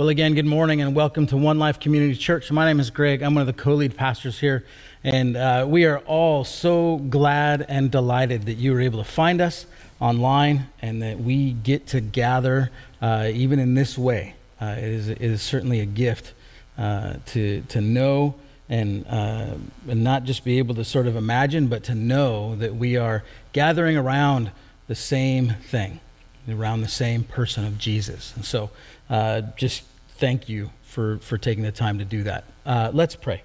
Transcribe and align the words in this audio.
Well, 0.00 0.08
again, 0.08 0.32
good 0.32 0.46
morning 0.46 0.80
and 0.80 0.94
welcome 0.96 1.26
to 1.26 1.36
One 1.36 1.58
Life 1.58 1.78
Community 1.78 2.16
Church. 2.16 2.50
My 2.50 2.64
name 2.64 2.80
is 2.80 2.88
Greg. 2.88 3.20
I'm 3.20 3.34
one 3.34 3.42
of 3.42 3.46
the 3.46 3.62
co 3.62 3.74
lead 3.74 3.98
pastors 3.98 4.40
here. 4.40 4.64
And 5.04 5.36
uh, 5.36 5.66
we 5.68 5.84
are 5.84 5.98
all 5.98 6.42
so 6.42 6.96
glad 6.96 7.66
and 7.68 7.90
delighted 7.90 8.46
that 8.46 8.54
you 8.54 8.72
were 8.72 8.80
able 8.80 9.04
to 9.04 9.10
find 9.10 9.42
us 9.42 9.66
online 10.00 10.68
and 10.80 11.02
that 11.02 11.20
we 11.20 11.52
get 11.52 11.88
to 11.88 12.00
gather 12.00 12.70
uh, 13.02 13.28
even 13.30 13.58
in 13.58 13.74
this 13.74 13.98
way. 13.98 14.36
Uh, 14.58 14.74
it, 14.78 14.84
is, 14.84 15.08
it 15.08 15.20
is 15.20 15.42
certainly 15.42 15.80
a 15.80 15.84
gift 15.84 16.32
uh, 16.78 17.16
to, 17.26 17.60
to 17.68 17.82
know 17.82 18.36
and, 18.70 19.06
uh, 19.06 19.52
and 19.86 20.02
not 20.02 20.24
just 20.24 20.44
be 20.44 20.56
able 20.56 20.76
to 20.76 20.84
sort 20.86 21.08
of 21.08 21.14
imagine, 21.14 21.66
but 21.66 21.84
to 21.84 21.94
know 21.94 22.56
that 22.56 22.74
we 22.74 22.96
are 22.96 23.22
gathering 23.52 23.98
around 23.98 24.50
the 24.86 24.94
same 24.94 25.50
thing, 25.50 26.00
around 26.48 26.80
the 26.80 26.88
same 26.88 27.22
person 27.22 27.66
of 27.66 27.76
Jesus. 27.76 28.34
And 28.34 28.46
so 28.46 28.70
uh, 29.10 29.42
just 29.56 29.82
thank 30.20 30.50
you 30.50 30.70
for, 30.82 31.16
for 31.18 31.38
taking 31.38 31.64
the 31.64 31.72
time 31.72 31.98
to 31.98 32.04
do 32.04 32.22
that. 32.24 32.44
Uh, 32.66 32.90
let's 32.92 33.16
pray. 33.16 33.42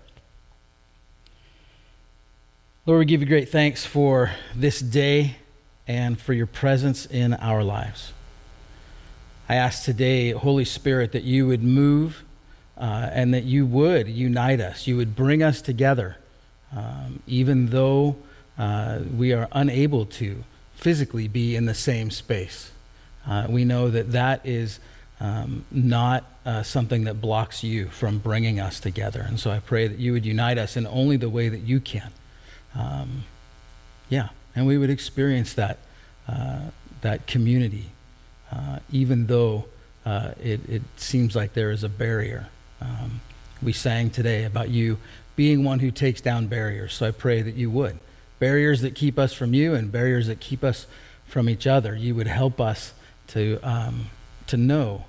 Lord, 2.85 2.99
we 2.99 3.05
give 3.05 3.21
you 3.21 3.27
great 3.27 3.49
thanks 3.49 3.85
for 3.85 4.31
this 4.53 4.81
day 4.81 5.37
and 5.87 6.19
for 6.19 6.33
your 6.33 6.45
presence 6.45 7.05
in 7.05 7.33
our 7.35 7.63
lives. 7.63 8.11
I 9.47 9.55
ask 9.55 9.83
today, 9.83 10.31
Holy 10.31 10.65
Spirit, 10.65 11.13
that 11.13 11.23
you 11.23 11.47
would 11.47 11.63
move 11.63 12.23
uh, 12.77 13.09
and 13.11 13.33
that 13.33 13.45
you 13.45 13.65
would 13.65 14.09
unite 14.09 14.59
us. 14.59 14.85
You 14.85 14.97
would 14.97 15.15
bring 15.15 15.41
us 15.41 15.61
together, 15.61 16.17
um, 16.75 17.23
even 17.25 17.67
though 17.67 18.17
uh, 18.57 18.99
we 19.15 19.31
are 19.31 19.47
unable 19.53 20.05
to 20.05 20.43
physically 20.75 21.29
be 21.29 21.55
in 21.55 21.65
the 21.65 21.73
same 21.73 22.11
space. 22.11 22.71
Uh, 23.25 23.47
we 23.49 23.63
know 23.63 23.89
that 23.89 24.11
that 24.11 24.45
is 24.45 24.79
um, 25.19 25.65
not 25.71 26.23
uh, 26.45 26.63
something 26.63 27.05
that 27.05 27.21
blocks 27.21 27.63
you 27.63 27.87
from 27.87 28.19
bringing 28.19 28.59
us 28.59 28.79
together. 28.79 29.25
And 29.27 29.39
so 29.39 29.51
I 29.51 29.59
pray 29.59 29.87
that 29.87 29.97
you 29.97 30.11
would 30.11 30.25
unite 30.25 30.57
us 30.57 30.75
in 30.75 30.85
only 30.87 31.17
the 31.17 31.29
way 31.29 31.49
that 31.49 31.61
you 31.61 31.79
can. 31.79 32.11
Um, 32.75 33.23
yeah, 34.09 34.29
and 34.55 34.67
we 34.67 34.77
would 34.77 34.89
experience 34.89 35.53
that, 35.53 35.79
uh, 36.27 36.59
that 37.01 37.27
community, 37.27 37.87
uh, 38.51 38.79
even 38.91 39.27
though 39.27 39.65
uh, 40.05 40.31
it, 40.41 40.67
it 40.69 40.81
seems 40.97 41.35
like 41.35 41.53
there 41.53 41.71
is 41.71 41.83
a 41.83 41.89
barrier. 41.89 42.47
Um, 42.81 43.21
we 43.63 43.73
sang 43.73 44.09
today 44.09 44.43
about 44.43 44.69
you 44.69 44.97
being 45.35 45.63
one 45.63 45.79
who 45.79 45.91
takes 45.91 46.21
down 46.21 46.47
barriers, 46.47 46.93
so 46.93 47.07
I 47.07 47.11
pray 47.11 47.41
that 47.41 47.55
you 47.55 47.69
would. 47.71 47.99
Barriers 48.39 48.81
that 48.81 48.95
keep 48.95 49.17
us 49.17 49.33
from 49.33 49.53
you 49.53 49.73
and 49.73 49.91
barriers 49.91 50.27
that 50.27 50.39
keep 50.39 50.63
us 50.63 50.87
from 51.25 51.49
each 51.49 51.65
other. 51.65 51.95
You 51.95 52.15
would 52.15 52.27
help 52.27 52.61
us 52.61 52.93
to, 53.27 53.59
um, 53.63 54.09
to 54.47 54.57
know 54.57 55.05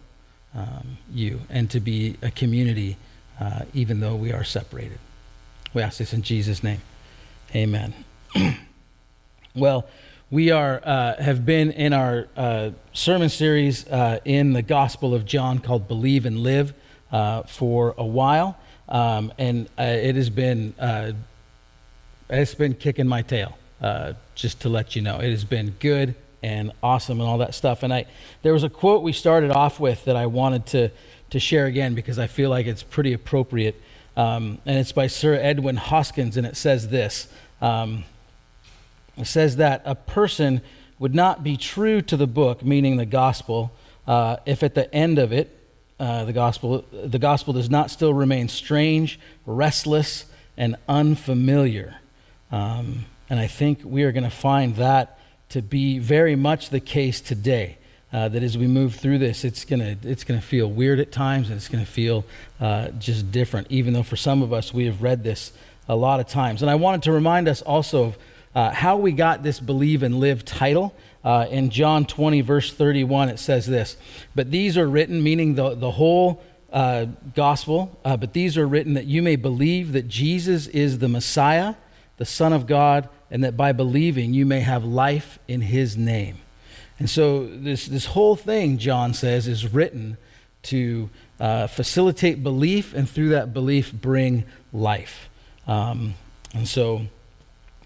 um, 0.55 0.99
you 1.13 1.41
and 1.51 1.71
to 1.71 1.81
be 1.81 2.17
a 2.23 2.31
community 2.31 2.97
uh, 3.41 3.61
even 3.75 4.01
though 4.01 4.15
we 4.15 4.33
are 4.33 4.45
separated. 4.45 4.99
We 5.75 5.83
ask 5.83 5.99
this 5.99 6.13
in 6.13 6.23
Jesus' 6.23 6.63
name. 6.63 6.81
Amen. 7.55 7.93
well, 9.55 9.87
we 10.31 10.51
are 10.51 10.81
uh, 10.83 11.23
have 11.23 11.45
been 11.45 11.71
in 11.71 11.93
our 11.93 12.29
uh, 12.37 12.71
sermon 12.93 13.29
series 13.29 13.87
uh, 13.89 14.21
in 14.25 14.53
the 14.53 14.63
Gospel 14.63 15.15
of 15.15 15.25
John 15.25 15.59
called 15.59 15.87
"Believe 15.87 16.27
and 16.27 16.39
Live" 16.39 16.73
uh, 17.13 17.43
for 17.43 17.95
a 17.97 18.05
while, 18.05 18.59
um, 18.89 19.33
and 19.39 19.69
uh, 19.79 19.83
it 19.83 20.17
has 20.17 20.31
been 20.31 20.75
it's 22.29 22.55
been 22.55 22.75
kicking 22.75 23.07
my 23.07 23.23
tail. 23.23 23.57
just 24.35 24.61
to 24.63 24.69
let 24.69 24.97
you 24.97 25.03
know, 25.03 25.19
it 25.19 25.31
has 25.31 25.45
been 25.45 25.77
good 25.79 26.15
and 26.47 26.71
awesome 26.81 27.21
and 27.21 27.29
all 27.29 27.39
that 27.39 27.57
stuff. 27.57 27.83
And 27.83 27.93
I, 27.93 28.07
there 28.43 28.53
was 28.53 28.63
a 28.63 28.71
quote 28.71 29.03
we 29.03 29.13
started 29.13 29.51
off 29.51 29.81
with 29.81 30.05
that 30.05 30.15
I 30.15 30.27
wanted 30.27 30.65
to, 30.67 30.91
to 31.31 31.41
share 31.41 31.67
again 31.67 31.97
because 31.97 32.21
I 32.21 32.29
feel 32.29 32.51
like 32.51 32.67
it's 32.67 32.85
pretty 32.85 33.13
appropriate. 33.13 33.75
Um, 34.17 34.59
and 34.65 34.79
it's 34.79 34.93
by 34.93 35.09
Sir 35.09 35.37
Edwyn 35.37 35.77
Hoskyns, 35.77 36.37
and 36.37 36.47
it 36.47 36.57
says 36.57 36.89
this 36.89 37.27
um, 37.61 38.05
It 39.17 39.27
says 39.27 39.57
that 39.57 39.83
a 39.85 39.97
person 39.97 40.63
would 41.01 41.17
not 41.17 41.43
be 41.43 41.57
true 41.57 42.01
to 42.03 42.17
the 42.17 42.29
book, 42.29 42.65
meaning 42.65 42.97
the 42.97 43.07
gospel, 43.07 43.73
uh, 44.07 44.37
if 44.47 44.63
at 44.63 44.77
the 44.77 44.93
end 44.95 45.19
of 45.19 45.33
it, 45.33 45.53
uh, 45.99 46.25
the 46.27 46.33
gospel, 46.33 46.85
the 46.93 47.19
gospel 47.19 47.55
does 47.55 47.69
not 47.69 47.91
still 47.91 48.15
remain 48.15 48.49
strange, 48.49 49.19
restless, 49.47 50.27
and 50.57 50.77
unfamiliar. 50.89 51.97
Um, 52.53 53.07
and 53.29 53.41
I 53.41 53.49
think 53.49 53.81
we 53.83 54.05
are 54.05 54.13
going 54.13 54.25
to 54.25 54.31
find 54.31 54.77
that 54.77 55.16
to 55.51 55.63
be 55.63 55.99
very 55.99 56.37
much 56.37 56.71
the 56.71 56.81
case 56.81 57.21
today. 57.21 57.79
Uh, 58.13 58.29
that 58.29 58.43
as 58.43 58.57
we 58.57 58.69
move 58.69 58.95
through 58.95 59.19
this, 59.19 59.45
it's 59.45 59.65
gonna 59.65 59.97
it's 60.05 60.23
gonna 60.23 60.41
feel 60.41 60.71
weird 60.71 61.01
at 61.01 61.11
times, 61.11 61.49
and 61.49 61.57
it's 61.57 61.69
gonna 61.69 61.85
feel 61.85 62.25
uh, 62.61 62.89
just 62.91 63.33
different. 63.33 63.67
Even 63.69 63.93
though 63.93 64.05
for 64.05 64.17
some 64.17 64.43
of 64.43 64.53
us 64.53 64.73
we 64.73 64.87
have 64.87 65.03
read 65.03 65.25
this 65.25 65.53
a 65.89 65.97
lot 65.97 66.21
of 66.21 66.27
times, 66.29 66.63
and 66.63 66.71
I 66.71 66.77
wanted 66.77 67.03
to 67.03 67.13
remind 67.13 67.49
us 67.49 67.63
also 67.63 68.05
of 68.05 68.19
uh, 68.55 68.71
how 68.71 68.97
we 68.97 69.11
got 69.11 69.43
this 69.43 69.59
"Believe 69.59 70.05
and 70.05 70.21
Live" 70.21 70.45
title. 70.45 70.95
Uh, 71.25 71.45
in 71.51 71.71
John 71.71 72.05
20, 72.05 72.41
verse 72.43 72.73
31, 72.73 73.29
it 73.29 73.41
says 73.41 73.67
this: 73.67 73.97
"But 74.37 74.53
these 74.53 74.79
are 74.79 74.89
written, 74.89 75.23
meaning 75.23 75.55
the 75.55 75.75
the 75.75 75.91
whole." 75.93 76.43
Uh, 76.73 77.07
gospel, 77.35 77.97
uh, 78.05 78.17
but 78.19 78.35
these 78.35 78.59
are 78.59 78.67
written 78.67 78.95
that 78.95 79.07
you 79.07 79.23
may 79.23 79.37
believe 79.37 79.93
that 79.93 80.09
Jesus 80.09 80.67
is 80.67 80.99
the 80.99 81.09
Messiah, 81.09 81.77
the 82.19 82.27
Son 82.27 82.53
of 82.53 82.67
God, 82.67 83.09
and 83.31 83.45
that 83.45 83.57
by 83.57 83.73
believing 83.73 84.35
you 84.35 84.47
may 84.47 84.61
have 84.61 84.85
life 84.85 85.39
in 85.49 85.61
his 85.61 85.97
name. 85.97 86.39
And 86.99 87.11
so, 87.11 87.47
this, 87.47 87.87
this 87.87 88.07
whole 88.07 88.37
thing, 88.37 88.79
John 88.79 89.13
says, 89.13 89.47
is 89.47 89.73
written 89.73 90.17
to 90.65 91.11
uh, 91.39 91.67
facilitate 91.67 92.43
belief 92.43 92.95
and 92.95 93.09
through 93.09 93.31
that 93.31 93.53
belief 93.53 93.93
bring 93.93 94.45
life. 94.73 95.29
Um, 95.67 96.15
and 96.55 96.67
so, 96.67 97.03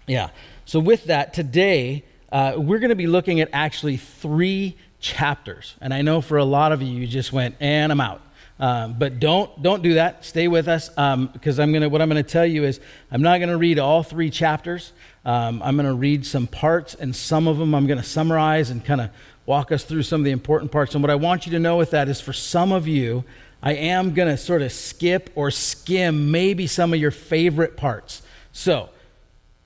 yeah. 0.07 0.29
So, 0.65 0.79
with 0.79 1.05
that, 1.05 1.33
today 1.33 2.05
uh, 2.31 2.53
we're 2.55 2.79
going 2.79 2.89
to 2.89 2.95
be 2.95 3.07
looking 3.07 3.41
at 3.41 3.49
actually 3.51 3.97
three 3.97 4.77
chapters. 4.99 5.75
And 5.81 5.93
I 5.93 6.01
know 6.01 6.21
for 6.21 6.37
a 6.37 6.45
lot 6.45 6.71
of 6.71 6.81
you, 6.81 7.01
you 7.01 7.07
just 7.07 7.33
went, 7.33 7.55
and 7.59 7.91
I'm 7.91 7.99
out. 7.99 8.21
Um, 8.59 8.95
but 8.97 9.19
don't 9.19 9.61
don't 9.63 9.81
do 9.81 9.95
that. 9.95 10.23
Stay 10.23 10.47
with 10.47 10.67
us 10.67 10.89
because 10.89 11.59
um, 11.59 11.63
I'm 11.63 11.73
gonna. 11.73 11.89
What 11.89 11.99
I'm 11.99 12.09
gonna 12.09 12.21
tell 12.21 12.45
you 12.45 12.63
is 12.63 12.79
I'm 13.09 13.23
not 13.23 13.39
gonna 13.39 13.57
read 13.57 13.79
all 13.79 14.03
three 14.03 14.29
chapters. 14.29 14.93
Um, 15.25 15.61
I'm 15.63 15.75
gonna 15.75 15.93
read 15.93 16.25
some 16.25 16.47
parts, 16.47 16.95
and 16.95 17.15
some 17.15 17.47
of 17.47 17.57
them 17.57 17.73
I'm 17.75 17.87
gonna 17.87 18.03
summarize 18.03 18.69
and 18.69 18.83
kind 18.83 19.01
of 19.01 19.09
walk 19.45 19.71
us 19.71 19.83
through 19.83 20.03
some 20.03 20.21
of 20.21 20.25
the 20.25 20.31
important 20.31 20.71
parts. 20.71 20.93
And 20.95 21.03
what 21.03 21.09
I 21.09 21.15
want 21.15 21.45
you 21.45 21.51
to 21.53 21.59
know 21.59 21.77
with 21.77 21.91
that 21.91 22.09
is, 22.09 22.21
for 22.21 22.33
some 22.33 22.71
of 22.71 22.87
you, 22.87 23.23
I 23.61 23.73
am 23.73 24.13
gonna 24.13 24.37
sort 24.37 24.61
of 24.61 24.71
skip 24.71 25.29
or 25.35 25.51
skim 25.51 26.31
maybe 26.31 26.67
some 26.67 26.93
of 26.93 26.99
your 26.99 27.11
favorite 27.11 27.77
parts. 27.77 28.21
So. 28.51 28.89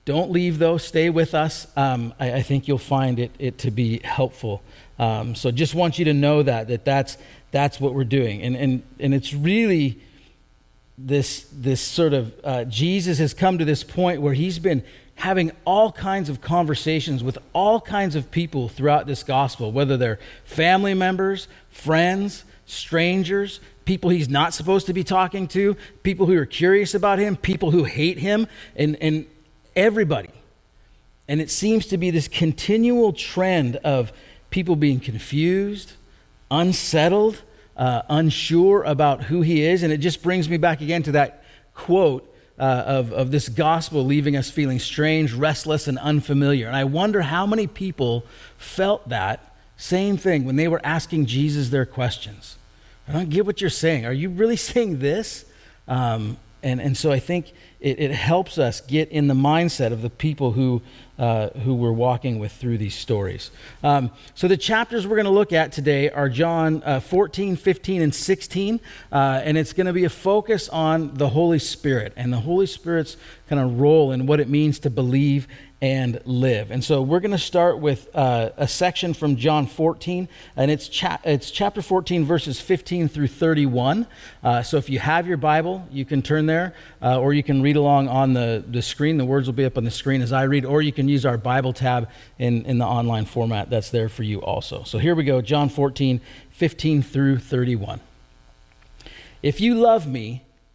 Don't 0.04 0.30
leave 0.30 0.60
though. 0.60 0.78
Stay 0.78 1.10
with 1.10 1.34
us. 1.34 1.66
Um, 1.76 2.14
I, 2.20 2.34
I, 2.34 2.42
think 2.42 2.68
you'll 2.68 2.78
find 2.78 3.18
it, 3.18 3.32
it 3.40 3.58
to 3.58 3.72
be 3.72 3.98
helpful. 4.04 4.62
Um, 5.00 5.34
so 5.34 5.50
just 5.50 5.74
want 5.74 5.98
you 5.98 6.04
to 6.04 6.14
know 6.14 6.44
that 6.44 6.68
that 6.68 6.84
that's 6.84 7.18
that's 7.50 7.80
what 7.80 7.94
we're 7.94 8.04
doing. 8.04 8.42
And, 8.42 8.54
and, 8.54 8.82
and 9.00 9.14
it's 9.14 9.32
really 9.32 9.98
this, 10.98 11.46
this 11.52 11.80
sort 11.80 12.12
of 12.12 12.34
uh, 12.44 12.64
Jesus 12.64 13.18
has 13.18 13.34
come 13.34 13.58
to 13.58 13.64
this 13.64 13.82
point 13.82 14.20
where 14.20 14.34
he's 14.34 14.58
been 14.58 14.82
having 15.16 15.50
all 15.64 15.90
kinds 15.90 16.28
of 16.28 16.40
conversations 16.40 17.24
with 17.24 17.38
all 17.52 17.80
kinds 17.80 18.14
of 18.14 18.30
people 18.30 18.68
throughout 18.68 19.06
this 19.06 19.22
gospel, 19.22 19.72
whether 19.72 19.96
they're 19.96 20.18
family 20.44 20.94
members, 20.94 21.48
friends, 21.70 22.44
strangers, 22.66 23.60
people 23.86 24.10
he's 24.10 24.28
not 24.28 24.52
supposed 24.52 24.86
to 24.86 24.92
be 24.92 25.02
talking 25.02 25.48
to, 25.48 25.76
people 26.02 26.26
who 26.26 26.36
are 26.36 26.46
curious 26.46 26.94
about 26.94 27.18
him, 27.18 27.34
people 27.36 27.70
who 27.70 27.84
hate 27.84 28.18
him, 28.18 28.46
and, 28.76 28.96
and 29.00 29.26
everybody. 29.74 30.30
And 31.28 31.40
it 31.40 31.50
seems 31.50 31.86
to 31.86 31.96
be 31.96 32.10
this 32.10 32.28
continual 32.28 33.12
trend 33.12 33.76
of 33.76 34.12
people 34.50 34.76
being 34.76 35.00
confused, 35.00 35.94
unsettled, 36.50 37.42
uh, 37.76 38.02
unsure 38.08 38.82
about 38.84 39.24
who 39.24 39.40
he 39.40 39.62
is. 39.62 39.82
And 39.82 39.92
it 39.92 39.98
just 39.98 40.22
brings 40.22 40.48
me 40.48 40.56
back 40.56 40.80
again 40.80 41.02
to 41.04 41.12
that 41.12 41.42
quote 41.74 42.32
uh, 42.58 42.84
of, 42.86 43.12
of 43.12 43.30
this 43.30 43.48
gospel 43.48 44.04
leaving 44.04 44.36
us 44.36 44.50
feeling 44.50 44.78
strange, 44.78 45.32
restless, 45.32 45.88
and 45.88 45.98
unfamiliar. 45.98 46.66
And 46.66 46.76
I 46.76 46.84
wonder 46.84 47.22
how 47.22 47.46
many 47.46 47.66
people 47.66 48.24
felt 48.56 49.08
that 49.08 49.54
same 49.76 50.16
thing 50.16 50.44
when 50.44 50.56
they 50.56 50.68
were 50.68 50.80
asking 50.82 51.26
Jesus 51.26 51.68
their 51.68 51.84
questions. 51.86 52.56
I 53.06 53.12
don't 53.12 53.28
get 53.28 53.46
what 53.46 53.60
you're 53.60 53.70
saying. 53.70 54.06
Are 54.06 54.12
you 54.12 54.30
really 54.30 54.56
saying 54.56 54.98
this? 54.98 55.44
Um, 55.86 56.38
and, 56.62 56.80
and 56.80 56.96
so 56.96 57.12
I 57.12 57.18
think 57.18 57.52
it, 57.80 58.00
it 58.00 58.10
helps 58.10 58.58
us 58.58 58.80
get 58.80 59.10
in 59.10 59.26
the 59.26 59.34
mindset 59.34 59.92
of 59.92 60.02
the 60.02 60.10
people 60.10 60.52
who, 60.52 60.80
uh, 61.18 61.50
who 61.50 61.74
we're 61.74 61.92
walking 61.92 62.38
with 62.38 62.52
through 62.52 62.78
these 62.78 62.94
stories. 62.94 63.50
Um, 63.82 64.10
so 64.34 64.48
the 64.48 64.56
chapters 64.56 65.06
we're 65.06 65.16
going 65.16 65.26
to 65.26 65.30
look 65.30 65.52
at 65.52 65.72
today 65.72 66.08
are 66.10 66.28
John 66.28 66.82
uh, 66.84 67.00
14, 67.00 67.56
15, 67.56 68.02
and 68.02 68.14
16. 68.14 68.80
Uh, 69.12 69.40
and 69.44 69.58
it's 69.58 69.72
going 69.72 69.86
to 69.86 69.92
be 69.92 70.04
a 70.04 70.10
focus 70.10 70.68
on 70.68 71.14
the 71.14 71.28
Holy 71.28 71.58
Spirit 71.58 72.12
and 72.16 72.32
the 72.32 72.40
Holy 72.40 72.66
Spirit's 72.66 73.16
kind 73.48 73.60
of 73.60 73.78
role 73.78 74.10
in 74.10 74.26
what 74.26 74.40
it 74.40 74.48
means 74.48 74.78
to 74.80 74.90
believe 74.90 75.46
and 75.82 76.20
live. 76.24 76.70
And 76.70 76.82
so 76.82 77.02
we're 77.02 77.20
going 77.20 77.32
to 77.32 77.38
start 77.38 77.78
with 77.78 78.08
uh, 78.14 78.50
a 78.56 78.66
section 78.66 79.12
from 79.12 79.36
John 79.36 79.66
14, 79.66 80.26
and 80.56 80.70
it's, 80.70 80.88
cha- 80.88 81.20
it's 81.22 81.50
chapter 81.50 81.82
14, 81.82 82.24
verses 82.24 82.58
15 82.58 83.08
through 83.08 83.26
31. 83.26 84.06
Uh, 84.42 84.62
so 84.62 84.78
if 84.78 84.88
you 84.88 84.98
have 84.98 85.26
your 85.26 85.36
Bible, 85.36 85.86
you 85.90 86.06
can 86.06 86.22
turn 86.22 86.46
there, 86.46 86.74
uh, 87.02 87.20
or 87.20 87.34
you 87.34 87.42
can 87.42 87.60
read 87.60 87.76
along 87.76 88.08
on 88.08 88.32
the, 88.32 88.64
the 88.66 88.80
screen. 88.80 89.18
The 89.18 89.26
words 89.26 89.46
will 89.46 89.54
be 89.54 89.66
up 89.66 89.76
on 89.76 89.84
the 89.84 89.90
screen 89.90 90.22
as 90.22 90.32
I 90.32 90.44
read, 90.44 90.64
or 90.64 90.80
you 90.80 90.92
can 90.92 91.08
use 91.08 91.26
our 91.26 91.36
Bible 91.36 91.74
tab 91.74 92.08
in, 92.38 92.64
in 92.64 92.78
the 92.78 92.86
online 92.86 93.26
format 93.26 93.68
that's 93.68 93.90
there 93.90 94.08
for 94.08 94.22
you 94.22 94.40
also. 94.40 94.82
So 94.84 94.96
here 94.96 95.14
we 95.14 95.24
go 95.24 95.42
John 95.42 95.68
14, 95.68 96.22
15 96.52 97.02
through 97.02 97.38
31. 97.38 98.00
If 99.42 99.60
you 99.60 99.74
love 99.74 100.08
me, 100.08 100.45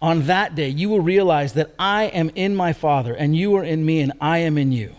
On 0.00 0.26
that 0.26 0.54
day, 0.54 0.68
you 0.68 0.88
will 0.88 1.00
realize 1.00 1.54
that 1.54 1.74
I 1.78 2.04
am 2.04 2.30
in 2.34 2.54
my 2.54 2.72
Father, 2.72 3.14
and 3.14 3.36
you 3.36 3.56
are 3.56 3.64
in 3.64 3.84
me, 3.84 4.00
and 4.00 4.12
I 4.20 4.38
am 4.38 4.56
in 4.56 4.70
you. 4.70 4.94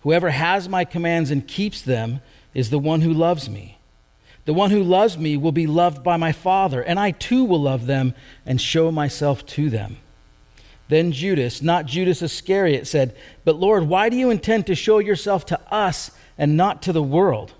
Whoever 0.00 0.30
has 0.30 0.68
my 0.68 0.84
commands 0.84 1.30
and 1.30 1.46
keeps 1.46 1.80
them 1.80 2.20
is 2.52 2.70
the 2.70 2.78
one 2.78 3.00
who 3.00 3.12
loves 3.12 3.48
me. 3.48 3.78
The 4.44 4.54
one 4.54 4.70
who 4.70 4.82
loves 4.82 5.16
me 5.16 5.36
will 5.36 5.52
be 5.52 5.66
loved 5.66 6.02
by 6.02 6.16
my 6.16 6.32
Father, 6.32 6.82
and 6.82 6.98
I 6.98 7.12
too 7.12 7.44
will 7.44 7.62
love 7.62 7.86
them 7.86 8.14
and 8.44 8.60
show 8.60 8.90
myself 8.90 9.46
to 9.46 9.70
them. 9.70 9.98
Then 10.88 11.12
Judas, 11.12 11.62
not 11.62 11.86
Judas 11.86 12.20
Iscariot, 12.20 12.86
said, 12.86 13.16
But 13.44 13.56
Lord, 13.56 13.84
why 13.84 14.08
do 14.08 14.16
you 14.16 14.30
intend 14.30 14.66
to 14.66 14.74
show 14.74 14.98
yourself 14.98 15.46
to 15.46 15.60
us 15.72 16.10
and 16.36 16.56
not 16.56 16.82
to 16.82 16.92
the 16.92 17.02
world? 17.02 17.54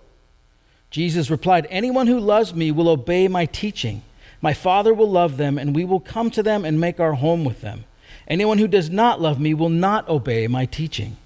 Jesus 0.90 1.30
replied, 1.30 1.66
Anyone 1.70 2.06
who 2.06 2.20
loves 2.20 2.54
me 2.54 2.70
will 2.70 2.88
obey 2.88 3.28
my 3.28 3.46
teaching. 3.46 4.02
My 4.44 4.52
Father 4.52 4.92
will 4.92 5.10
love 5.10 5.38
them, 5.38 5.56
and 5.56 5.74
we 5.74 5.86
will 5.86 6.00
come 6.00 6.30
to 6.32 6.42
them 6.42 6.66
and 6.66 6.78
make 6.78 7.00
our 7.00 7.14
home 7.14 7.46
with 7.46 7.62
them. 7.62 7.86
Anyone 8.28 8.58
who 8.58 8.68
does 8.68 8.90
not 8.90 9.18
love 9.18 9.40
me 9.40 9.54
will 9.54 9.70
not 9.70 10.06
obey 10.06 10.46
my 10.48 10.66
teaching. 10.66 11.16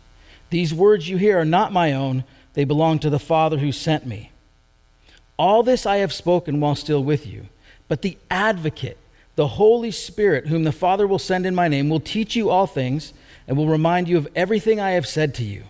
These 0.51 0.73
words 0.73 1.09
you 1.09 1.17
hear 1.17 1.41
are 1.41 1.45
not 1.45 1.73
my 1.73 1.93
own, 1.93 2.23
they 2.55 2.63
belong 2.63 3.01
to 3.01 3.11
the 3.11 3.19
Father 3.19 3.59
who 3.59 3.73
sent 3.73 4.07
me. 4.07 4.31
All 5.37 5.65
this 5.65 5.85
I 5.85 5.97
have 5.97 6.13
spoken 6.13 6.61
while 6.61 6.77
still 6.77 7.03
with 7.03 7.27
you. 7.27 7.47
But 7.89 8.03
the 8.03 8.17
advocate, 8.31 8.99
the 9.35 9.49
Holy 9.49 9.91
Spirit, 9.91 10.47
whom 10.47 10.63
the 10.63 10.71
Father 10.71 11.05
will 11.05 11.19
send 11.19 11.45
in 11.45 11.57
my 11.57 11.67
name, 11.67 11.89
will 11.89 11.99
teach 11.99 12.37
you 12.37 12.51
all 12.51 12.69
things 12.69 13.13
and 13.49 13.57
will 13.57 13.67
remind 13.67 14.07
you 14.07 14.17
of 14.17 14.29
everything 14.37 14.79
I 14.79 14.93
have 14.93 15.09
said 15.09 15.35
to 15.35 15.45
you. 15.45 15.65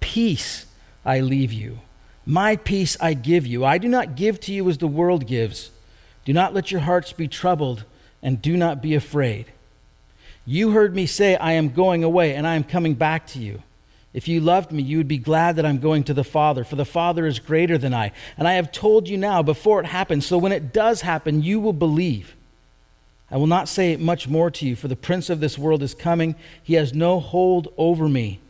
Peace 0.00 0.64
I 1.04 1.20
leave 1.20 1.52
you. 1.52 1.80
My 2.24 2.56
peace 2.56 2.96
I 2.98 3.12
give 3.12 3.46
you. 3.46 3.62
I 3.62 3.76
do 3.76 3.88
not 3.88 4.16
give 4.16 4.40
to 4.40 4.54
you 4.54 4.70
as 4.70 4.78
the 4.78 4.88
world 4.88 5.26
gives. 5.26 5.70
Do 6.24 6.32
not 6.32 6.54
let 6.54 6.70
your 6.70 6.82
hearts 6.82 7.12
be 7.12 7.28
troubled, 7.28 7.84
and 8.22 8.40
do 8.40 8.56
not 8.56 8.80
be 8.80 8.94
afraid. 8.94 9.46
You 10.46 10.70
heard 10.70 10.94
me 10.94 11.06
say, 11.06 11.36
I 11.36 11.52
am 11.52 11.70
going 11.70 12.04
away, 12.04 12.34
and 12.34 12.46
I 12.46 12.54
am 12.54 12.64
coming 12.64 12.94
back 12.94 13.26
to 13.28 13.38
you. 13.38 13.62
If 14.12 14.28
you 14.28 14.40
loved 14.40 14.72
me, 14.72 14.82
you 14.82 14.98
would 14.98 15.08
be 15.08 15.18
glad 15.18 15.56
that 15.56 15.64
I'm 15.64 15.78
going 15.78 16.04
to 16.04 16.14
the 16.14 16.24
Father, 16.24 16.64
for 16.64 16.76
the 16.76 16.84
Father 16.84 17.26
is 17.26 17.38
greater 17.38 17.78
than 17.78 17.94
I. 17.94 18.12
And 18.36 18.46
I 18.46 18.54
have 18.54 18.70
told 18.70 19.08
you 19.08 19.16
now 19.16 19.42
before 19.42 19.80
it 19.80 19.86
happens, 19.86 20.26
so 20.26 20.36
when 20.36 20.52
it 20.52 20.72
does 20.72 21.00
happen, 21.00 21.42
you 21.42 21.58
will 21.58 21.72
believe. 21.72 22.36
I 23.30 23.38
will 23.38 23.46
not 23.46 23.68
say 23.68 23.96
much 23.96 24.28
more 24.28 24.50
to 24.50 24.66
you, 24.66 24.76
for 24.76 24.88
the 24.88 24.96
prince 24.96 25.30
of 25.30 25.40
this 25.40 25.56
world 25.56 25.82
is 25.82 25.94
coming. 25.94 26.34
He 26.62 26.74
has 26.74 26.92
no 26.92 27.20
hold 27.20 27.72
over 27.78 28.08
me, 28.08 28.40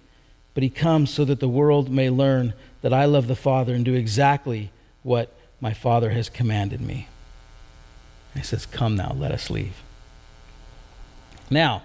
but 0.55 0.65
he 0.65 0.71
comes 0.71 1.11
so 1.11 1.25
that 1.25 1.39
the 1.39 1.49
world 1.49 1.89
may 1.89 2.11
learn 2.11 2.55
that 2.81 2.93
I 2.93 3.05
love 3.05 3.29
the 3.29 3.37
Father 3.37 3.75
and 3.75 3.85
do 3.85 3.95
exactly 3.95 4.73
what 5.05 5.33
my 5.61 5.73
Father 5.73 6.11
has 6.11 6.29
commanded 6.29 6.81
me. 6.81 7.07
He 8.35 8.43
says, 8.43 8.67
Come 8.67 8.97
now, 8.97 9.15
let 9.17 9.33
us 9.33 9.51
leave. 9.51 9.83
Now, 11.51 11.83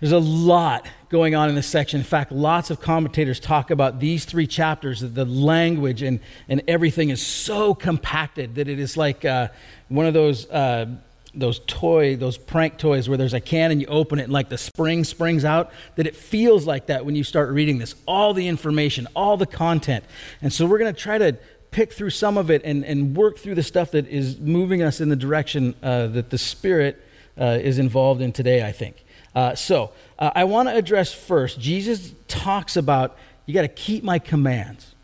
there's 0.00 0.12
a 0.12 0.18
lot 0.18 0.86
going 1.10 1.34
on 1.34 1.50
in 1.50 1.54
this 1.54 1.66
section. 1.66 2.00
In 2.00 2.04
fact, 2.04 2.32
lots 2.32 2.70
of 2.70 2.80
commentators 2.80 3.38
talk 3.38 3.70
about 3.70 4.00
these 4.00 4.24
three 4.24 4.46
chapters, 4.46 5.00
that 5.00 5.14
the 5.14 5.26
language 5.26 6.02
and, 6.02 6.20
and 6.48 6.62
everything 6.66 7.10
is 7.10 7.24
so 7.24 7.74
compacted 7.74 8.54
that 8.54 8.66
it 8.66 8.78
is 8.78 8.96
like 8.96 9.26
uh, 9.26 9.48
one 9.88 10.06
of 10.06 10.14
those, 10.14 10.48
uh, 10.50 10.86
those 11.34 11.60
toy, 11.66 12.16
those 12.16 12.38
prank 12.38 12.78
toys 12.78 13.10
where 13.10 13.18
there's 13.18 13.34
a 13.34 13.40
can 13.40 13.70
and 13.70 13.80
you 13.82 13.86
open 13.88 14.18
it 14.18 14.24
and 14.24 14.32
like 14.32 14.48
the 14.48 14.56
spring 14.56 15.04
springs 15.04 15.44
out, 15.44 15.70
that 15.96 16.06
it 16.06 16.16
feels 16.16 16.66
like 16.66 16.86
that 16.86 17.04
when 17.04 17.14
you 17.14 17.22
start 17.22 17.50
reading 17.50 17.76
this. 17.78 17.94
All 18.06 18.32
the 18.32 18.48
information, 18.48 19.06
all 19.14 19.36
the 19.36 19.46
content. 19.46 20.04
And 20.40 20.50
so 20.50 20.64
we're 20.64 20.78
going 20.78 20.94
to 20.94 20.98
try 21.00 21.18
to 21.18 21.36
pick 21.70 21.92
through 21.92 22.10
some 22.10 22.36
of 22.36 22.50
it 22.50 22.62
and, 22.64 22.84
and 22.84 23.16
work 23.16 23.38
through 23.38 23.54
the 23.54 23.62
stuff 23.62 23.92
that 23.92 24.06
is 24.08 24.38
moving 24.40 24.82
us 24.82 25.00
in 25.00 25.08
the 25.08 25.16
direction 25.16 25.74
uh, 25.82 26.08
that 26.08 26.30
the 26.30 26.38
Spirit 26.38 27.02
uh, 27.40 27.58
is 27.60 27.78
involved 27.78 28.20
in 28.20 28.32
today, 28.32 28.66
I 28.66 28.72
think. 28.72 29.04
Uh, 29.34 29.54
so, 29.54 29.92
uh, 30.18 30.30
I 30.34 30.44
want 30.44 30.68
to 30.68 30.74
address 30.74 31.12
first, 31.12 31.60
Jesus 31.60 32.12
talks 32.28 32.76
about 32.76 33.16
you 33.46 33.54
got 33.54 33.62
to 33.62 33.68
keep 33.68 34.04
my 34.04 34.18
commands, 34.18 34.94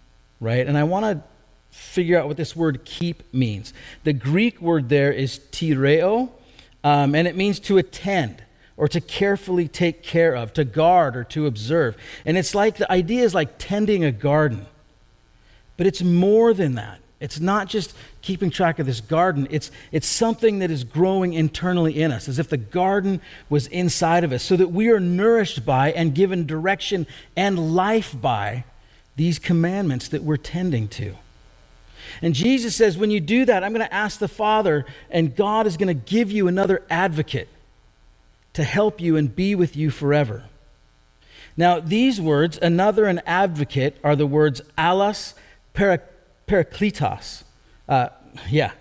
right? 0.40 0.66
And 0.66 0.76
I 0.76 0.84
want 0.84 1.04
to 1.04 1.22
figure 1.70 2.18
out 2.18 2.26
what 2.26 2.36
this 2.36 2.54
word 2.54 2.84
keep 2.84 3.22
means. 3.32 3.72
The 4.04 4.12
Greek 4.12 4.60
word 4.60 4.88
there 4.88 5.12
is 5.12 5.40
tereo, 5.52 6.30
um, 6.84 7.14
and 7.14 7.26
it 7.26 7.36
means 7.36 7.58
to 7.60 7.78
attend 7.78 8.42
or 8.76 8.88
to 8.88 9.00
carefully 9.00 9.68
take 9.68 10.02
care 10.02 10.34
of, 10.34 10.52
to 10.52 10.64
guard 10.64 11.16
or 11.16 11.24
to 11.24 11.46
observe. 11.46 11.96
And 12.24 12.36
it's 12.36 12.54
like 12.54 12.76
the 12.76 12.90
idea 12.90 13.24
is 13.24 13.34
like 13.34 13.54
tending 13.58 14.04
a 14.04 14.12
garden. 14.12 14.66
But 15.76 15.86
it's 15.86 16.02
more 16.02 16.54
than 16.54 16.74
that. 16.74 17.00
It's 17.18 17.40
not 17.40 17.68
just 17.68 17.94
keeping 18.20 18.50
track 18.50 18.78
of 18.78 18.86
this 18.86 19.00
garden, 19.00 19.48
it's, 19.50 19.70
it's 19.90 20.06
something 20.06 20.58
that 20.58 20.70
is 20.70 20.84
growing 20.84 21.32
internally 21.32 22.00
in 22.00 22.12
us, 22.12 22.28
as 22.28 22.38
if 22.38 22.48
the 22.50 22.58
garden 22.58 23.22
was 23.48 23.66
inside 23.68 24.22
of 24.22 24.32
us, 24.32 24.42
so 24.42 24.56
that 24.56 24.68
we 24.68 24.88
are 24.90 25.00
nourished 25.00 25.64
by 25.64 25.92
and 25.92 26.14
given 26.14 26.46
direction 26.46 27.06
and 27.34 27.74
life 27.74 28.14
by 28.20 28.64
these 29.16 29.38
commandments 29.38 30.08
that 30.08 30.22
we're 30.22 30.36
tending 30.36 30.88
to. 30.88 31.14
And 32.20 32.34
Jesus 32.34 32.76
says, 32.76 32.98
when 32.98 33.10
you 33.10 33.20
do 33.20 33.46
that, 33.46 33.64
I'm 33.64 33.72
going 33.72 33.86
to 33.86 33.94
ask 33.94 34.18
the 34.18 34.28
Father, 34.28 34.84
and 35.10 35.34
God 35.34 35.66
is 35.66 35.78
going 35.78 35.88
to 35.88 35.94
give 35.94 36.30
you 36.30 36.48
another 36.48 36.82
advocate 36.90 37.48
to 38.52 38.62
help 38.62 39.00
you 39.00 39.16
and 39.16 39.34
be 39.34 39.54
with 39.54 39.74
you 39.74 39.90
forever. 39.90 40.44
Now, 41.56 41.80
these 41.80 42.20
words, 42.20 42.58
another 42.60 43.06
and 43.06 43.22
advocate, 43.26 43.96
are 44.04 44.14
the 44.14 44.26
words 44.26 44.60
allos 44.76 45.32
parakletos. 45.76 47.44
Uh, 47.88 48.08
yeah. 48.48 48.72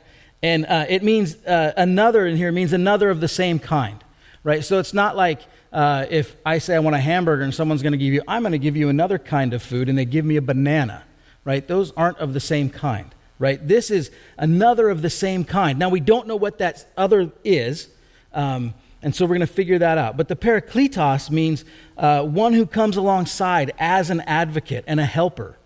And 0.41 0.65
uh, 0.65 0.85
it 0.87 1.03
means 1.03 1.35
uh, 1.45 1.73
another 1.77 2.25
in 2.25 2.37
here 2.37 2.51
means 2.51 2.73
another 2.73 3.09
of 3.09 3.19
the 3.19 3.27
same 3.27 3.59
kind, 3.59 4.03
right? 4.43 4.63
So 4.63 4.79
it's 4.79 4.93
not 4.93 5.15
like 5.15 5.41
uh, 5.73 6.05
if 6.09 6.35
I 6.45 6.59
say 6.59 6.75
I 6.75 6.79
want 6.79 6.95
a 6.95 6.99
hamburger 6.99 7.43
and 7.43 7.53
someone's 7.53 7.81
going 7.81 7.93
to 7.93 7.97
give 7.97 8.13
you, 8.13 8.21
I'm 8.27 8.43
going 8.43 8.51
to 8.53 8.59
give 8.59 8.75
you 8.75 8.89
another 8.89 9.17
kind 9.17 9.53
of 9.53 9.61
food 9.61 9.89
and 9.89 9.97
they 9.97 10.05
give 10.05 10.23
me 10.23 10.37
a 10.37 10.41
banana, 10.41 11.03
right? 11.43 11.67
Those 11.67 11.91
aren't 11.97 12.17
of 12.19 12.33
the 12.33 12.39
same 12.39 12.69
kind, 12.69 13.13
right? 13.39 13.65
This 13.65 13.91
is 13.91 14.11
another 14.37 14.89
of 14.89 15.01
the 15.01 15.09
same 15.09 15.43
kind. 15.43 15.77
Now, 15.77 15.89
we 15.89 15.99
don't 15.99 16.27
know 16.27 16.35
what 16.35 16.59
that 16.59 16.85
other 16.95 17.31
is. 17.43 17.89
Um, 18.33 18.73
and 19.01 19.15
so 19.15 19.25
we're 19.25 19.35
going 19.35 19.41
to 19.41 19.47
figure 19.47 19.79
that 19.79 19.97
out. 19.97 20.17
But 20.17 20.27
the 20.27 20.35
parakletos 20.35 21.29
means 21.29 21.65
uh, 21.97 22.23
one 22.23 22.53
who 22.53 22.65
comes 22.65 22.97
alongside 22.97 23.73
as 23.77 24.09
an 24.09 24.21
advocate 24.21 24.83
and 24.87 24.99
a 24.99 25.05
helper. 25.05 25.57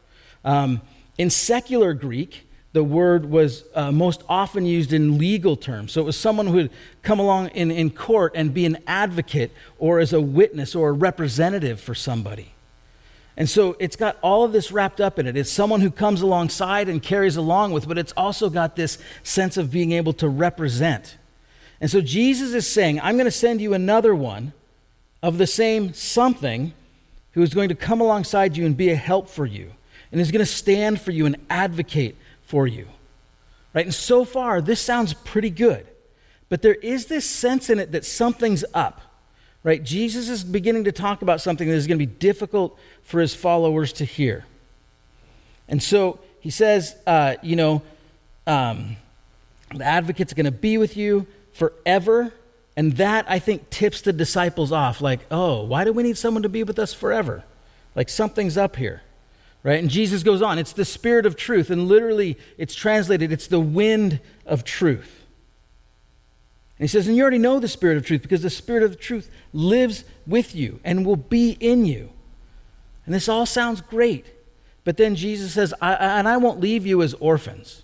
Um, 0.44 0.82
in 1.20 1.30
secular 1.30 1.94
Greek, 1.94 2.48
the 2.72 2.84
word 2.84 3.30
was 3.30 3.66
uh, 3.76 3.92
most 3.92 4.24
often 4.30 4.66
used 4.66 4.94
in 4.94 5.18
legal 5.18 5.58
terms. 5.58 5.92
So 5.92 6.02
it 6.02 6.06
was 6.06 6.16
someone 6.16 6.48
who 6.48 6.54
would 6.54 6.72
come 7.02 7.20
along 7.20 7.50
in, 7.50 7.72
in 7.72 7.90
court 7.90 8.32
and 8.36 8.54
be 8.54 8.66
an 8.66 8.78
advocate 8.88 9.52
or 9.80 10.00
as 10.00 10.14
a 10.14 10.22
witness 10.22 10.76
or 10.76 10.90
a 10.90 10.94
representative 10.94 11.82
for 11.82 11.94
somebody. 11.94 12.54
And 13.36 13.50
so 13.50 13.76
it's 13.80 13.98
got 13.98 14.18
all 14.22 14.46
of 14.46 14.54
this 14.54 14.72
wrapped 14.72 15.02
up 15.02 15.20
in 15.20 15.28
it. 15.28 15.36
It's 15.36 15.52
someone 15.52 15.82
who 15.82 15.92
comes 15.92 16.22
alongside 16.22 16.88
and 16.88 17.04
carries 17.04 17.36
along 17.36 17.74
with, 17.74 17.86
but 17.86 17.98
it's 17.98 18.14
also 18.16 18.50
got 18.50 18.78
this 18.78 18.98
sense 19.22 19.58
of 19.58 19.72
being 19.72 19.92
able 19.92 20.14
to 20.14 20.30
represent. 20.30 21.18
And 21.82 21.92
so 21.92 22.00
Jesus 22.00 22.54
is 22.54 22.66
saying, 22.66 23.02
I'm 23.02 23.16
going 23.16 23.26
to 23.26 23.32
send 23.32 23.60
you 23.60 23.74
another 23.74 24.16
one 24.16 24.54
of 25.22 25.38
the 25.38 25.48
same 25.48 25.94
something 25.94 26.72
who 27.34 27.42
is 27.42 27.54
going 27.54 27.70
to 27.70 27.76
come 27.76 28.00
alongside 28.00 28.56
you 28.56 28.66
and 28.66 28.78
be 28.78 28.90
a 28.90 28.96
help 28.96 29.28
for 29.28 29.46
you 29.46 29.74
and 30.12 30.20
is 30.20 30.32
going 30.32 30.40
to 30.40 30.46
stand 30.46 31.00
for 31.00 31.12
you 31.12 31.26
and 31.26 31.38
advocate 31.50 32.16
for 32.44 32.68
you. 32.68 32.88
Right? 33.74 33.86
And 33.86 33.94
so 33.94 34.26
far, 34.26 34.62
this 34.62 34.82
sounds 34.82 35.14
pretty 35.14 35.50
good. 35.50 35.86
But 36.50 36.62
there 36.62 36.76
is 36.76 37.06
this 37.06 37.30
sense 37.30 37.70
in 37.70 37.80
it 37.80 37.92
that 37.92 38.06
something's 38.06 38.66
up. 38.74 39.02
Right? 39.64 39.84
Jesus 39.84 40.30
is 40.30 40.44
beginning 40.44 40.86
to 40.86 40.92
talk 40.92 41.22
about 41.22 41.42
something 41.42 41.68
that 41.68 41.76
is 41.76 41.86
going 41.86 42.00
to 42.00 42.06
be 42.06 42.12
difficult 42.12 42.78
for 43.04 43.20
his 43.20 43.36
followers 43.36 43.94
to 43.94 44.06
hear. 44.06 44.46
And 45.68 45.84
so 45.84 46.20
he 46.40 46.50
says, 46.50 46.96
uh, 47.06 47.36
you 47.44 47.56
know, 47.56 47.82
um, 48.48 48.96
the 49.74 49.86
advocate's 49.86 50.34
going 50.34 50.46
to 50.46 50.52
be 50.52 50.78
with 50.78 50.98
you 50.98 51.28
forever. 51.54 52.34
And 52.76 52.94
that, 52.94 53.26
I 53.30 53.40
think, 53.40 53.70
tips 53.70 54.02
the 54.02 54.14
disciples 54.14 54.72
off 54.72 55.02
like, 55.02 55.20
oh, 55.30 55.64
why 55.64 55.84
do 55.84 55.94
we 55.94 56.02
need 56.02 56.18
someone 56.18 56.44
to 56.44 56.50
be 56.50 56.64
with 56.64 56.80
us 56.80 56.94
forever? 56.94 57.44
Like 57.96 58.10
something's 58.10 58.58
up 58.58 58.78
here, 58.78 59.02
right? 59.64 59.80
And 59.80 59.90
Jesus 59.90 60.24
goes 60.24 60.42
on, 60.42 60.58
it's 60.58 60.74
the 60.74 60.86
spirit 60.86 61.26
of 61.26 61.36
truth. 61.36 61.70
And 61.70 61.88
literally, 61.88 62.38
it's 62.58 62.76
translated, 62.76 63.32
it's 63.32 63.48
the 63.48 63.60
wind 63.60 64.20
of 64.46 64.64
truth. 64.64 65.26
And 66.78 66.84
he 66.84 66.88
says, 66.88 67.08
and 67.08 67.18
you 67.18 67.24
already 67.24 67.40
know 67.40 67.60
the 67.60 67.68
spirit 67.68 67.98
of 67.98 68.06
truth 68.06 68.22
because 68.22 68.42
the 68.42 68.50
spirit 68.50 68.84
of 68.84 68.92
the 68.92 68.98
truth 68.98 69.30
lives 69.52 70.06
with 70.26 70.56
you 70.56 70.80
and 70.84 71.06
will 71.06 71.18
be 71.18 71.58
in 71.60 71.86
you. 71.86 72.12
And 73.06 73.14
this 73.14 73.28
all 73.28 73.46
sounds 73.46 73.82
great. 73.82 74.26
But 74.86 74.96
then 74.96 75.16
Jesus 75.16 75.54
says, 75.54 75.74
I, 75.82 75.94
and 75.96 76.28
I 76.28 76.38
won't 76.38 76.62
leave 76.62 76.86
you 76.86 77.02
as 77.02 77.14
orphans. 77.16 77.84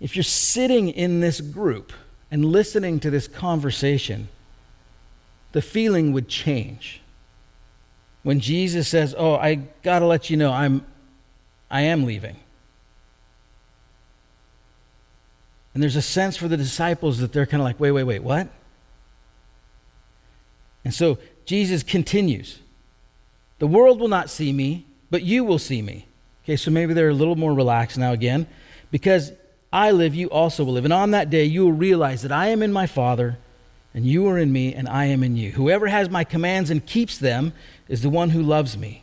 If 0.00 0.14
you're 0.14 0.22
sitting 0.22 0.88
in 0.88 1.20
this 1.20 1.40
group 1.40 1.92
and 2.30 2.44
listening 2.44 3.00
to 3.00 3.10
this 3.10 3.26
conversation, 3.26 4.28
the 5.52 5.60
feeling 5.60 6.12
would 6.12 6.28
change. 6.28 6.99
When 8.22 8.40
Jesus 8.40 8.88
says, 8.88 9.14
"Oh, 9.16 9.34
I 9.34 9.56
got 9.82 10.00
to 10.00 10.06
let 10.06 10.30
you 10.30 10.36
know 10.36 10.52
I'm 10.52 10.84
I 11.70 11.82
am 11.82 12.04
leaving." 12.04 12.36
And 15.72 15.82
there's 15.82 15.96
a 15.96 16.02
sense 16.02 16.36
for 16.36 16.48
the 16.48 16.56
disciples 16.56 17.18
that 17.18 17.32
they're 17.32 17.46
kind 17.46 17.60
of 17.60 17.64
like, 17.64 17.80
"Wait, 17.80 17.92
wait, 17.92 18.04
wait, 18.04 18.22
what?" 18.22 18.48
And 20.84 20.94
so 20.94 21.18
Jesus 21.44 21.82
continues. 21.82 22.60
The 23.58 23.66
world 23.66 24.00
will 24.00 24.08
not 24.08 24.30
see 24.30 24.52
me, 24.52 24.86
but 25.10 25.22
you 25.22 25.44
will 25.44 25.58
see 25.58 25.82
me. 25.82 26.06
Okay, 26.44 26.56
so 26.56 26.70
maybe 26.70 26.94
they're 26.94 27.10
a 27.10 27.14
little 27.14 27.36
more 27.36 27.52
relaxed 27.52 27.98
now 27.98 28.12
again 28.12 28.46
because 28.90 29.32
I 29.72 29.90
live, 29.92 30.14
you 30.14 30.28
also 30.28 30.64
will 30.64 30.72
live. 30.72 30.84
And 30.84 30.92
on 30.92 31.10
that 31.12 31.30
day, 31.30 31.44
you 31.44 31.64
will 31.64 31.72
realize 31.72 32.22
that 32.22 32.32
I 32.32 32.48
am 32.48 32.62
in 32.62 32.72
my 32.72 32.86
Father, 32.86 33.38
and 33.92 34.06
you 34.06 34.26
are 34.28 34.38
in 34.38 34.52
me, 34.52 34.74
and 34.74 34.88
I 34.88 35.06
am 35.06 35.22
in 35.22 35.36
you. 35.36 35.52
Whoever 35.52 35.88
has 35.88 36.08
my 36.08 36.24
commands 36.24 36.70
and 36.70 36.84
keeps 36.84 37.18
them 37.18 37.52
is 37.88 38.02
the 38.02 38.10
one 38.10 38.30
who 38.30 38.42
loves 38.42 38.76
me. 38.78 39.02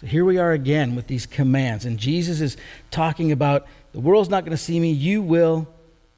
So 0.00 0.06
here 0.06 0.24
we 0.24 0.38
are 0.38 0.52
again 0.52 0.94
with 0.94 1.08
these 1.08 1.26
commands. 1.26 1.84
And 1.84 1.98
Jesus 1.98 2.40
is 2.40 2.56
talking 2.90 3.32
about 3.32 3.66
the 3.92 4.00
world's 4.00 4.30
not 4.30 4.44
going 4.44 4.56
to 4.56 4.62
see 4.62 4.80
me, 4.80 4.92
you 4.92 5.20
will. 5.20 5.68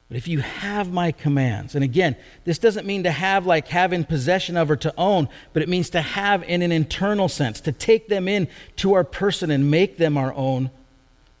But 0.07 0.17
if 0.17 0.27
you 0.27 0.41
have 0.41 0.93
my 0.93 1.11
commands, 1.11 1.73
and 1.73 1.83
again, 1.83 2.15
this 2.45 2.59
doesn't 2.59 2.85
mean 2.85 3.03
to 3.03 3.11
have 3.11 3.47
like 3.47 3.69
have 3.69 3.91
in 3.91 4.05
possession 4.05 4.55
of 4.55 4.69
or 4.69 4.75
to 4.75 4.93
own, 4.95 5.27
but 5.53 5.63
it 5.63 5.69
means 5.69 5.89
to 5.89 6.01
have 6.01 6.43
in 6.43 6.61
an 6.61 6.71
internal 6.71 7.27
sense, 7.27 7.59
to 7.61 7.71
take 7.71 8.09
them 8.09 8.27
in 8.27 8.47
to 8.75 8.93
our 8.93 9.03
person 9.03 9.49
and 9.49 9.71
make 9.71 9.97
them 9.97 10.15
our 10.17 10.33
own 10.35 10.69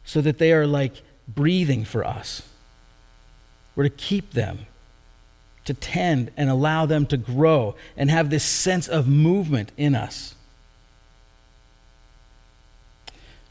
so 0.03 0.21
that 0.21 0.39
they 0.39 0.51
are 0.53 0.65
like 0.65 1.03
breathing 1.27 1.85
for 1.85 2.03
us. 2.03 2.41
We're 3.75 3.83
to 3.83 3.89
keep 3.91 4.31
them, 4.31 4.65
to 5.65 5.73
tend 5.73 6.31
and 6.35 6.49
allow 6.49 6.85
them 6.85 7.05
to 7.07 7.17
grow 7.17 7.75
and 7.95 8.09
have 8.09 8.29
this 8.29 8.43
sense 8.43 8.87
of 8.87 9.07
movement 9.07 9.71
in 9.77 9.95
us. 9.95 10.35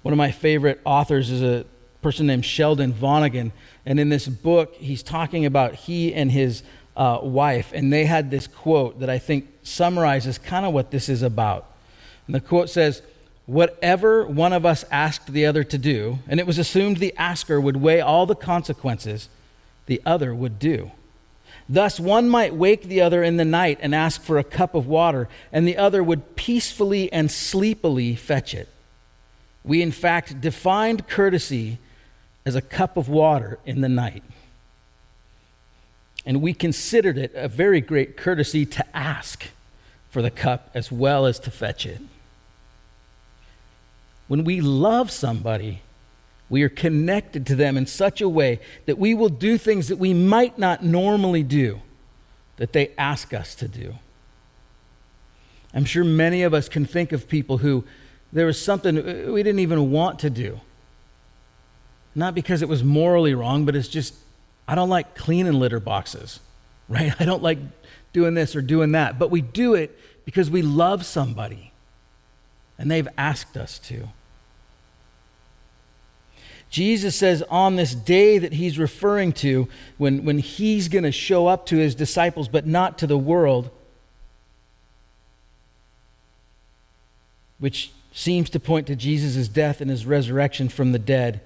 One 0.02 0.12
of 0.12 0.18
my 0.18 0.30
favorite 0.30 0.80
authors 0.84 1.30
is 1.30 1.42
a 1.42 1.64
person 2.02 2.26
named 2.26 2.44
Sheldon 2.44 2.92
Vanauken. 2.92 3.52
And 3.86 3.98
in 3.98 4.08
this 4.08 4.28
book, 4.28 4.74
he's 4.74 5.02
talking 5.02 5.46
about 5.46 5.74
he 5.74 6.12
and 6.12 6.30
his 6.30 6.62
uh, 6.96 7.20
wife. 7.22 7.70
And 7.72 7.92
they 7.92 8.04
had 8.04 8.30
this 8.30 8.46
quote 8.46 9.00
that 9.00 9.08
I 9.08 9.18
think 9.18 9.48
summarizes 9.62 10.38
kind 10.38 10.66
of 10.66 10.72
what 10.72 10.90
this 10.90 11.08
is 11.08 11.22
about. 11.22 11.66
And 12.26 12.34
the 12.34 12.40
quote 12.40 12.68
says, 12.68 13.02
whatever 13.46 14.26
one 14.26 14.52
of 14.52 14.66
us 14.66 14.84
asked 14.90 15.32
the 15.32 15.46
other 15.46 15.64
to 15.64 15.78
do, 15.78 16.18
and 16.28 16.38
it 16.38 16.46
was 16.46 16.58
assumed 16.58 16.98
the 16.98 17.16
asker 17.16 17.60
would 17.60 17.76
weigh 17.76 18.00
all 18.00 18.26
the 18.26 18.34
consequences, 18.34 19.28
the 19.86 20.02
other 20.04 20.34
would 20.34 20.58
do. 20.58 20.90
Thus, 21.68 21.98
one 21.98 22.28
might 22.28 22.54
wake 22.54 22.84
the 22.84 23.00
other 23.00 23.22
in 23.22 23.36
the 23.36 23.44
night 23.44 23.78
and 23.80 23.94
ask 23.94 24.22
for 24.22 24.38
a 24.38 24.44
cup 24.44 24.74
of 24.74 24.86
water, 24.86 25.28
and 25.52 25.66
the 25.66 25.76
other 25.76 26.02
would 26.02 26.36
peacefully 26.36 27.12
and 27.12 27.30
sleepily 27.30 28.14
fetch 28.14 28.54
it. 28.54 28.68
We, 29.64 29.80
in 29.82 29.92
fact, 29.92 30.40
defined 30.40 31.08
courtesy 31.08 31.78
as 32.44 32.56
a 32.56 32.60
cup 32.60 32.96
of 32.96 33.08
water 33.08 33.58
in 33.64 33.80
the 33.80 33.88
night. 33.88 34.24
And 36.26 36.42
we 36.42 36.54
considered 36.54 37.18
it 37.18 37.32
a 37.34 37.48
very 37.48 37.80
great 37.80 38.16
courtesy 38.16 38.66
to 38.66 38.96
ask 38.96 39.46
for 40.10 40.22
the 40.22 40.30
cup 40.30 40.70
as 40.74 40.92
well 40.92 41.26
as 41.26 41.38
to 41.40 41.50
fetch 41.50 41.86
it. 41.86 42.00
When 44.28 44.44
we 44.44 44.60
love 44.60 45.10
somebody, 45.10 45.82
we 46.52 46.62
are 46.62 46.68
connected 46.68 47.46
to 47.46 47.54
them 47.54 47.78
in 47.78 47.86
such 47.86 48.20
a 48.20 48.28
way 48.28 48.60
that 48.84 48.98
we 48.98 49.14
will 49.14 49.30
do 49.30 49.56
things 49.56 49.88
that 49.88 49.96
we 49.96 50.12
might 50.12 50.58
not 50.58 50.84
normally 50.84 51.42
do, 51.42 51.80
that 52.58 52.74
they 52.74 52.90
ask 52.98 53.32
us 53.32 53.54
to 53.54 53.66
do. 53.66 53.94
I'm 55.72 55.86
sure 55.86 56.04
many 56.04 56.42
of 56.42 56.52
us 56.52 56.68
can 56.68 56.84
think 56.84 57.12
of 57.12 57.26
people 57.26 57.56
who 57.56 57.84
there 58.34 58.44
was 58.44 58.60
something 58.60 58.96
we 59.32 59.42
didn't 59.42 59.60
even 59.60 59.90
want 59.90 60.18
to 60.18 60.28
do. 60.28 60.60
Not 62.14 62.34
because 62.34 62.60
it 62.60 62.68
was 62.68 62.84
morally 62.84 63.32
wrong, 63.32 63.64
but 63.64 63.74
it's 63.74 63.88
just, 63.88 64.14
I 64.68 64.74
don't 64.74 64.90
like 64.90 65.14
cleaning 65.14 65.54
litter 65.54 65.80
boxes, 65.80 66.38
right? 66.86 67.18
I 67.18 67.24
don't 67.24 67.42
like 67.42 67.60
doing 68.12 68.34
this 68.34 68.54
or 68.54 68.60
doing 68.60 68.92
that. 68.92 69.18
But 69.18 69.30
we 69.30 69.40
do 69.40 69.72
it 69.72 69.98
because 70.26 70.50
we 70.50 70.60
love 70.60 71.06
somebody 71.06 71.72
and 72.76 72.90
they've 72.90 73.08
asked 73.16 73.56
us 73.56 73.78
to. 73.78 74.08
Jesus 76.72 77.14
says 77.14 77.44
on 77.50 77.76
this 77.76 77.94
day 77.94 78.38
that 78.38 78.54
he's 78.54 78.78
referring 78.78 79.32
to, 79.34 79.68
when, 79.98 80.24
when 80.24 80.38
he's 80.38 80.88
going 80.88 81.04
to 81.04 81.12
show 81.12 81.46
up 81.46 81.66
to 81.66 81.76
his 81.76 81.94
disciples, 81.94 82.48
but 82.48 82.66
not 82.66 82.96
to 82.98 83.06
the 83.06 83.18
world, 83.18 83.68
which 87.58 87.92
seems 88.14 88.48
to 88.48 88.58
point 88.58 88.86
to 88.86 88.96
Jesus' 88.96 89.48
death 89.48 89.82
and 89.82 89.90
his 89.90 90.06
resurrection 90.06 90.70
from 90.70 90.92
the 90.92 90.98
dead, 90.98 91.42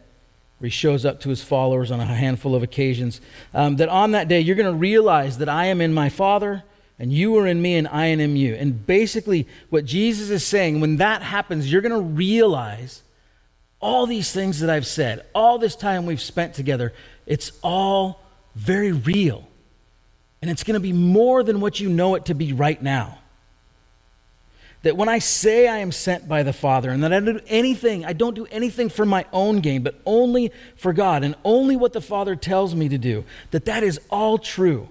where 0.61 0.69
he 0.69 0.71
shows 0.71 1.05
up 1.05 1.19
to 1.23 1.29
his 1.29 1.43
followers 1.43 1.91
on 1.91 1.99
a 1.99 2.05
handful 2.05 2.55
of 2.55 2.63
occasions, 2.63 3.21
um, 3.53 3.77
that 3.77 3.89
on 3.89 4.13
that 4.13 4.29
day 4.29 4.39
you're 4.39 4.55
going 4.55 4.73
to 4.73 4.79
realize 4.79 5.39
that 5.39 5.49
I 5.49 5.67
am 5.67 5.81
in 5.81 5.93
my 5.93 6.09
Father 6.09 6.63
and 7.01 7.13
you 7.13 7.37
are 7.37 7.49
in 7.49 7.61
me 7.61 7.75
and 7.75 7.89
I 7.89 8.07
am 8.07 8.21
in 8.21 8.37
you. 8.37 8.55
And 8.55 8.87
basically, 8.87 9.49
what 9.71 9.87
Jesus 9.87 10.31
is 10.31 10.45
saying, 10.45 10.81
when 10.81 10.99
that 10.99 11.23
happens, 11.23 11.71
you're 11.71 11.83
going 11.83 11.91
to 11.91 12.01
realize 12.01 13.03
all 13.87 14.05
these 14.05 14.33
things 14.33 14.59
that 14.59 14.69
I've 14.69 14.85
said, 14.85 15.25
all 15.33 15.59
this 15.59 15.77
time 15.77 16.07
we've 16.07 16.21
spent 16.21 16.55
together, 16.55 16.93
it's 17.25 17.53
all 17.63 18.21
very 18.57 18.91
real. 18.91 19.47
And 20.43 20.51
it's 20.51 20.65
going 20.65 20.75
to 20.75 20.81
be 20.81 20.93
more 20.93 21.45
than 21.45 21.61
what 21.61 21.79
you 21.79 21.89
know 21.89 22.17
it 22.17 22.25
to 22.25 22.35
be 22.35 22.53
right 22.53 22.83
now. 22.83 23.21
That 24.83 24.97
when 24.97 25.09
I 25.09 25.21
say 25.21 25.69
I 25.69 25.79
am 25.79 25.93
sent 25.93 26.27
by 26.29 26.43
the 26.43 26.53
Father 26.53 26.91
and 26.91 27.05
that 27.05 27.13
I 27.13 27.21
do 27.21 27.39
anything, 27.47 28.05
I 28.05 28.13
don't 28.13 28.35
do 28.35 28.47
anything 28.51 28.89
for 28.89 29.07
my 29.07 29.25
own 29.33 29.61
gain, 29.61 29.85
but 29.85 29.95
only 30.05 30.51
for 30.75 30.93
God 30.93 31.23
and 31.23 31.37
only 31.45 31.77
what 31.77 31.93
the 31.93 32.01
Father 32.01 32.35
tells 32.35 32.75
me 32.75 32.89
to 32.89 32.99
do, 32.99 33.25
that 33.53 33.67
that 33.67 33.85
is 33.85 34.01
all 34.11 34.37
true 34.37 34.89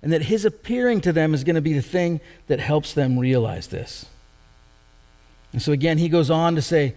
and 0.00 0.14
that 0.14 0.22
his 0.22 0.46
appearing 0.46 1.02
to 1.02 1.12
them 1.12 1.34
is 1.34 1.44
going 1.44 1.56
to 1.56 1.60
be 1.60 1.74
the 1.74 1.82
thing 1.82 2.22
that 2.46 2.58
helps 2.58 2.94
them 2.94 3.18
realize 3.18 3.66
this. 3.66 4.06
And 5.52 5.60
so 5.60 5.72
again, 5.72 5.98
he 5.98 6.08
goes 6.08 6.30
on 6.30 6.54
to 6.54 6.62
say, 6.62 6.94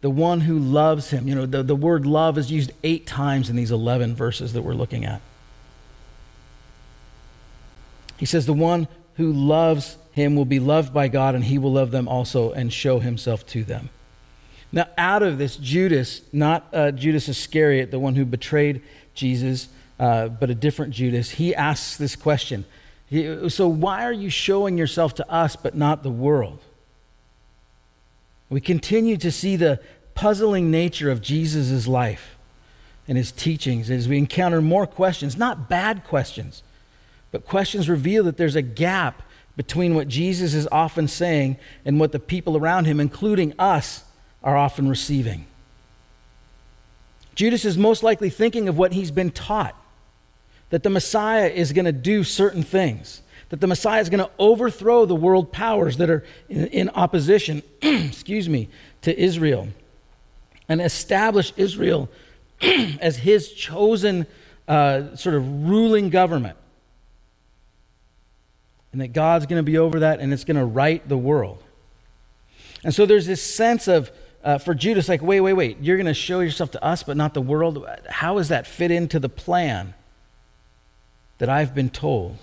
the 0.00 0.10
one 0.10 0.40
who 0.42 0.58
loves 0.58 1.10
him. 1.10 1.26
You 1.26 1.34
know, 1.34 1.46
the, 1.46 1.62
the 1.62 1.76
word 1.76 2.06
love 2.06 2.38
is 2.38 2.50
used 2.50 2.72
eight 2.84 3.06
times 3.06 3.50
in 3.50 3.56
these 3.56 3.70
11 3.70 4.14
verses 4.14 4.52
that 4.52 4.62
we're 4.62 4.74
looking 4.74 5.04
at. 5.04 5.20
He 8.16 8.26
says, 8.26 8.46
the 8.46 8.52
one 8.52 8.88
who 9.14 9.32
loves 9.32 9.96
him 10.12 10.36
will 10.36 10.44
be 10.44 10.60
loved 10.60 10.92
by 10.92 11.08
God, 11.08 11.34
and 11.34 11.44
he 11.44 11.58
will 11.58 11.72
love 11.72 11.90
them 11.90 12.08
also 12.08 12.52
and 12.52 12.72
show 12.72 13.00
himself 13.00 13.46
to 13.48 13.64
them. 13.64 13.90
Now, 14.70 14.86
out 14.98 15.22
of 15.22 15.38
this, 15.38 15.56
Judas, 15.56 16.22
not 16.32 16.66
uh, 16.72 16.90
Judas 16.90 17.28
Iscariot, 17.28 17.90
the 17.90 17.98
one 17.98 18.16
who 18.16 18.24
betrayed 18.24 18.82
Jesus, 19.14 19.68
uh, 19.98 20.28
but 20.28 20.50
a 20.50 20.54
different 20.54 20.92
Judas, 20.92 21.30
he 21.30 21.54
asks 21.54 21.96
this 21.96 22.16
question. 22.16 22.64
He, 23.06 23.48
so, 23.48 23.66
why 23.66 24.04
are 24.04 24.12
you 24.12 24.28
showing 24.28 24.76
yourself 24.76 25.14
to 25.14 25.30
us 25.30 25.56
but 25.56 25.74
not 25.74 26.02
the 26.02 26.10
world? 26.10 26.60
We 28.50 28.60
continue 28.60 29.16
to 29.18 29.30
see 29.30 29.56
the 29.56 29.80
puzzling 30.14 30.70
nature 30.70 31.10
of 31.10 31.22
Jesus' 31.22 31.86
life 31.86 32.36
and 33.06 33.16
his 33.16 33.32
teachings 33.32 33.90
as 33.90 34.08
we 34.08 34.18
encounter 34.18 34.60
more 34.60 34.86
questions, 34.86 35.36
not 35.36 35.68
bad 35.68 36.04
questions, 36.04 36.62
but 37.30 37.46
questions 37.46 37.88
reveal 37.88 38.24
that 38.24 38.36
there's 38.36 38.56
a 38.56 38.62
gap 38.62 39.22
between 39.56 39.94
what 39.94 40.08
Jesus 40.08 40.54
is 40.54 40.68
often 40.70 41.08
saying 41.08 41.56
and 41.84 41.98
what 41.98 42.12
the 42.12 42.18
people 42.18 42.56
around 42.56 42.84
him, 42.84 43.00
including 43.00 43.52
us, 43.58 44.04
are 44.42 44.56
often 44.56 44.88
receiving. 44.88 45.46
Judas 47.34 47.64
is 47.64 47.76
most 47.76 48.02
likely 48.02 48.30
thinking 48.30 48.68
of 48.68 48.78
what 48.78 48.92
he's 48.92 49.10
been 49.10 49.30
taught 49.30 49.74
that 50.70 50.82
the 50.82 50.90
Messiah 50.90 51.48
is 51.48 51.72
going 51.72 51.84
to 51.84 51.92
do 51.92 52.24
certain 52.24 52.62
things, 52.62 53.22
that 53.50 53.60
the 53.60 53.66
Messiah 53.66 54.00
is 54.00 54.10
going 54.10 54.24
to 54.24 54.30
overthrow 54.38 55.06
the 55.06 55.14
world 55.14 55.52
powers 55.52 55.96
that 55.96 56.10
are 56.10 56.24
in, 56.48 56.66
in 56.66 56.88
opposition, 56.90 57.62
excuse 57.82 58.48
me, 58.48 58.68
to 59.02 59.18
Israel 59.18 59.68
and 60.68 60.80
establish 60.82 61.52
Israel 61.56 62.08
as 62.60 63.18
his 63.18 63.52
chosen 63.52 64.26
uh, 64.66 65.16
sort 65.16 65.34
of 65.34 65.68
ruling 65.68 66.10
government. 66.10 66.56
And 68.92 69.00
that 69.00 69.08
God's 69.08 69.46
going 69.46 69.58
to 69.58 69.62
be 69.62 69.78
over 69.78 70.00
that 70.00 70.20
and 70.20 70.32
it's 70.32 70.44
going 70.44 70.56
to 70.56 70.64
right 70.64 71.06
the 71.08 71.16
world. 71.16 71.62
And 72.84 72.94
so 72.94 73.06
there's 73.06 73.26
this 73.26 73.42
sense 73.42 73.88
of, 73.88 74.10
uh, 74.44 74.58
for 74.58 74.74
Judas, 74.74 75.08
like, 75.08 75.22
wait, 75.22 75.40
wait, 75.40 75.54
wait, 75.54 75.78
you're 75.80 75.96
going 75.96 76.06
to 76.06 76.14
show 76.14 76.40
yourself 76.40 76.70
to 76.72 76.84
us, 76.84 77.02
but 77.02 77.16
not 77.16 77.34
the 77.34 77.40
world. 77.40 77.86
How 78.08 78.36
does 78.36 78.48
that 78.48 78.66
fit 78.66 78.90
into 78.90 79.18
the 79.18 79.28
plan 79.28 79.94
that 81.38 81.48
I've 81.48 81.74
been 81.74 81.90
told? 81.90 82.38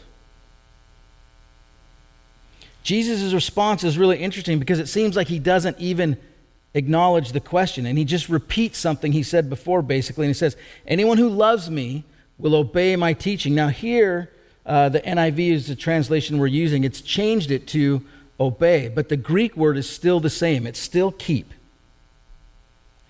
Jesus' 2.86 3.34
response 3.34 3.84
is 3.84 3.98
really 3.98 4.20
interesting 4.20 4.60
because 4.60 4.78
it 4.78 4.88
seems 4.88 5.16
like 5.16 5.28
he 5.28 5.40
doesn't 5.40 5.80
even 5.80 6.18
acknowledge 6.76 7.32
the 7.32 7.40
question. 7.40 7.88
And 7.88 7.98
he 7.98 8.06
just 8.06 8.30
repeats 8.30 8.78
something 8.78 9.12
he 9.12 9.24
said 9.24 9.50
before, 9.50 9.82
basically. 9.82 10.28
And 10.28 10.30
he 10.30 10.38
says, 10.38 10.56
Anyone 10.86 11.18
who 11.18 11.28
loves 11.28 11.68
me 11.68 12.04
will 12.38 12.54
obey 12.54 12.96
my 12.96 13.14
teaching. 13.14 13.56
Now, 13.56 13.70
here, 13.70 14.32
uh, 14.68 14.90
the 14.90 15.02
NIV 15.02 15.52
is 15.52 15.68
the 15.68 15.76
translation 15.76 16.38
we're 16.38 16.46
using. 16.46 16.84
It's 16.84 17.02
changed 17.02 17.50
it 17.50 17.66
to 17.70 18.06
obey, 18.40 18.88
but 18.88 19.10
the 19.10 19.18
Greek 19.18 19.58
word 19.58 19.78
is 19.78 19.90
still 19.90 20.20
the 20.20 20.30
same. 20.30 20.68
It's 20.68 20.80
still 20.80 21.12
keep. 21.12 21.52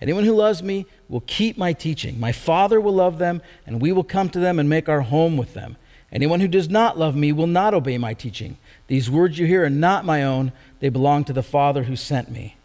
Anyone 0.00 0.24
who 0.24 0.34
loves 0.34 0.62
me 0.62 0.86
will 1.10 1.22
keep 1.26 1.58
my 1.58 1.74
teaching. 1.74 2.18
My 2.18 2.32
Father 2.32 2.80
will 2.80 2.94
love 2.94 3.18
them, 3.18 3.42
and 3.66 3.82
we 3.82 3.92
will 3.92 4.04
come 4.04 4.30
to 4.30 4.38
them 4.38 4.58
and 4.58 4.70
make 4.70 4.88
our 4.88 5.02
home 5.02 5.36
with 5.36 5.52
them. 5.52 5.76
Anyone 6.10 6.40
who 6.40 6.48
does 6.48 6.70
not 6.70 6.98
love 6.98 7.14
me 7.14 7.30
will 7.30 7.46
not 7.46 7.74
obey 7.74 7.98
my 7.98 8.14
teaching. 8.14 8.56
These 8.86 9.10
words 9.10 9.38
you 9.38 9.46
hear 9.46 9.64
are 9.64 9.70
not 9.70 10.04
my 10.04 10.22
own, 10.22 10.52
they 10.80 10.88
belong 10.88 11.24
to 11.24 11.32
the 11.32 11.42
Father 11.42 11.84
who 11.84 11.96
sent 11.96 12.30
me. 12.30 12.56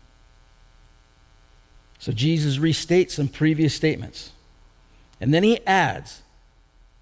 So 2.00 2.12
Jesus 2.12 2.58
restates 2.58 3.12
some 3.12 3.28
previous 3.28 3.76
statements. 3.76 4.32
And 5.20 5.34
then 5.34 5.44
he 5.44 5.66
adds, 5.68 6.22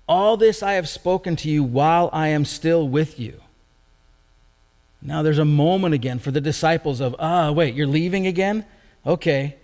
All 0.07 0.35
this 0.37 0.61
I 0.61 0.73
have 0.73 0.89
spoken 0.89 1.35
to 1.37 1.49
you 1.49 1.63
while 1.63 2.09
I 2.11 2.27
am 2.27 2.45
still 2.45 2.87
with 2.87 3.19
you. 3.19 3.41
Now 5.01 5.21
there's 5.21 5.37
a 5.37 5.45
moment 5.45 5.93
again 5.93 6.19
for 6.19 6.31
the 6.31 6.41
disciples 6.41 6.99
of, 6.99 7.15
ah, 7.17 7.51
wait, 7.51 7.75
you're 7.75 7.87
leaving 7.87 8.27
again? 8.27 8.65
Okay. 9.05 9.55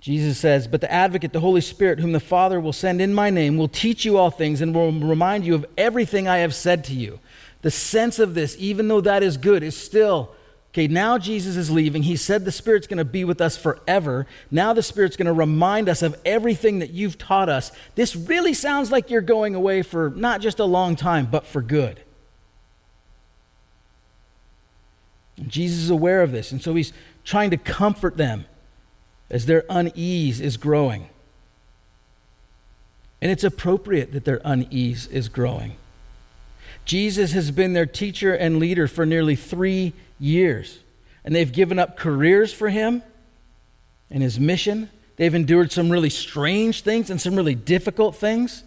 Jesus 0.00 0.36
says, 0.36 0.66
But 0.66 0.80
the 0.80 0.92
advocate, 0.92 1.32
the 1.32 1.40
Holy 1.40 1.60
Spirit, 1.60 2.00
whom 2.00 2.12
the 2.12 2.20
Father 2.20 2.60
will 2.60 2.72
send 2.72 3.00
in 3.00 3.14
my 3.14 3.30
name, 3.30 3.56
will 3.56 3.68
teach 3.68 4.04
you 4.04 4.18
all 4.18 4.30
things 4.30 4.60
and 4.60 4.74
will 4.74 4.92
remind 4.92 5.46
you 5.46 5.54
of 5.54 5.64
everything 5.78 6.28
I 6.28 6.38
have 6.38 6.54
said 6.54 6.84
to 6.84 6.92
you. 6.92 7.20
The 7.62 7.70
sense 7.70 8.18
of 8.18 8.34
this, 8.34 8.56
even 8.58 8.88
though 8.88 9.00
that 9.00 9.22
is 9.22 9.36
good, 9.36 9.62
is 9.62 9.76
still 9.76 10.34
okay. 10.70 10.88
Now 10.88 11.16
Jesus 11.16 11.56
is 11.56 11.70
leaving. 11.70 12.02
He 12.02 12.16
said 12.16 12.44
the 12.44 12.52
Spirit's 12.52 12.86
going 12.86 12.98
to 12.98 13.04
be 13.04 13.24
with 13.24 13.40
us 13.40 13.56
forever. 13.56 14.26
Now 14.50 14.72
the 14.72 14.82
Spirit's 14.82 15.16
going 15.16 15.26
to 15.26 15.32
remind 15.32 15.88
us 15.88 16.02
of 16.02 16.20
everything 16.24 16.80
that 16.80 16.90
you've 16.90 17.18
taught 17.18 17.48
us. 17.48 17.70
This 17.94 18.16
really 18.16 18.52
sounds 18.52 18.90
like 18.90 19.10
you're 19.10 19.20
going 19.20 19.54
away 19.54 19.82
for 19.82 20.10
not 20.10 20.40
just 20.40 20.58
a 20.58 20.64
long 20.64 20.96
time, 20.96 21.26
but 21.30 21.46
for 21.46 21.62
good. 21.62 22.00
And 25.36 25.48
Jesus 25.48 25.78
is 25.78 25.90
aware 25.90 26.22
of 26.22 26.32
this, 26.32 26.52
and 26.52 26.60
so 26.60 26.74
he's 26.74 26.92
trying 27.24 27.50
to 27.50 27.56
comfort 27.56 28.16
them 28.16 28.44
as 29.30 29.46
their 29.46 29.64
unease 29.70 30.40
is 30.40 30.56
growing. 30.56 31.08
And 33.20 33.30
it's 33.30 33.44
appropriate 33.44 34.12
that 34.12 34.24
their 34.24 34.40
unease 34.44 35.06
is 35.06 35.28
growing. 35.28 35.76
Jesus 36.84 37.32
has 37.32 37.50
been 37.50 37.72
their 37.72 37.86
teacher 37.86 38.34
and 38.34 38.58
leader 38.58 38.88
for 38.88 39.06
nearly 39.06 39.36
three 39.36 39.92
years, 40.18 40.80
and 41.24 41.34
they've 41.34 41.52
given 41.52 41.78
up 41.78 41.96
careers 41.96 42.52
for 42.52 42.68
him 42.68 43.02
and 44.10 44.22
his 44.22 44.38
mission. 44.38 44.90
They've 45.16 45.34
endured 45.34 45.72
some 45.72 45.90
really 45.90 46.10
strange 46.10 46.82
things 46.82 47.10
and 47.10 47.20
some 47.20 47.36
really 47.36 47.54
difficult 47.54 48.16
things. 48.16 48.64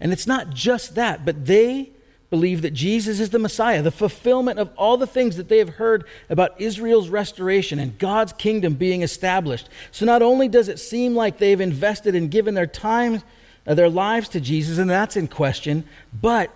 And 0.00 0.12
it's 0.12 0.26
not 0.26 0.50
just 0.50 0.96
that, 0.96 1.24
but 1.24 1.46
they 1.46 1.90
believe 2.30 2.62
that 2.62 2.72
Jesus 2.72 3.20
is 3.20 3.30
the 3.30 3.38
Messiah, 3.38 3.80
the 3.80 3.92
fulfillment 3.92 4.58
of 4.58 4.70
all 4.76 4.96
the 4.96 5.06
things 5.06 5.36
that 5.36 5.48
they 5.48 5.58
have 5.58 5.68
heard 5.68 6.04
about 6.28 6.60
Israel's 6.60 7.08
restoration 7.08 7.78
and 7.78 7.96
God's 7.98 8.32
kingdom 8.32 8.74
being 8.74 9.02
established. 9.02 9.68
So 9.92 10.04
not 10.04 10.20
only 10.20 10.48
does 10.48 10.68
it 10.68 10.80
seem 10.80 11.14
like 11.14 11.38
they've 11.38 11.60
invested 11.60 12.16
and 12.16 12.30
given 12.30 12.54
their 12.54 12.66
time, 12.66 13.22
uh, 13.66 13.74
their 13.74 13.88
lives 13.88 14.28
to 14.30 14.40
Jesus, 14.40 14.78
and 14.78 14.90
that's 14.90 15.16
in 15.16 15.28
question, 15.28 15.84
but 16.12 16.50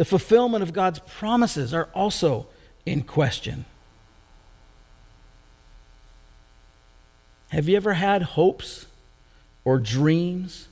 the 0.00 0.06
fulfillment 0.06 0.62
of 0.62 0.72
God's 0.72 0.98
promises 1.00 1.74
are 1.74 1.90
also 1.94 2.46
in 2.86 3.02
question. 3.02 3.66
Have 7.50 7.68
you 7.68 7.76
ever 7.76 7.92
had 7.92 8.22
hopes 8.22 8.86
or 9.62 9.78
dreams 9.78 10.68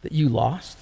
that 0.00 0.12
you 0.12 0.30
lost? 0.30 0.78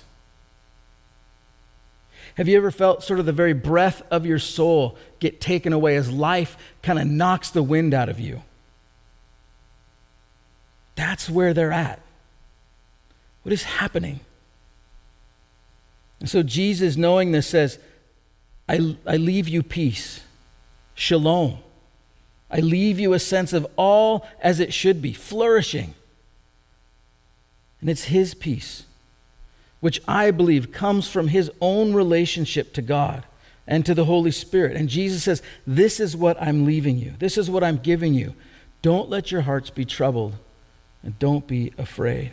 Have 2.37 2.47
you 2.47 2.57
ever 2.57 2.71
felt 2.71 3.03
sort 3.03 3.19
of 3.19 3.27
the 3.27 3.33
very 3.33 3.53
breath 3.53 4.01
of 4.13 4.25
your 4.25 4.39
soul 4.39 4.97
get 5.19 5.41
taken 5.41 5.73
away 5.73 5.97
as 5.97 6.09
life 6.09 6.57
kind 6.85 7.01
of 7.01 7.07
knocks 7.09 7.51
the 7.51 7.65
wind 7.65 7.95
out 7.95 8.09
of 8.09 8.21
you? 8.21 8.43
That's 10.95 11.29
where 11.29 11.53
they're 11.53 11.73
at. 11.73 12.01
What 13.43 13.53
is 13.53 13.65
happening? 13.65 14.21
And 16.21 16.31
so 16.31 16.45
Jesus, 16.45 16.97
knowing 16.97 17.33
this, 17.33 17.49
says, 17.49 17.81
I, 18.69 18.97
I 19.07 19.17
leave 19.17 19.49
you 19.49 19.63
peace, 19.63 20.21
shalom. 20.95 21.59
I 22.51 22.61
leave 22.61 22.99
you 22.99 23.13
a 23.13 23.19
sense 23.19 23.53
of 23.53 23.67
all 23.77 24.27
as 24.41 24.61
it 24.61 24.73
should 24.73 25.03
be, 25.03 25.13
flourishing. 25.13 25.95
And 27.81 27.89
it's 27.89 28.05
His 28.05 28.35
peace 28.35 28.85
which 29.81 30.01
I 30.09 30.31
believe 30.31 30.73
comes 30.73 31.09
from 31.09 31.29
his 31.29 31.51
own 31.61 31.95
relationship 31.95 32.73
to 32.75 32.83
God 32.83 33.25
and 33.67 33.85
to 33.87 33.95
the 33.95 34.07
Holy 34.07 34.31
Spirit. 34.31 34.77
And 34.77 34.89
Jesus 34.89 35.23
says, 35.25 35.43
This 35.67 36.01
is 36.01 36.17
what 36.17 36.41
I'm 36.41 36.65
leaving 36.65 36.99
you, 36.99 37.15
this 37.19 37.39
is 37.39 37.51
what 37.51 37.65
I'm 37.65 37.79
giving 37.79 38.15
you. 38.15 38.35
Don't 38.81 39.11
let 39.11 39.33
your 39.33 39.43
hearts 39.43 39.71
be 39.71 39.85
troubled, 39.85 40.35
and 41.03 41.19
don't 41.19 41.47
be 41.47 41.73
afraid. 41.79 42.33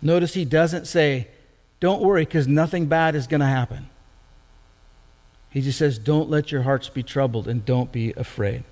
Notice 0.00 0.34
he 0.34 0.44
doesn't 0.44 0.86
say, 0.86 1.28
Don't 1.80 2.02
worry, 2.02 2.24
because 2.24 2.48
nothing 2.48 2.86
bad 2.86 3.14
is 3.14 3.26
going 3.26 3.40
to 3.40 3.46
happen. 3.46 3.88
He 5.50 5.60
just 5.60 5.78
says, 5.78 5.98
Don't 5.98 6.28
let 6.28 6.50
your 6.52 6.62
hearts 6.62 6.88
be 6.88 7.02
troubled, 7.02 7.48
and 7.48 7.64
don't 7.64 7.92
be 7.92 8.12
afraid. 8.12 8.64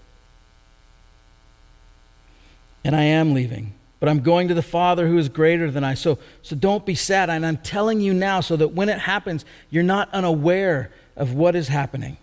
And 2.85 2.95
I 2.95 3.03
am 3.03 3.35
leaving 3.35 3.73
but 3.99 4.09
I'm 4.09 4.21
going 4.21 4.49
to 4.49 4.55
the 4.55 4.63
Father 4.63 5.09
who 5.09 5.19
is 5.19 5.29
greater 5.29 5.71
than 5.71 5.83
I. 5.83 5.95
So, 5.95 6.19
so 6.43 6.55
don't 6.55 6.85
be 6.85 6.95
sad. 6.95 7.31
And 7.31 7.47
I'm 7.47 7.57
telling 7.57 8.01
you 8.01 8.13
now 8.13 8.41
so 8.41 8.57
that 8.57 8.69
when 8.69 8.89
it 8.89 8.99
happens, 9.01 9.45
you're 9.71 9.83
not 9.83 10.13
unaware 10.13 10.93
of 11.17 11.33
what 11.33 11.57
is 11.57 11.69
happening 11.69 12.19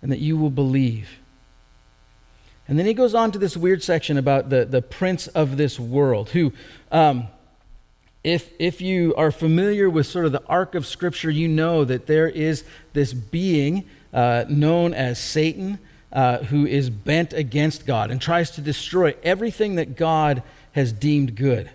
and 0.00 0.12
that 0.12 0.20
you 0.20 0.36
will 0.36 0.50
believe. 0.50 1.18
And 2.68 2.78
then 2.78 2.86
he 2.86 2.94
goes 2.94 3.14
on 3.14 3.32
to 3.32 3.38
this 3.38 3.56
weird 3.56 3.82
section 3.82 4.16
about 4.16 4.50
the, 4.50 4.64
the 4.64 4.80
prince 4.80 5.26
of 5.28 5.56
this 5.56 5.78
world, 5.78 6.30
who, 6.30 6.52
um, 6.92 7.28
if, 8.24 8.50
if 8.58 8.80
you 8.80 9.14
are 9.16 9.30
familiar 9.30 9.88
with 9.88 10.06
sort 10.06 10.24
of 10.24 10.32
the 10.32 10.42
arc 10.46 10.74
of 10.74 10.86
Scripture, 10.86 11.30
you 11.30 11.46
know 11.46 11.84
that 11.84 12.06
there 12.06 12.28
is 12.28 12.64
this 12.94 13.12
being 13.12 13.84
uh, 14.14 14.46
known 14.48 14.94
as 14.94 15.18
Satan 15.18 15.78
uh, 16.10 16.38
who 16.38 16.66
is 16.66 16.88
bent 16.88 17.34
against 17.34 17.86
God 17.86 18.10
and 18.10 18.20
tries 18.20 18.50
to 18.52 18.62
destroy 18.62 19.14
everything 19.22 19.74
that 19.74 19.96
God 19.96 20.42
has 20.72 20.92
deemed 20.92 21.36
good. 21.36 21.70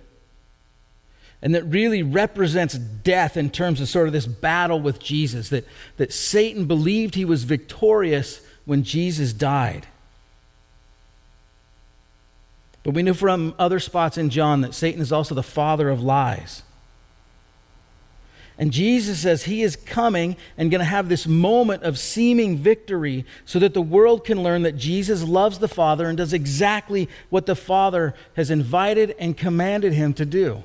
And 1.41 1.53
that 1.55 1.63
really 1.63 2.03
represents 2.03 2.73
death 2.73 3.37
in 3.37 3.49
terms 3.49 3.79
of 3.79 3.87
sort 3.87 4.07
of 4.07 4.13
this 4.13 4.25
battle 4.25 4.81
with 4.81 4.99
Jesus, 4.99 5.49
that, 5.49 5.65
that 5.97 6.11
Satan 6.11 6.65
believed 6.65 7.15
he 7.15 7.25
was 7.25 7.43
victorious 7.43 8.41
when 8.65 8.83
Jesus 8.83 9.33
died. 9.33 9.87
But 12.83 12.93
we 12.93 13.03
know 13.03 13.13
from 13.13 13.53
other 13.59 13.79
spots 13.79 14.17
in 14.17 14.29
John 14.29 14.61
that 14.61 14.73
Satan 14.73 15.01
is 15.01 15.11
also 15.11 15.35
the 15.35 15.43
father 15.43 15.89
of 15.89 16.01
lies. 16.01 16.63
And 18.59 18.71
Jesus 18.71 19.19
says 19.19 19.43
he 19.43 19.63
is 19.63 19.77
coming 19.77 20.35
and 20.57 20.69
going 20.69 20.79
to 20.79 20.85
have 20.85 21.07
this 21.07 21.25
moment 21.25 21.83
of 21.83 21.97
seeming 21.97 22.57
victory 22.57 23.25
so 23.45 23.57
that 23.59 23.73
the 23.73 23.81
world 23.81 24.25
can 24.25 24.43
learn 24.43 24.63
that 24.63 24.75
Jesus 24.75 25.23
loves 25.23 25.59
the 25.59 25.69
Father 25.69 26.07
and 26.07 26.17
does 26.17 26.33
exactly 26.33 27.07
what 27.29 27.45
the 27.45 27.55
Father 27.55 28.13
has 28.35 28.51
invited 28.51 29.15
and 29.17 29.37
commanded 29.37 29.93
him 29.93 30.13
to 30.15 30.25
do. 30.25 30.63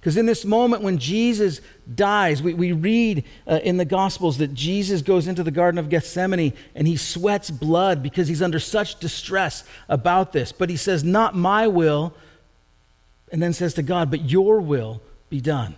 Because 0.00 0.16
in 0.16 0.24
this 0.24 0.46
moment 0.46 0.82
when 0.82 0.96
Jesus 0.96 1.60
dies, 1.94 2.42
we, 2.42 2.54
we 2.54 2.72
read 2.72 3.22
uh, 3.46 3.60
in 3.62 3.76
the 3.76 3.84
Gospels 3.84 4.38
that 4.38 4.54
Jesus 4.54 5.02
goes 5.02 5.28
into 5.28 5.42
the 5.42 5.50
Garden 5.50 5.78
of 5.78 5.90
Gethsemane 5.90 6.54
and 6.74 6.88
he 6.88 6.96
sweats 6.96 7.50
blood 7.50 8.02
because 8.02 8.26
he's 8.26 8.40
under 8.40 8.58
such 8.58 8.98
distress 8.98 9.62
about 9.90 10.32
this. 10.32 10.52
But 10.52 10.70
he 10.70 10.76
says, 10.78 11.04
Not 11.04 11.36
my 11.36 11.68
will 11.68 12.14
and 13.30 13.42
then 13.42 13.52
says 13.52 13.74
to 13.74 13.82
God, 13.82 14.10
But 14.10 14.30
your 14.30 14.60
will 14.60 15.02
be 15.28 15.40
done. 15.42 15.76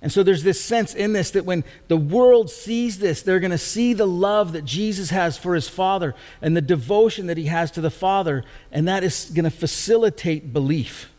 And 0.00 0.10
so 0.10 0.24
there's 0.24 0.42
this 0.42 0.60
sense 0.60 0.94
in 0.94 1.12
this 1.12 1.30
that 1.30 1.44
when 1.44 1.64
the 1.86 1.98
world 1.98 2.50
sees 2.50 2.98
this, 2.98 3.22
they're 3.22 3.38
going 3.38 3.52
to 3.52 3.58
see 3.58 3.92
the 3.92 4.06
love 4.06 4.52
that 4.52 4.64
Jesus 4.64 5.10
has 5.10 5.38
for 5.38 5.54
his 5.54 5.68
Father 5.68 6.14
and 6.40 6.56
the 6.56 6.62
devotion 6.62 7.28
that 7.28 7.36
he 7.36 7.46
has 7.46 7.70
to 7.72 7.80
the 7.80 7.90
Father, 7.90 8.42
and 8.72 8.88
that 8.88 9.04
is 9.04 9.30
going 9.32 9.44
to 9.44 9.50
facilitate 9.50 10.52
belief. 10.52 11.11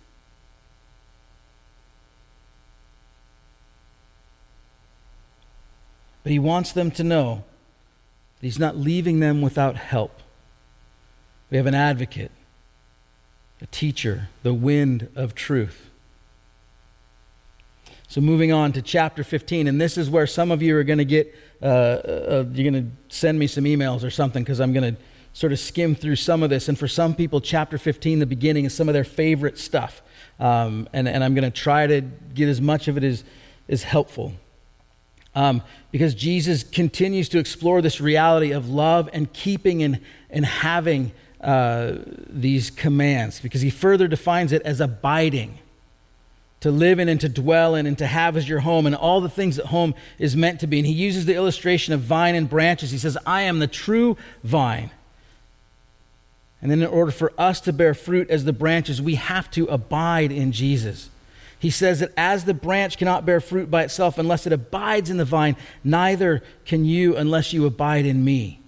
But 6.24 6.32
he 6.32 6.40
wants 6.40 6.72
them 6.72 6.90
to 6.92 7.04
know 7.04 7.44
that 8.40 8.48
he's 8.48 8.60
not 8.60 8.78
leaving 8.78 9.20
them 9.20 9.42
without 9.42 9.76
help. 9.76 10.20
We 11.52 11.58
have 11.58 11.68
an 11.68 11.76
advocate, 11.76 12.32
a 13.62 13.68
teacher, 13.68 14.30
the 14.42 14.54
wind 14.54 15.10
of 15.16 15.36
truth. 15.36 15.90
So, 18.08 18.22
moving 18.22 18.52
on 18.52 18.74
to 18.74 18.82
chapter 18.82 19.24
15, 19.24 19.68
and 19.68 19.82
this 19.82 19.98
is 19.98 20.10
where 20.10 20.28
some 20.28 20.52
of 20.52 20.62
you 20.62 20.78
are 20.78 20.84
going 20.84 21.00
to 21.00 21.06
get, 21.06 21.34
uh, 21.62 21.66
uh, 21.66 22.46
you're 22.54 22.72
going 22.72 22.86
to 22.86 23.16
send 23.16 23.40
me 23.40 23.48
some 23.48 23.64
emails 23.64 24.04
or 24.04 24.12
something 24.12 24.44
because 24.44 24.62
I'm 24.62 24.72
going 24.72 24.96
to 24.96 25.02
sort 25.34 25.52
of 25.52 25.60
skim 25.60 25.96
through 25.96 26.18
some 26.18 26.44
of 26.44 26.50
this. 26.50 26.70
And 26.70 26.78
for 26.78 26.88
some 26.88 27.16
people, 27.16 27.42
chapter 27.42 27.78
15, 27.78 28.20
the 28.20 28.26
beginning, 28.26 28.66
is 28.66 28.74
some 28.74 28.88
of 28.88 28.94
their 28.94 29.04
favorite 29.04 29.58
stuff. 29.58 30.02
Um, 30.40 30.88
and, 30.94 31.08
and 31.08 31.24
I'm 31.24 31.34
going 31.34 31.52
to 31.52 31.62
try 31.62 31.88
to 31.88 32.02
get 32.02 32.50
as 32.50 32.62
much 32.62 32.88
of 32.88 32.98
it 32.98 33.04
as, 33.04 33.24
as 33.68 33.84
helpful. 33.84 34.34
Um, 35.36 35.64
because 35.92 36.14
Jesus 36.14 36.64
continues 36.64 37.30
to 37.30 37.40
explore 37.40 37.82
this 37.82 38.00
reality 38.00 38.52
of 38.52 38.70
love 38.70 39.10
and 39.14 39.32
keeping 39.34 39.82
and, 39.82 40.00
and 40.30 40.46
having 40.46 41.12
uh, 41.42 41.98
these 42.30 42.70
commands, 42.70 43.40
because 43.40 43.62
he 43.62 43.70
further 43.70 44.08
defines 44.08 44.52
it 44.52 44.62
as 44.62 44.80
abiding 44.80 45.60
to 46.62 46.72
live 46.72 46.98
in 46.98 47.10
and 47.10 47.20
to 47.20 47.28
dwell 47.28 47.76
in 47.76 47.86
and 47.86 47.98
to 47.98 48.08
have 48.08 48.38
as 48.38 48.48
your 48.48 48.62
home 48.62 48.86
and 48.86 48.96
all 48.96 49.20
the 49.20 49.28
things 49.28 49.58
that 49.58 49.66
home 49.66 49.94
is 50.18 50.34
meant 50.34 50.62
to 50.62 50.68
be. 50.68 50.80
And 50.80 50.88
he 50.88 50.94
uses 50.94 51.26
the 51.26 51.36
illustration 51.36 51.94
of 51.94 52.00
vine 52.00 52.36
and 52.36 52.50
branches. 52.50 52.92
He 52.92 52.98
says, 52.98 53.18
I 53.26 53.42
am 53.42 53.60
the 53.60 53.68
true 53.68 54.16
vine. 54.44 54.90
And 56.62 56.72
then, 56.72 56.82
in 56.82 56.88
order 56.88 57.12
for 57.12 57.34
us 57.38 57.60
to 57.62 57.74
bear 57.74 57.94
fruit 57.94 58.30
as 58.30 58.46
the 58.46 58.54
branches, 58.54 59.02
we 59.02 59.16
have 59.16 59.52
to 59.52 59.66
abide 59.66 60.32
in 60.32 60.54
Jesus. 60.54 61.10
He 61.64 61.70
says 61.70 62.02
that 62.02 62.12
as 62.18 62.44
the 62.44 62.54
branch 62.54 62.98
cannot 62.98 63.26
bear 63.26 63.40
fruit 63.40 63.72
by 63.72 63.84
itself 63.84 64.18
unless 64.18 64.46
it 64.46 64.52
abides 64.52 65.10
in 65.10 65.16
the 65.16 65.24
vine, 65.24 65.56
neither 65.82 66.44
can 66.66 66.84
you 66.84 67.16
unless 67.16 67.54
you 67.54 67.66
abide 67.66 68.06
in 68.06 68.26
me. 68.26 68.60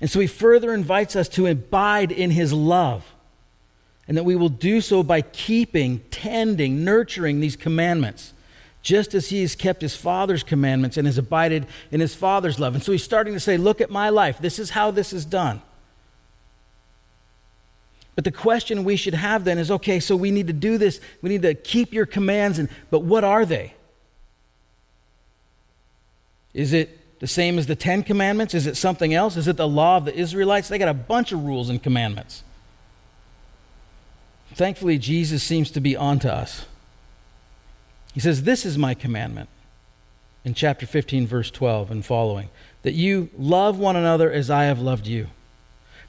And 0.00 0.08
so 0.08 0.20
he 0.20 0.28
further 0.28 0.72
invites 0.72 1.16
us 1.16 1.28
to 1.30 1.48
abide 1.48 2.12
in 2.12 2.30
his 2.30 2.52
love, 2.52 3.04
and 4.06 4.16
that 4.16 4.22
we 4.22 4.36
will 4.36 4.48
do 4.48 4.80
so 4.80 5.02
by 5.02 5.22
keeping, 5.22 5.98
tending, 6.12 6.84
nurturing 6.84 7.40
these 7.40 7.56
commandments, 7.56 8.32
just 8.80 9.12
as 9.12 9.30
he 9.30 9.40
has 9.40 9.56
kept 9.56 9.82
his 9.82 9.96
father's 9.96 10.44
commandments 10.44 10.96
and 10.96 11.08
has 11.08 11.18
abided 11.18 11.66
in 11.90 11.98
his 11.98 12.14
father's 12.14 12.60
love. 12.60 12.76
And 12.76 12.84
so 12.84 12.92
he's 12.92 13.02
starting 13.02 13.34
to 13.34 13.40
say, 13.40 13.56
Look 13.56 13.80
at 13.80 13.90
my 13.90 14.08
life. 14.08 14.38
This 14.38 14.60
is 14.60 14.70
how 14.70 14.92
this 14.92 15.12
is 15.12 15.24
done. 15.24 15.62
But 18.18 18.24
the 18.24 18.32
question 18.32 18.82
we 18.82 18.96
should 18.96 19.14
have 19.14 19.44
then 19.44 19.58
is 19.58 19.70
okay, 19.70 20.00
so 20.00 20.16
we 20.16 20.32
need 20.32 20.48
to 20.48 20.52
do 20.52 20.76
this. 20.76 21.00
We 21.22 21.28
need 21.28 21.42
to 21.42 21.54
keep 21.54 21.92
your 21.92 22.04
commands, 22.04 22.58
and, 22.58 22.68
but 22.90 23.04
what 23.04 23.22
are 23.22 23.46
they? 23.46 23.74
Is 26.52 26.72
it 26.72 26.98
the 27.20 27.28
same 27.28 27.60
as 27.60 27.68
the 27.68 27.76
Ten 27.76 28.02
Commandments? 28.02 28.54
Is 28.54 28.66
it 28.66 28.76
something 28.76 29.14
else? 29.14 29.36
Is 29.36 29.46
it 29.46 29.56
the 29.56 29.68
law 29.68 29.98
of 29.98 30.04
the 30.04 30.12
Israelites? 30.12 30.66
They 30.66 30.78
got 30.78 30.88
a 30.88 30.94
bunch 30.94 31.30
of 31.30 31.44
rules 31.44 31.68
and 31.68 31.80
commandments. 31.80 32.42
Thankfully, 34.52 34.98
Jesus 34.98 35.44
seems 35.44 35.70
to 35.70 35.80
be 35.80 35.96
onto 35.96 36.26
us. 36.26 36.66
He 38.14 38.18
says, 38.18 38.42
This 38.42 38.66
is 38.66 38.76
my 38.76 38.94
commandment 38.94 39.48
in 40.44 40.54
chapter 40.54 40.86
15, 40.86 41.24
verse 41.28 41.52
12 41.52 41.92
and 41.92 42.04
following 42.04 42.48
that 42.82 42.94
you 42.94 43.30
love 43.38 43.78
one 43.78 43.94
another 43.94 44.32
as 44.32 44.50
I 44.50 44.64
have 44.64 44.80
loved 44.80 45.06
you. 45.06 45.28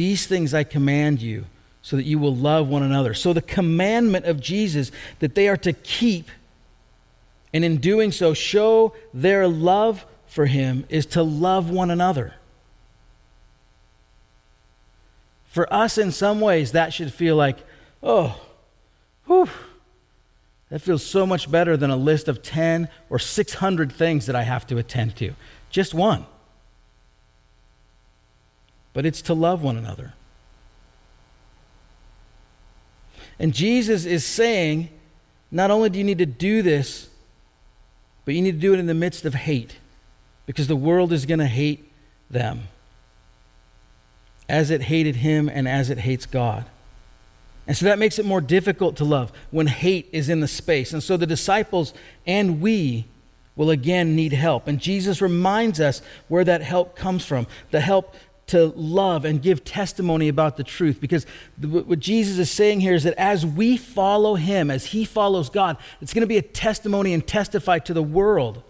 These 0.00 0.26
things 0.26 0.54
I 0.54 0.64
command 0.64 1.20
you 1.20 1.44
so 1.82 1.96
that 1.96 2.06
you 2.06 2.18
will 2.18 2.34
love 2.34 2.66
one 2.68 2.82
another. 2.82 3.12
So, 3.12 3.34
the 3.34 3.42
commandment 3.42 4.24
of 4.24 4.40
Jesus 4.40 4.90
that 5.18 5.34
they 5.34 5.46
are 5.46 5.58
to 5.58 5.74
keep, 5.74 6.30
and 7.52 7.66
in 7.66 7.76
doing 7.76 8.10
so, 8.10 8.32
show 8.32 8.94
their 9.12 9.46
love 9.46 10.06
for 10.26 10.46
him, 10.46 10.86
is 10.88 11.04
to 11.04 11.22
love 11.22 11.68
one 11.68 11.90
another. 11.90 12.32
For 15.44 15.70
us, 15.70 15.98
in 15.98 16.12
some 16.12 16.40
ways, 16.40 16.72
that 16.72 16.94
should 16.94 17.12
feel 17.12 17.36
like, 17.36 17.58
oh, 18.02 18.40
whew, 19.26 19.50
that 20.70 20.80
feels 20.80 21.04
so 21.04 21.26
much 21.26 21.50
better 21.50 21.76
than 21.76 21.90
a 21.90 21.96
list 21.96 22.26
of 22.26 22.42
10 22.42 22.88
or 23.10 23.18
600 23.18 23.92
things 23.92 24.24
that 24.24 24.34
I 24.34 24.44
have 24.44 24.66
to 24.68 24.78
attend 24.78 25.16
to. 25.16 25.34
Just 25.68 25.92
one 25.92 26.24
but 28.92 29.06
it's 29.06 29.22
to 29.22 29.34
love 29.34 29.62
one 29.62 29.76
another. 29.76 30.14
And 33.38 33.54
Jesus 33.54 34.04
is 34.04 34.24
saying, 34.24 34.90
not 35.50 35.70
only 35.70 35.88
do 35.88 35.98
you 35.98 36.04
need 36.04 36.18
to 36.18 36.26
do 36.26 36.62
this, 36.62 37.08
but 38.24 38.34
you 38.34 38.42
need 38.42 38.52
to 38.52 38.58
do 38.58 38.74
it 38.74 38.78
in 38.78 38.86
the 38.86 38.94
midst 38.94 39.24
of 39.24 39.34
hate, 39.34 39.76
because 40.46 40.68
the 40.68 40.76
world 40.76 41.12
is 41.12 41.26
going 41.26 41.40
to 41.40 41.46
hate 41.46 41.90
them 42.30 42.64
as 44.48 44.70
it 44.70 44.82
hated 44.82 45.16
him 45.16 45.48
and 45.48 45.68
as 45.68 45.90
it 45.90 45.98
hates 45.98 46.26
God. 46.26 46.66
And 47.66 47.76
so 47.76 47.84
that 47.84 47.98
makes 48.00 48.18
it 48.18 48.24
more 48.24 48.40
difficult 48.40 48.96
to 48.96 49.04
love 49.04 49.32
when 49.50 49.68
hate 49.68 50.08
is 50.10 50.28
in 50.28 50.40
the 50.40 50.48
space. 50.48 50.92
And 50.92 51.02
so 51.02 51.16
the 51.16 51.26
disciples 51.26 51.94
and 52.26 52.60
we 52.60 53.04
will 53.54 53.70
again 53.70 54.16
need 54.16 54.32
help. 54.32 54.66
And 54.66 54.80
Jesus 54.80 55.22
reminds 55.22 55.78
us 55.78 56.02
where 56.26 56.42
that 56.44 56.62
help 56.62 56.96
comes 56.96 57.24
from 57.24 57.46
the 57.70 57.80
help 57.80 58.14
to 58.50 58.66
love 58.76 59.24
and 59.24 59.42
give 59.42 59.64
testimony 59.64 60.28
about 60.28 60.56
the 60.56 60.64
truth. 60.64 61.00
Because 61.00 61.26
what 61.60 61.98
Jesus 61.98 62.38
is 62.38 62.50
saying 62.50 62.80
here 62.80 62.94
is 62.94 63.04
that 63.04 63.14
as 63.18 63.44
we 63.44 63.76
follow 63.76 64.34
him, 64.34 64.70
as 64.70 64.86
he 64.86 65.04
follows 65.04 65.50
God, 65.50 65.76
it's 66.00 66.14
going 66.14 66.22
to 66.22 66.26
be 66.26 66.38
a 66.38 66.42
testimony 66.42 67.12
and 67.12 67.26
testify 67.26 67.78
to 67.80 67.94
the 67.94 68.02
world 68.02 68.62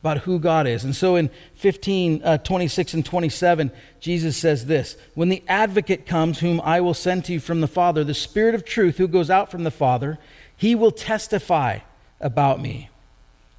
about 0.00 0.18
who 0.18 0.38
God 0.38 0.66
is. 0.66 0.82
And 0.82 0.96
so 0.96 1.16
in 1.16 1.30
15, 1.56 2.22
uh, 2.24 2.38
26 2.38 2.94
and 2.94 3.04
27, 3.04 3.70
Jesus 4.00 4.36
says 4.36 4.66
this 4.66 4.96
When 5.14 5.28
the 5.28 5.42
advocate 5.46 6.06
comes, 6.06 6.40
whom 6.40 6.60
I 6.62 6.80
will 6.80 6.94
send 6.94 7.24
to 7.26 7.32
you 7.32 7.40
from 7.40 7.60
the 7.60 7.68
Father, 7.68 8.02
the 8.02 8.14
Spirit 8.14 8.54
of 8.54 8.64
truth 8.64 8.96
who 8.96 9.08
goes 9.08 9.30
out 9.30 9.50
from 9.50 9.64
the 9.64 9.70
Father, 9.70 10.18
he 10.56 10.74
will 10.74 10.92
testify 10.92 11.80
about 12.20 12.60
me. 12.60 12.88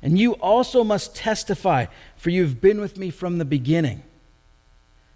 And 0.02 0.18
you 0.18 0.34
also 0.34 0.84
must 0.84 1.16
testify, 1.16 1.86
for 2.16 2.32
you 2.32 2.42
have 2.44 2.60
been 2.60 2.82
with 2.82 2.98
me 2.98 3.12
from 3.12 3.38
the 3.38 3.46
beginning. 3.46 4.02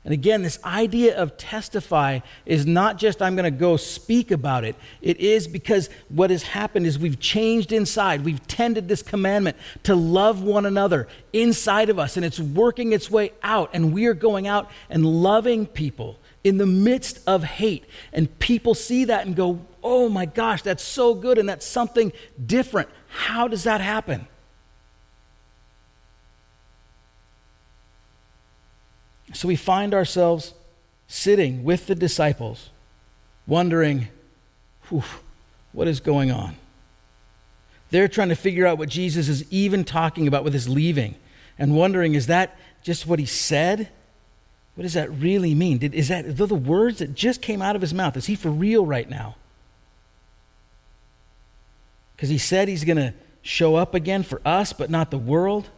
And 0.06 0.13
again, 0.13 0.44
this 0.44 0.63
idea 0.63 1.18
of 1.18 1.36
testify 1.36 2.20
is 2.46 2.68
not 2.68 3.00
just 3.00 3.24
I'm 3.24 3.36
going 3.36 3.52
to 3.52 3.60
go 3.60 3.76
speak 3.76 4.30
about 4.30 4.63
it. 4.63 4.76
It 5.02 5.20
is 5.20 5.48
because 5.48 5.89
what 6.10 6.30
has 6.30 6.44
happened 6.44 6.86
is 6.86 7.00
we've 7.00 7.20
changed 7.20 7.72
inside. 7.72 8.24
We've 8.24 8.46
tended 8.48 8.88
this 8.88 9.02
commandment 9.02 9.58
to 9.84 9.96
love 9.96 10.44
one 10.44 10.68
another 10.68 11.08
inside 11.34 11.89
of 11.89 11.98
us, 11.98 12.18
and 12.18 12.26
it's 12.26 12.39
working 12.39 12.94
its 12.94 13.10
way 13.10 13.34
out. 13.41 13.72
And 13.74 13.94
we 13.94 14.06
are 14.06 14.13
going 14.13 14.48
out 14.48 14.70
and 14.91 15.04
loving 15.04 15.65
people 15.65 16.20
in 16.44 16.60
the 16.60 16.68
midst 16.68 17.20
of 17.26 17.44
hate. 17.44 17.86
And 18.13 18.38
people 18.38 18.76
see 18.76 19.06
that 19.06 19.26
and 19.26 19.36
go, 19.36 19.65
oh 19.84 20.08
my 20.08 20.28
gosh, 20.28 20.62
that's 20.62 20.84
so 20.84 21.15
good, 21.15 21.39
and 21.39 21.50
that's 21.50 21.65
something 21.65 22.13
different. 22.46 22.89
How 23.08 23.48
does 23.48 23.63
that 23.63 23.82
happen? 23.82 24.28
So 29.34 29.48
we 29.48 29.56
find 29.56 29.94
ourselves 29.94 30.54
sitting 31.08 31.64
with 31.64 31.88
the 31.88 31.96
disciples, 31.96 32.70
wondering, 33.48 34.08
what 35.72 35.88
is 35.88 36.00
going 36.00 36.32
on? 36.32 36.56
They're 37.90 38.08
trying 38.08 38.30
to 38.30 38.36
figure 38.36 38.66
out 38.66 38.78
what 38.78 38.90
Jesus 38.90 39.30
is 39.30 39.46
even 39.52 39.84
talking 39.84 40.28
about 40.28 40.44
with 40.44 40.54
his 40.54 40.68
leaving 40.68 41.16
and 41.58 41.76
wondering, 41.76 42.16
is 42.16 42.28
that 42.28 42.58
just 42.84 43.08
what 43.08 43.20
he 43.20 43.26
said? 43.26 43.90
What 44.76 44.84
does 44.84 44.94
that 44.94 45.10
really 45.12 45.56
mean? 45.56 45.78
Did, 45.78 45.94
is 45.94 46.10
that 46.10 46.38
the 46.38 46.56
words 46.56 47.00
that 47.00 47.14
just 47.14 47.42
came 47.42 47.62
out 47.62 47.76
of 47.76 47.82
his 47.82 47.94
mouth? 47.94 48.18
Is 48.18 48.26
he 48.26 48.36
for 48.36 48.50
real 48.50 48.86
right 48.86 49.10
now? 49.10 49.36
Because 52.16 52.30
he 52.30 52.38
said 52.38 52.68
he's 52.68 52.84
going 52.84 52.98
to 52.98 53.14
show 53.42 53.76
up 53.76 53.94
again 53.94 54.24
for 54.24 54.42
us, 54.46 54.74
but 54.74 54.90
not 54.90 55.12
the 55.12 55.18
world. 55.18 55.70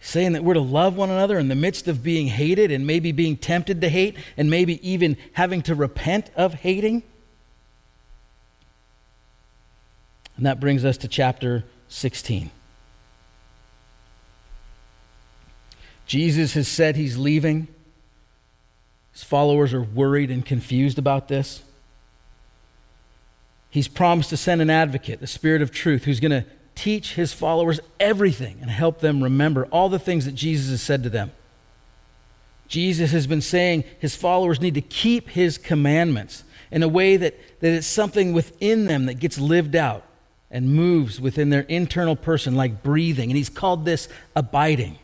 Saying 0.00 0.32
that 0.32 0.44
we're 0.44 0.54
to 0.54 0.60
love 0.60 0.96
one 0.96 1.10
another 1.10 1.38
in 1.38 1.48
the 1.48 1.54
midst 1.54 1.88
of 1.88 2.02
being 2.02 2.28
hated 2.28 2.70
and 2.70 2.86
maybe 2.86 3.12
being 3.12 3.36
tempted 3.36 3.80
to 3.80 3.88
hate 3.88 4.16
and 4.36 4.48
maybe 4.48 4.88
even 4.88 5.16
having 5.32 5.60
to 5.62 5.74
repent 5.74 6.30
of 6.36 6.54
hating. 6.54 7.02
And 10.36 10.46
that 10.46 10.60
brings 10.60 10.84
us 10.84 10.96
to 10.98 11.08
chapter 11.08 11.64
16. 11.88 12.50
Jesus 16.06 16.54
has 16.54 16.68
said 16.68 16.96
he's 16.96 17.18
leaving. 17.18 17.68
His 19.12 19.24
followers 19.24 19.74
are 19.74 19.82
worried 19.82 20.30
and 20.30 20.46
confused 20.46 20.98
about 20.98 21.28
this. 21.28 21.62
He's 23.68 23.88
promised 23.88 24.30
to 24.30 24.36
send 24.36 24.62
an 24.62 24.70
advocate, 24.70 25.20
the 25.20 25.26
Spirit 25.26 25.60
of 25.60 25.70
truth, 25.70 26.04
who's 26.04 26.20
going 26.20 26.30
to 26.30 26.44
teach 26.78 27.14
his 27.14 27.32
followers 27.32 27.80
everything 27.98 28.58
and 28.60 28.70
help 28.70 29.00
them 29.00 29.20
remember 29.20 29.66
all 29.66 29.88
the 29.88 29.98
things 29.98 30.26
that 30.26 30.36
Jesus 30.36 30.70
has 30.70 30.80
said 30.80 31.02
to 31.02 31.10
them. 31.10 31.32
Jesus 32.68 33.10
has 33.10 33.26
been 33.26 33.40
saying 33.40 33.82
his 33.98 34.14
followers 34.14 34.60
need 34.60 34.74
to 34.74 34.80
keep 34.80 35.30
his 35.30 35.58
commandments 35.58 36.44
in 36.70 36.84
a 36.84 36.88
way 36.88 37.16
that, 37.16 37.34
that 37.60 37.72
it's 37.72 37.86
something 37.86 38.32
within 38.32 38.84
them 38.84 39.06
that 39.06 39.14
gets 39.14 39.40
lived 39.40 39.74
out 39.74 40.04
and 40.52 40.72
moves 40.72 41.20
within 41.20 41.50
their 41.50 41.62
internal 41.62 42.14
person 42.14 42.54
like 42.54 42.84
breathing. 42.84 43.28
And 43.28 43.36
he's 43.36 43.48
called 43.48 43.84
this 43.84 44.08
abiding. 44.36 44.98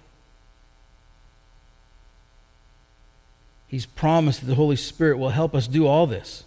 He's 3.66 3.86
promised 3.86 4.42
that 4.42 4.46
the 4.46 4.54
Holy 4.54 4.76
Spirit 4.76 5.18
will 5.18 5.30
help 5.30 5.56
us 5.56 5.66
do 5.66 5.88
all 5.88 6.06
this 6.06 6.44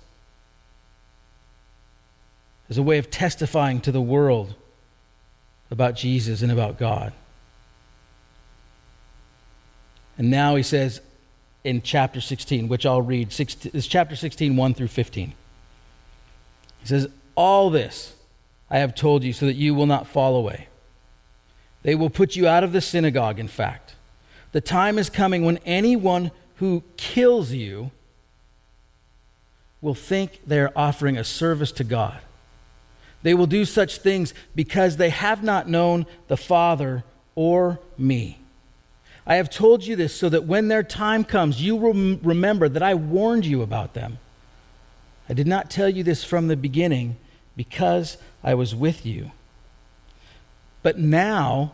as 2.70 2.78
a 2.78 2.84
way 2.84 2.98
of 2.98 3.12
testifying 3.12 3.82
to 3.82 3.92
the 3.92 4.00
world 4.00 4.56
about 5.70 5.96
Jesus 5.96 6.42
and 6.42 6.52
about 6.52 6.78
God. 6.78 7.14
And 10.18 10.32
now 10.32 10.56
he 10.56 10.64
says 10.64 11.02
in 11.64 11.82
chapter 11.82 12.22
16, 12.22 12.68
which 12.68 12.86
I'll 12.86 13.02
read, 13.02 13.38
it's 13.40 13.88
chapter 13.88 14.16
16, 14.16 14.56
1 14.56 14.74
through 14.74 14.88
15. 14.88 15.34
He 16.80 16.88
says, 16.88 17.08
All 17.36 17.70
this 17.70 18.16
I 18.70 18.80
have 18.80 18.96
told 18.96 19.24
you 19.24 19.34
so 19.34 19.46
that 19.46 19.56
you 19.56 19.76
will 19.76 19.86
not 19.86 20.08
fall 20.08 20.36
away. 20.36 20.68
They 21.84 21.96
will 21.96 22.10
put 22.10 22.36
you 22.36 22.48
out 22.48 22.64
of 22.64 22.72
the 22.72 22.82
synagogue, 22.82 23.40
in 23.40 23.48
fact. 23.48 23.96
The 24.52 24.62
time 24.62 24.98
is 24.98 25.10
coming 25.10 25.46
when 25.46 25.58
anyone 25.66 26.32
who 26.56 26.84
kills 26.98 27.52
you 27.52 27.92
will 29.82 29.94
think 29.94 30.42
they're 30.46 30.76
offering 30.78 31.18
a 31.18 31.24
service 31.24 31.72
to 31.74 31.84
God. 31.84 32.20
They 33.24 33.34
will 33.34 33.48
do 33.48 33.66
such 33.66 33.98
things 33.98 34.34
because 34.56 34.98
they 34.98 35.10
have 35.10 35.44
not 35.44 35.68
known 35.68 36.06
the 36.28 36.38
Father 36.38 37.04
or 37.36 37.80
me. 37.98 38.40
I 39.26 39.36
have 39.36 39.50
told 39.50 39.86
you 39.86 39.96
this 39.96 40.16
so 40.16 40.30
that 40.30 40.46
when 40.46 40.70
their 40.70 40.84
time 40.84 41.26
comes, 41.26 41.62
you 41.62 41.76
will 41.76 42.18
remember 42.24 42.70
that 42.70 42.82
I 42.82 42.94
warned 42.94 43.46
you 43.46 43.62
about 43.62 43.94
them. 43.94 44.20
I 45.28 45.34
did 45.34 45.48
not 45.48 45.70
tell 45.70 45.90
you 45.90 46.04
this 46.04 46.24
from 46.24 46.48
the 46.48 46.56
beginning 46.56 47.18
because 47.58 48.18
I 48.44 48.54
was 48.54 48.74
with 48.74 49.06
you. 49.06 49.32
But 50.82 50.98
now 50.98 51.74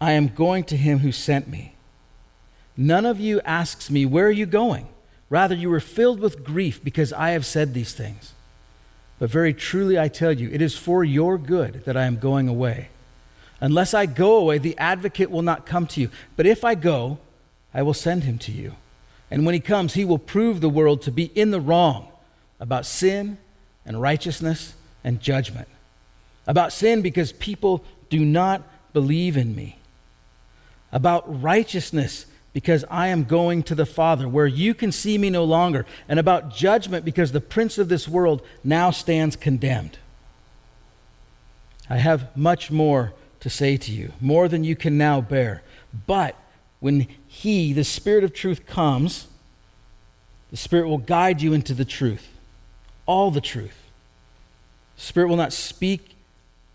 I 0.00 0.12
am 0.12 0.28
going 0.28 0.64
to 0.64 0.76
him 0.76 0.98
who 0.98 1.12
sent 1.12 1.48
me. 1.48 1.74
None 2.76 3.06
of 3.06 3.18
you 3.20 3.40
asks 3.42 3.90
me, 3.90 4.04
Where 4.04 4.26
are 4.26 4.30
you 4.30 4.46
going? 4.46 4.88
Rather, 5.30 5.54
you 5.54 5.72
are 5.72 5.80
filled 5.80 6.20
with 6.20 6.44
grief 6.44 6.84
because 6.84 7.12
I 7.14 7.30
have 7.30 7.46
said 7.46 7.72
these 7.72 7.94
things. 7.94 8.34
But 9.22 9.30
very 9.30 9.54
truly 9.54 10.00
I 10.00 10.08
tell 10.08 10.32
you, 10.32 10.50
it 10.50 10.60
is 10.60 10.76
for 10.76 11.04
your 11.04 11.38
good 11.38 11.84
that 11.84 11.96
I 11.96 12.06
am 12.06 12.16
going 12.16 12.48
away. 12.48 12.88
Unless 13.60 13.94
I 13.94 14.04
go 14.04 14.34
away, 14.34 14.58
the 14.58 14.76
advocate 14.78 15.30
will 15.30 15.42
not 15.42 15.64
come 15.64 15.86
to 15.86 16.00
you. 16.00 16.10
But 16.34 16.44
if 16.44 16.64
I 16.64 16.74
go, 16.74 17.18
I 17.72 17.82
will 17.82 17.94
send 17.94 18.24
him 18.24 18.36
to 18.38 18.50
you. 18.50 18.74
And 19.30 19.46
when 19.46 19.54
he 19.54 19.60
comes, 19.60 19.94
he 19.94 20.04
will 20.04 20.18
prove 20.18 20.60
the 20.60 20.68
world 20.68 21.02
to 21.02 21.12
be 21.12 21.26
in 21.36 21.52
the 21.52 21.60
wrong 21.60 22.08
about 22.58 22.84
sin 22.84 23.38
and 23.86 24.02
righteousness 24.02 24.74
and 25.04 25.20
judgment. 25.20 25.68
About 26.48 26.72
sin, 26.72 27.00
because 27.00 27.30
people 27.30 27.84
do 28.10 28.24
not 28.24 28.64
believe 28.92 29.36
in 29.36 29.54
me. 29.54 29.78
About 30.90 31.40
righteousness, 31.40 32.26
because 32.52 32.84
I 32.90 33.08
am 33.08 33.24
going 33.24 33.62
to 33.64 33.74
the 33.74 33.86
Father, 33.86 34.28
where 34.28 34.46
you 34.46 34.74
can 34.74 34.92
see 34.92 35.16
me 35.16 35.30
no 35.30 35.44
longer, 35.44 35.86
and 36.08 36.18
about 36.18 36.54
judgment, 36.54 37.04
because 37.04 37.32
the 37.32 37.40
prince 37.40 37.78
of 37.78 37.88
this 37.88 38.06
world 38.06 38.42
now 38.62 38.90
stands 38.90 39.36
condemned. 39.36 39.98
I 41.88 41.96
have 41.96 42.36
much 42.36 42.70
more 42.70 43.14
to 43.40 43.50
say 43.50 43.76
to 43.76 43.90
you, 43.90 44.12
more 44.20 44.48
than 44.48 44.64
you 44.64 44.76
can 44.76 44.98
now 44.98 45.20
bear. 45.20 45.62
But 46.06 46.36
when 46.80 47.06
He, 47.26 47.72
the 47.72 47.84
Spirit 47.84 48.22
of 48.22 48.32
truth, 48.32 48.66
comes, 48.66 49.26
the 50.50 50.56
Spirit 50.56 50.88
will 50.88 50.98
guide 50.98 51.40
you 51.40 51.54
into 51.54 51.74
the 51.74 51.84
truth, 51.84 52.28
all 53.06 53.30
the 53.30 53.40
truth. 53.40 53.78
The 54.96 55.02
Spirit 55.02 55.28
will 55.28 55.36
not 55.36 55.52
speak 55.52 56.16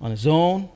on 0.02 0.10
His 0.12 0.26
own, 0.26 0.70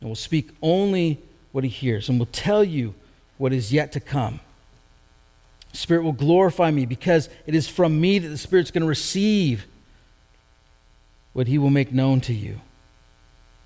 and 0.00 0.08
will 0.08 0.16
speak 0.16 0.50
only 0.62 1.20
what 1.52 1.64
He 1.64 1.70
hears, 1.70 2.08
and 2.08 2.18
will 2.18 2.26
tell 2.26 2.64
you 2.64 2.94
what 3.38 3.52
is 3.52 3.72
yet 3.72 3.92
to 3.92 4.00
come. 4.00 4.40
Spirit 5.72 6.02
will 6.02 6.12
glorify 6.12 6.70
me 6.70 6.86
because 6.86 7.28
it 7.46 7.54
is 7.54 7.68
from 7.68 8.00
me 8.00 8.18
that 8.18 8.28
the 8.28 8.38
Spirit's 8.38 8.70
going 8.70 8.82
to 8.82 8.88
receive 8.88 9.66
what 11.32 11.46
he 11.46 11.58
will 11.58 11.70
make 11.70 11.92
known 11.92 12.20
to 12.22 12.34
you. 12.34 12.60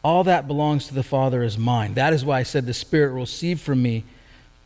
All 0.04 0.24
that 0.24 0.46
belongs 0.46 0.88
to 0.88 0.94
the 0.94 1.02
Father 1.02 1.42
is 1.42 1.56
mine. 1.56 1.94
That 1.94 2.12
is 2.12 2.24
why 2.24 2.40
I 2.40 2.42
said 2.42 2.66
the 2.66 2.74
Spirit 2.74 3.12
will 3.12 3.20
receive 3.20 3.60
from 3.60 3.82
me 3.82 4.04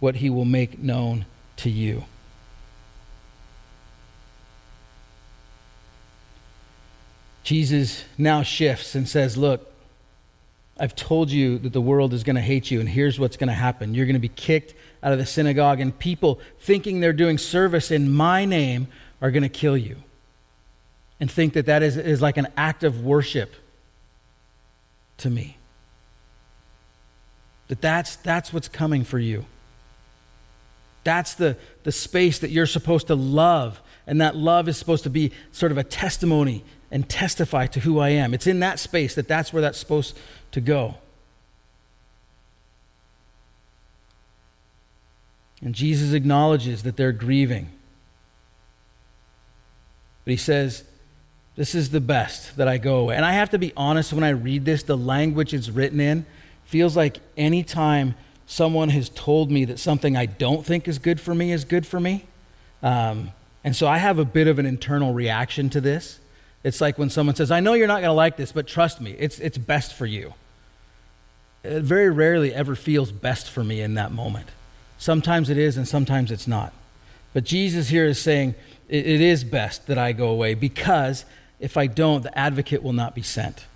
what 0.01 0.17
he 0.17 0.31
will 0.31 0.45
make 0.45 0.79
known 0.79 1.27
to 1.59 1.71
you. 1.71 2.05
Jesus 7.43 8.05
now 8.19 8.43
shifts 8.43 8.97
and 8.97 9.09
says, 9.09 9.37
Look, 9.37 9.73
I've 10.79 10.95
told 10.95 11.31
you 11.31 11.59
that 11.59 11.73
the 11.73 11.81
world 11.81 12.13
is 12.13 12.23
going 12.23 12.37
to 12.37 12.43
hate 12.43 12.71
you, 12.71 12.81
and 12.81 12.89
here's 12.89 13.19
what's 13.19 13.37
going 13.37 13.49
to 13.49 13.55
happen. 13.55 13.95
You're 13.95 14.07
going 14.07 14.15
to 14.15 14.21
be 14.21 14.29
kicked 14.29 14.75
out 15.03 15.13
of 15.13 15.19
the 15.19 15.27
synagogue, 15.27 15.81
and 15.81 15.99
people 15.99 16.39
thinking 16.61 17.01
they're 17.01 17.15
doing 17.15 17.39
service 17.39 17.91
in 17.91 18.13
my 18.13 18.45
name 18.45 18.89
are 19.23 19.31
going 19.31 19.43
to 19.43 19.49
kill 19.49 19.77
you 19.77 19.97
and 21.19 21.31
think 21.31 21.55
that 21.55 21.67
that 21.67 21.83
is, 21.83 21.97
is 21.97 22.21
like 22.21 22.37
an 22.37 22.49
act 22.57 22.85
of 22.85 23.03
worship 23.03 23.55
to 25.19 25.31
me. 25.31 25.57
That 27.69 27.81
that's, 27.81 28.17
that's 28.17 28.53
what's 28.53 28.69
coming 28.69 29.03
for 29.03 29.19
you. 29.19 29.47
That's 31.05 31.35
the, 31.35 31.57
the 31.85 31.93
space 31.93 32.41
that 32.41 32.51
you're 32.51 32.67
supposed 32.67 33.07
to 33.07 33.15
love, 33.15 33.81
and 34.07 34.21
that 34.21 34.37
love 34.37 34.69
is 34.69 34.77
supposed 34.77 35.05
to 35.05 35.11
be 35.11 35.33
sort 35.53 35.73
of 35.73 35.79
a 35.79 35.85
testimony 35.85 36.65
and 36.91 37.09
testify 37.09 37.67
to 37.67 37.81
who 37.81 37.99
I 37.99 38.11
am. 38.11 38.35
It's 38.35 38.47
in 38.47 38.61
that 38.61 38.79
space 38.79 39.15
that 39.15 39.29
that's 39.29 39.53
where 39.53 39.63
that's 39.63 39.79
supposed 39.79 40.17
to 40.53 40.61
go. 40.61 40.97
And 45.63 45.75
Jesus 45.75 46.13
acknowledges 46.13 46.83
that 46.83 46.97
they're 46.97 47.13
grieving. 47.13 47.71
But 50.25 50.33
he 50.33 50.37
says, 50.37 50.85
This 51.57 51.75
is 51.75 51.91
the 51.91 52.01
best 52.01 52.57
that 52.57 52.69
I 52.69 52.79
go 52.79 52.99
away. 52.99 53.17
And 53.17 53.25
I 53.25 53.33
have 53.33 53.51
to 53.51 53.59
be 53.59 53.73
honest, 53.77 54.13
when 54.13 54.25
I 54.25 54.31
read 54.31 54.65
this, 54.65 54.83
the 54.83 54.97
language 54.97 55.55
it's 55.55 55.71
written 55.71 56.01
in 56.01 56.27
feels 56.65 56.97
like 56.97 57.21
anytime 57.37 58.15
someone 58.47 58.91
has 58.91 59.09
told 59.09 59.51
me 59.51 59.65
that 59.65 59.79
something 59.79 60.17
I 60.17 60.27
don't 60.27 60.65
think 60.65 60.87
is 60.87 60.99
good 60.99 61.21
for 61.21 61.35
me 61.35 61.53
is 61.53 61.65
good 61.65 61.87
for 61.87 61.99
me. 62.01 62.27
Um, 62.83 63.33
and 63.65 63.75
so 63.75 63.89
I 63.89 63.99
have 63.99 64.19
a 64.19 64.25
bit 64.25 64.47
of 64.47 64.59
an 64.59 64.67
internal 64.67 65.13
reaction 65.13 65.71
to 65.71 65.81
this. 65.81 66.21
It's 66.63 66.81
like 66.81 66.99
when 66.99 67.11
someone 67.11 67.37
says, 67.37 67.51
I 67.51 67.61
know 67.61 67.75
you're 67.75 67.87
not 67.87 68.01
going 68.01 68.11
to 68.11 68.13
like 68.13 68.37
this, 68.37 68.53
but 68.53 68.67
trust 68.67 69.01
me, 69.01 69.15
it's, 69.19 69.39
it's 69.39 69.59
best 69.59 69.95
for 69.95 70.07
you. 70.07 70.35
It 71.63 71.83
very 71.83 72.11
rarely 72.11 72.53
ever 72.53 72.75
feels 72.75 73.13
best 73.13 73.51
for 73.51 73.63
me 73.63 73.81
in 73.81 73.95
that 73.95 74.13
moment. 74.13 74.49
Sometimes 74.99 75.51
it 75.51 75.59
is, 75.59 75.77
and 75.77 75.87
sometimes 75.87 76.31
it's 76.31 76.49
not. 76.49 76.73
But 77.35 77.45
Jesus 77.45 77.89
here 77.89 78.07
is 78.07 78.19
saying, 78.19 78.55
it, 78.89 79.07
it 79.07 79.21
is 79.21 79.45
best 79.45 79.87
that 79.87 79.99
I 79.99 80.13
go 80.13 80.29
away 80.29 80.55
because 80.55 81.25
if 81.61 81.77
I 81.77 81.87
don't, 81.87 82.23
the 82.23 82.37
advocate 82.37 82.83
will 82.83 82.93
not 82.93 83.15
be 83.15 83.23
sent. 83.23 83.67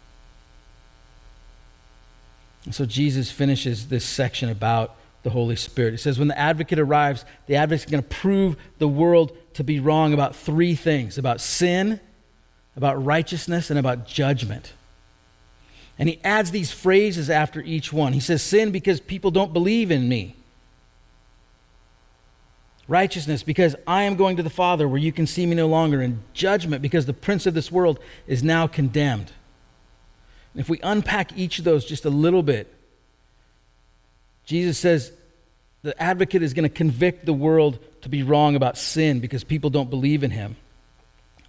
So 2.71 2.85
Jesus 2.87 3.31
finishes 3.31 3.89
this 3.89 4.05
section 4.05 4.49
about 4.49 4.97
the 5.23 5.31
Holy 5.31 5.57
Spirit. 5.57 5.93
He 5.93 5.97
says, 5.97 6.19
when 6.19 6.29
the 6.29 6.39
advocate 6.39 6.79
arrives, 6.79 7.25
the 7.47 7.57
advocate 7.57 7.87
is 7.87 7.91
going 7.91 8.03
to 8.03 8.09
prove 8.09 8.57
the 8.79 8.89
world 8.89 9.37
to 9.55 9.65
be 9.65 9.81
wrong 9.81 10.13
about 10.13 10.37
three 10.37 10.75
things 10.75 11.19
about 11.19 11.41
sin, 11.41 12.01
about 12.77 13.05
righteousness, 13.05 13.71
and 13.71 13.79
about 13.79 14.07
judgment. 14.07 14.73
And 15.99 16.09
he 16.09 16.19
adds 16.25 16.51
these 16.51 16.73
phrases 16.73 17.29
after 17.29 17.61
each 17.61 17.93
one. 17.93 18.15
He 18.15 18.21
says, 18.21 18.43
Sin 18.43 18.71
because 18.71 19.01
people 19.01 19.31
don't 19.31 19.53
believe 19.53 19.91
in 19.91 20.09
me. 20.09 20.35
Righteousness 22.89 23.43
because 23.43 23.77
I 23.87 24.03
am 24.05 24.17
going 24.17 24.37
to 24.39 24.43
the 24.43 24.51
Father 24.51 24.89
where 24.89 24.99
you 24.99 25.13
can 25.13 25.27
see 25.27 25.47
me 25.47 25.55
no 25.55 25.69
longer. 25.69 26.01
And 26.01 26.23
judgment 26.33 26.81
because 26.81 27.07
the 27.07 27.13
prince 27.13 27.47
of 27.47 27.55
this 27.55 27.71
world 27.71 28.01
is 28.27 28.43
now 28.43 28.67
condemned. 28.67 29.31
And 30.55 30.61
if 30.61 30.69
we 30.69 30.81
unpack 30.83 31.37
each 31.37 31.59
of 31.59 31.65
those 31.65 31.85
just 31.85 32.05
a 32.05 32.11
little 32.11 32.43
bit, 32.43 32.75
Jesus 34.45 34.79
says 34.79 35.13
the 35.83 36.01
advocate 36.03 36.43
is 36.43 36.55
going 36.55 36.69
to 36.69 36.75
convict 36.75 37.27
the 37.27 37.33
world 37.33 37.79
to 38.01 38.09
be 38.09 38.23
wrong 38.23 38.57
about 38.57 38.77
sin 38.77 39.21
because 39.21 39.45
people 39.45 39.71
don't 39.71 39.91
believe 39.91 40.25
in 40.25 40.31
him. 40.31 40.57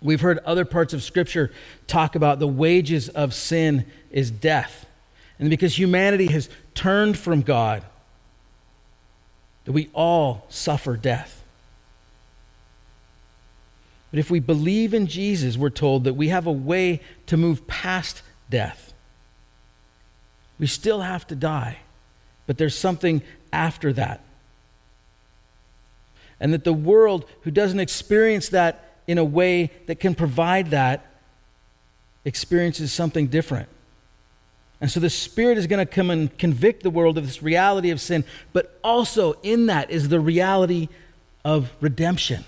We've 0.02 0.22
heard 0.22 0.40
other 0.40 0.66
parts 0.66 0.94
of 0.94 1.04
Scripture 1.04 1.52
talk 1.86 2.16
about 2.16 2.40
the 2.40 2.48
wages 2.48 3.10
of 3.10 3.34
sin 3.34 3.86
is 4.10 4.32
death. 4.32 4.88
And 5.38 5.50
because 5.50 5.78
humanity 5.78 6.28
has 6.28 6.50
turned 6.74 7.18
from 7.18 7.42
God, 7.42 7.84
that 9.66 9.72
we 9.72 9.90
all 9.94 10.46
suffer 10.50 10.98
death. 10.98 11.44
But 14.10 14.20
if 14.20 14.30
we 14.30 14.40
believe 14.40 14.94
in 14.94 15.08
Jesus, 15.08 15.58
we're 15.58 15.70
told 15.70 16.04
that 16.04 16.16
we 16.16 16.30
have 16.30 16.48
a 16.48 16.52
way 16.52 17.02
to 17.28 17.38
move 17.38 17.68
past 17.68 18.24
death. 18.50 18.94
We 20.60 20.68
still 20.68 21.02
have 21.02 21.26
to 21.28 21.36
die, 21.36 21.80
but 22.46 22.58
there's 22.58 22.78
something 22.78 23.22
after 23.54 23.94
that. 23.94 24.22
And 26.40 26.54
that 26.54 26.64
the 26.64 26.74
world 26.74 27.26
who 27.42 27.52
doesn't 27.52 27.80
experience 27.80 28.50
that 28.50 28.91
in 29.12 29.18
a 29.18 29.26
way 29.26 29.70
that 29.88 30.00
can 30.00 30.16
provide 30.16 30.72
that 30.72 31.06
experiences 32.24 32.94
something 32.94 33.28
different. 33.28 33.68
And 34.80 34.90
so 34.90 35.02
the 35.02 35.10
Spirit 35.10 35.58
is 35.58 35.68
going 35.68 35.86
to 35.86 35.92
come 35.92 36.10
and 36.10 36.36
convict 36.38 36.82
the 36.82 36.90
world 36.90 37.18
of 37.18 37.26
this 37.28 37.44
reality 37.44 37.90
of 37.90 38.00
sin, 38.00 38.24
but 38.54 38.80
also 38.86 39.34
in 39.44 39.66
that 39.66 39.92
is 39.92 40.08
the 40.08 40.22
reality 40.22 40.88
of 41.44 41.70
redemption. 41.82 42.46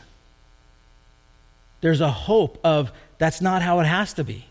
There's 1.81 1.99
a 1.99 2.11
hope 2.11 2.59
of 2.63 2.93
that's 3.17 3.41
not 3.41 3.61
how 3.61 3.81
it 3.81 3.85
has 3.85 4.13
to 4.13 4.23
be. 4.23 4.45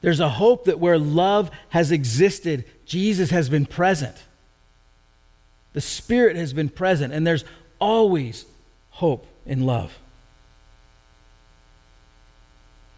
There's 0.00 0.18
a 0.18 0.28
hope 0.28 0.64
that 0.64 0.80
where 0.80 0.98
love 0.98 1.52
has 1.68 1.92
existed, 1.92 2.64
Jesus 2.84 3.30
has 3.30 3.48
been 3.48 3.64
present. 3.64 4.16
The 5.72 5.80
Spirit 5.80 6.34
has 6.34 6.52
been 6.52 6.68
present, 6.68 7.12
and 7.12 7.24
there's 7.24 7.44
always 7.78 8.44
hope 8.90 9.28
in 9.46 9.64
love. 9.66 9.96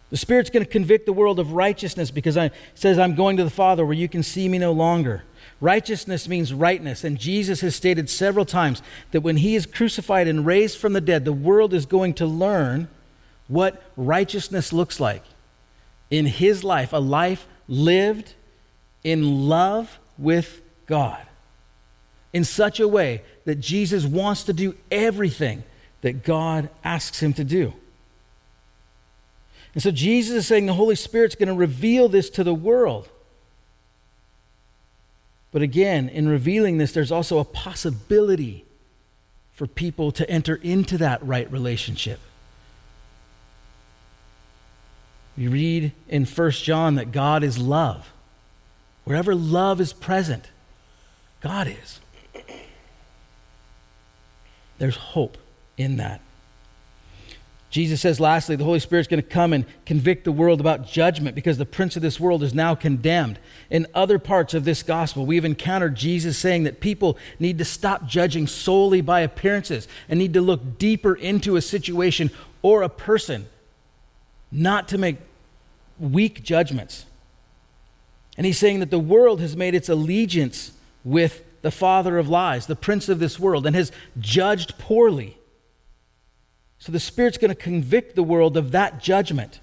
The 0.09 0.17
Spirit's 0.17 0.49
going 0.49 0.65
to 0.65 0.71
convict 0.71 1.05
the 1.05 1.13
world 1.13 1.39
of 1.39 1.53
righteousness 1.53 2.09
because 2.09 2.35
it 2.35 2.53
says, 2.73 2.97
I'm 2.97 3.15
going 3.15 3.37
to 3.37 3.43
the 3.43 3.49
Father 3.49 3.85
where 3.85 3.93
you 3.93 4.09
can 4.09 4.23
see 4.23 4.49
me 4.49 4.57
no 4.57 4.71
longer. 4.71 5.23
Righteousness 5.61 6.27
means 6.27 6.53
rightness, 6.53 7.03
and 7.03 7.19
Jesus 7.19 7.61
has 7.61 7.75
stated 7.75 8.09
several 8.09 8.45
times 8.45 8.81
that 9.11 9.21
when 9.21 9.37
he 9.37 9.55
is 9.55 9.65
crucified 9.65 10.27
and 10.27 10.45
raised 10.45 10.77
from 10.77 10.93
the 10.93 11.01
dead, 11.01 11.25
the 11.25 11.33
world 11.33 11.73
is 11.73 11.85
going 11.85 12.13
to 12.15 12.25
learn 12.25 12.87
what 13.47 13.83
righteousness 13.95 14.73
looks 14.73 14.99
like 14.99 15.23
in 16.09 16.25
his 16.25 16.63
life, 16.63 16.93
a 16.93 16.97
life 16.97 17.47
lived 17.67 18.33
in 19.03 19.47
love 19.47 19.99
with 20.17 20.61
God 20.85 21.21
in 22.33 22.43
such 22.43 22.79
a 22.79 22.87
way 22.87 23.21
that 23.45 23.55
Jesus 23.55 24.05
wants 24.05 24.43
to 24.43 24.53
do 24.53 24.75
everything 24.91 25.63
that 26.01 26.23
God 26.23 26.69
asks 26.83 27.21
him 27.21 27.33
to 27.33 27.43
do. 27.43 27.73
And 29.79 29.83
so 29.85 29.91
Jesus 29.91 30.35
is 30.35 30.45
saying 30.45 30.65
the 30.65 30.73
Holy 30.73 30.97
Spirit's 30.97 31.35
going 31.35 31.47
to 31.47 31.53
reveal 31.53 32.09
this 32.09 32.29
to 32.31 32.43
the 32.43 32.53
world. 32.53 33.07
But 35.53 35.61
again, 35.61 36.09
in 36.09 36.27
revealing 36.27 36.79
this, 36.79 36.91
there's 36.91 37.13
also 37.13 37.39
a 37.39 37.45
possibility 37.45 38.65
for 39.53 39.67
people 39.67 40.11
to 40.11 40.29
enter 40.29 40.55
into 40.55 40.97
that 40.97 41.25
right 41.25 41.49
relationship. 41.49 42.19
We 45.37 45.47
read 45.47 45.93
in 46.09 46.25
1 46.25 46.51
John 46.51 46.95
that 46.95 47.13
God 47.13 47.41
is 47.41 47.57
love. 47.57 48.11
Wherever 49.05 49.33
love 49.33 49.79
is 49.79 49.93
present, 49.93 50.49
God 51.39 51.69
is. 51.69 52.01
There's 54.77 54.97
hope 54.97 55.37
in 55.77 55.95
that. 55.95 56.19
Jesus 57.69 58.01
says, 58.01 58.19
lastly, 58.19 58.55
the 58.55 58.63
Holy 58.63 58.79
Spirit's 58.79 59.07
going 59.07 59.21
to 59.21 59.29
come 59.29 59.53
and 59.53 59.63
convict 59.85 60.23
the 60.23 60.31
world 60.31 60.59
about 60.59 60.87
judgment 60.87 61.35
because 61.35 61.59
the 61.59 61.65
prince 61.67 61.95
of 61.95 62.01
this 62.01 62.19
world 62.19 62.41
is 62.41 62.53
now 62.53 62.73
condemned. 62.73 63.37
In 63.69 63.85
other 63.93 64.17
parts 64.17 64.55
of 64.55 64.65
this 64.65 64.81
gospel, 64.81 65.25
we've 65.25 65.45
encountered 65.45 65.95
Jesus 65.95 66.35
saying 66.35 66.63
that 66.63 66.79
people 66.79 67.15
need 67.37 67.59
to 67.59 67.65
stop 67.65 68.07
judging 68.07 68.47
solely 68.47 69.01
by 69.01 69.19
appearances 69.19 69.87
and 70.07 70.17
need 70.17 70.33
to 70.33 70.41
look 70.41 70.79
deeper 70.79 71.13
into 71.13 71.57
a 71.57 71.61
situation 71.61 72.31
or 72.63 72.81
a 72.81 72.89
person, 72.89 73.47
not 74.51 74.87
to 74.87 74.97
make 74.97 75.17
weak 75.99 76.43
judgments. 76.43 77.05
And 78.35 78.47
he's 78.47 78.57
saying 78.57 78.79
that 78.79 78.89
the 78.89 78.97
world 78.97 79.41
has 79.41 79.55
made 79.55 79.75
its 79.75 79.89
allegiance 79.89 80.71
with 81.03 81.43
the 81.61 81.71
father 81.71 82.17
of 82.17 82.29
lies, 82.29 82.65
the 82.65 82.75
prince 82.75 83.09
of 83.09 83.19
this 83.19 83.39
world, 83.39 83.67
and 83.67 83.75
has 83.75 83.91
judged 84.19 84.79
poorly. 84.79 85.37
So 86.79 86.91
the 86.91 86.99
Spirit's 86.99 87.37
going 87.37 87.49
to 87.49 87.55
convict 87.61 88.15
the 88.15 88.23
world 88.23 88.55
of 88.55 88.71
that 88.71 89.01
judgment, 89.01 89.59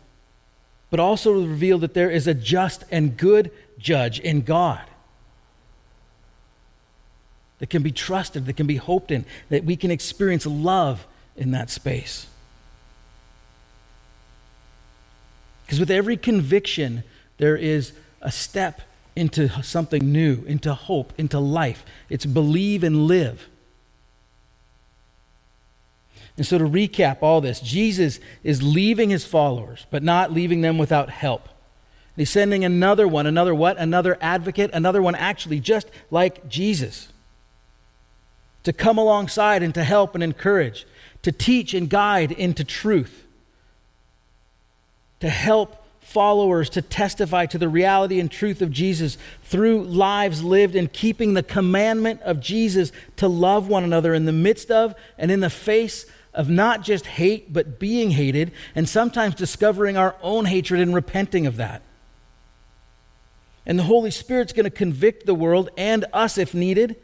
but 0.91 1.01
also 1.01 1.33
reveal 1.33 1.79
that 1.79 1.95
there 1.95 2.11
is 2.11 2.27
a 2.27 2.35
just 2.35 2.85
and 2.91 3.17
good 3.17 3.51
judge 3.79 4.21
in 4.21 4.43
God 4.43 4.85
that 7.59 7.71
can 7.71 7.83
be 7.83 7.91
trusted, 7.91 8.47
that 8.47 8.53
can 8.53 8.67
be 8.67 8.77
hoped 8.77 9.11
in, 9.11 9.25
that 9.49 9.65
we 9.65 9.77
can 9.77 9.91
experience 9.91 10.45
love 10.45 11.07
in 11.37 11.53
that 11.53 11.71
space. 11.71 12.27
Because 15.65 15.81
with 15.81 15.91
every 15.91 16.17
conviction, 16.17 17.03
there 17.39 17.57
is 17.57 17.93
a 18.21 18.31
step 18.31 18.83
into 19.17 19.49
something 19.63 20.13
new, 20.13 20.45
into 20.47 20.75
hope, 20.75 21.13
into 21.19 21.39
life. 21.39 21.85
It's 22.11 22.27
believe 22.27 22.85
and 22.85 23.07
live. 23.07 23.49
And 26.37 26.47
so, 26.47 26.59
to 26.59 26.65
recap 26.65 27.19
all 27.23 27.41
this, 27.41 27.61
Jesus 27.61 28.21
is 28.45 28.63
leaving 28.63 29.11
his 29.11 29.25
followers, 29.25 29.87
but 29.91 30.03
not 30.03 30.33
leaving 30.33 30.61
them 30.61 30.77
without 30.77 31.09
help. 31.09 31.49
He's 32.15 32.31
sending 32.31 32.65
another 32.65 33.09
one, 33.09 33.27
another 33.27 33.55
what? 33.55 33.77
Another 33.79 34.17
advocate, 34.21 34.71
another 34.73 35.03
one 35.03 35.15
actually 35.15 35.61
just 35.61 35.89
like 36.11 36.49
Jesus 36.49 37.09
to 38.67 38.73
come 38.73 38.99
alongside 38.99 39.63
and 39.63 39.73
to 39.75 39.85
help 39.85 40.17
and 40.17 40.25
encourage, 40.25 40.89
to 41.23 41.31
teach 41.31 41.73
and 41.73 41.89
guide 41.89 42.33
into 42.33 42.65
truth, 42.65 43.25
to 45.21 45.29
help 45.29 45.87
followers 46.01 46.69
to 46.71 46.83
testify 46.83 47.47
to 47.47 47.59
the 47.59 47.69
reality 47.69 48.19
and 48.19 48.29
truth 48.29 48.61
of 48.63 48.73
Jesus 48.73 49.19
through 49.45 49.85
lives 49.85 50.43
lived 50.43 50.75
in 50.75 50.89
keeping 50.89 51.35
the 51.35 51.45
commandment 51.45 52.21
of 52.23 52.41
Jesus 52.41 52.91
to 53.17 53.29
love 53.29 53.69
one 53.69 53.85
another 53.85 54.15
in 54.15 54.25
the 54.25 54.33
midst 54.33 54.73
of 54.73 54.97
and 55.17 55.31
in 55.31 55.39
the 55.39 55.51
face 55.51 56.07
of 56.37 56.49
not 56.49 56.83
just 56.83 57.07
hate, 57.07 57.53
but 57.53 57.81
being 57.81 58.13
hated, 58.13 58.53
and 58.75 58.89
sometimes 58.89 59.35
discovering 59.35 59.97
our 59.97 60.15
own 60.23 60.45
hatred 60.45 60.81
and 60.81 60.95
repenting 60.95 61.47
of 61.47 61.57
that. 61.57 61.83
And 63.65 63.79
the 63.79 63.85
Holy 63.85 64.13
Spirit's 64.13 64.53
going 64.53 64.65
to 64.65 64.71
convict 64.71 65.27
the 65.27 65.35
world 65.35 65.71
and 65.77 66.05
us 66.13 66.39
if 66.39 66.55
needed 66.55 66.97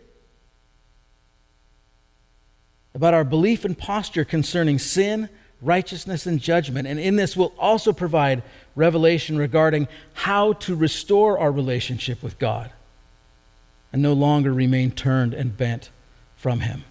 about 2.95 3.15
our 3.15 3.25
belief 3.25 3.65
and 3.65 3.77
posture 3.77 4.25
concerning 4.25 4.79
sin, 4.79 5.29
righteousness, 5.61 6.27
and 6.27 6.39
judgment. 6.39 6.87
And 6.87 7.01
in 7.01 7.17
this, 7.17 7.37
we'll 7.37 7.55
also 7.59 7.93
provide 7.93 8.43
revelation 8.77 9.39
regarding 9.39 9.89
how 10.13 10.53
to 10.55 10.77
restore 10.77 11.39
our 11.39 11.51
relationship 11.51 12.23
with 12.23 12.39
God 12.39 12.71
and 13.93 14.03
no 14.03 14.13
longer 14.13 14.53
remain 14.53 14.91
turned 14.91 15.35
and 15.35 15.57
bent 15.57 15.91
from 16.37 16.61
Him. 16.61 16.85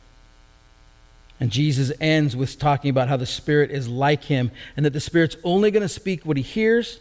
And 1.41 1.49
Jesus 1.49 1.91
ends 1.99 2.35
with 2.35 2.59
talking 2.59 2.91
about 2.91 3.09
how 3.09 3.17
the 3.17 3.25
Spirit 3.25 3.71
is 3.71 3.89
like 3.89 4.25
him 4.25 4.51
and 4.77 4.85
that 4.85 4.93
the 4.93 4.99
Spirit's 4.99 5.35
only 5.43 5.71
going 5.71 5.81
to 5.81 5.89
speak 5.89 6.23
what 6.23 6.37
he 6.37 6.43
hears. 6.43 6.99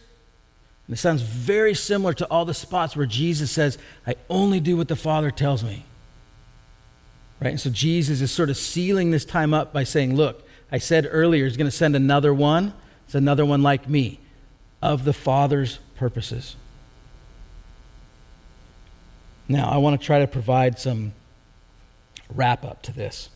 And 0.87 0.95
it 0.95 0.99
sounds 0.99 1.21
very 1.21 1.75
similar 1.75 2.15
to 2.15 2.25
all 2.25 2.43
the 2.43 2.55
spots 2.55 2.95
where 2.95 3.05
Jesus 3.05 3.51
says, 3.51 3.77
I 4.05 4.15
only 4.31 4.59
do 4.59 4.75
what 4.75 4.87
the 4.87 4.95
Father 4.95 5.29
tells 5.29 5.63
me. 5.63 5.85
Right? 7.39 7.51
And 7.51 7.61
so 7.61 7.69
Jesus 7.69 8.19
is 8.19 8.31
sort 8.31 8.49
of 8.49 8.57
sealing 8.57 9.11
this 9.11 9.25
time 9.25 9.53
up 9.53 9.71
by 9.71 9.83
saying, 9.83 10.15
Look, 10.15 10.47
I 10.71 10.79
said 10.79 11.07
earlier, 11.11 11.45
he's 11.45 11.55
going 11.55 11.69
to 11.69 11.71
send 11.71 11.95
another 11.95 12.33
one. 12.33 12.73
It's 13.05 13.13
another 13.13 13.45
one 13.45 13.61
like 13.61 13.87
me 13.87 14.19
of 14.81 15.03
the 15.03 15.13
Father's 15.13 15.77
purposes. 15.95 16.55
Now, 19.47 19.69
I 19.69 19.77
want 19.77 20.01
to 20.01 20.03
try 20.03 20.17
to 20.17 20.27
provide 20.27 20.79
some 20.79 21.13
wrap 22.33 22.65
up 22.65 22.81
to 22.83 22.91
this. 22.91 23.29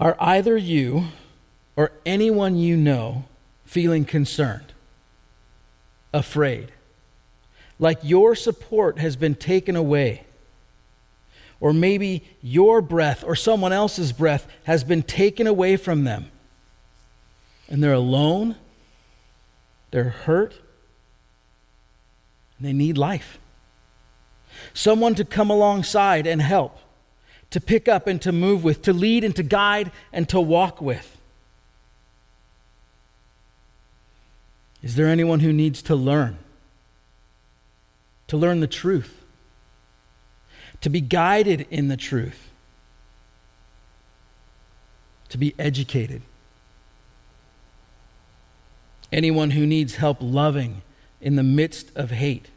Are 0.00 0.16
either 0.18 0.56
you 0.56 1.06
or 1.76 1.92
anyone 2.04 2.56
you 2.56 2.76
know 2.76 3.24
feeling 3.64 4.04
concerned, 4.04 4.72
afraid, 6.12 6.72
like 7.78 7.98
your 8.02 8.34
support 8.34 8.98
has 8.98 9.16
been 9.16 9.34
taken 9.34 9.76
away? 9.76 10.24
Or 11.60 11.72
maybe 11.72 12.24
your 12.42 12.82
breath 12.82 13.24
or 13.24 13.34
someone 13.34 13.72
else's 13.72 14.12
breath 14.12 14.46
has 14.64 14.84
been 14.84 15.02
taken 15.02 15.46
away 15.46 15.76
from 15.76 16.04
them 16.04 16.30
and 17.68 17.82
they're 17.82 17.92
alone? 17.92 18.56
they're 19.94 20.10
hurt, 20.10 20.54
and 22.58 22.66
they 22.66 22.72
need 22.72 22.98
life. 22.98 23.38
Someone 24.72 25.14
to 25.14 25.24
come 25.24 25.50
alongside 25.50 26.26
and 26.26 26.42
help, 26.42 26.76
to 27.54 27.60
pick 27.60 27.86
up 27.86 28.08
and 28.08 28.20
to 28.20 28.32
move 28.32 28.64
with, 28.64 28.82
to 28.82 28.92
lead 28.92 29.22
and 29.22 29.36
to 29.36 29.42
guide 29.44 29.92
and 30.12 30.28
to 30.28 30.40
walk 30.40 30.80
with. 30.80 31.16
Is 34.82 34.96
there 34.96 35.06
anyone 35.06 35.38
who 35.38 35.52
needs 35.52 35.80
to 35.82 35.94
learn? 35.94 36.36
To 38.26 38.36
learn 38.36 38.58
the 38.58 38.66
truth, 38.66 39.22
to 40.80 40.90
be 40.90 41.00
guided 41.00 41.68
in 41.70 41.86
the 41.86 41.96
truth, 41.96 42.50
to 45.28 45.38
be 45.38 45.54
educated. 45.56 46.22
Anyone 49.12 49.52
who 49.52 49.64
needs 49.64 49.94
help 49.94 50.16
loving 50.20 50.82
in 51.20 51.36
the 51.36 51.44
midst 51.44 51.92
of 51.94 52.10
hate. 52.10 52.48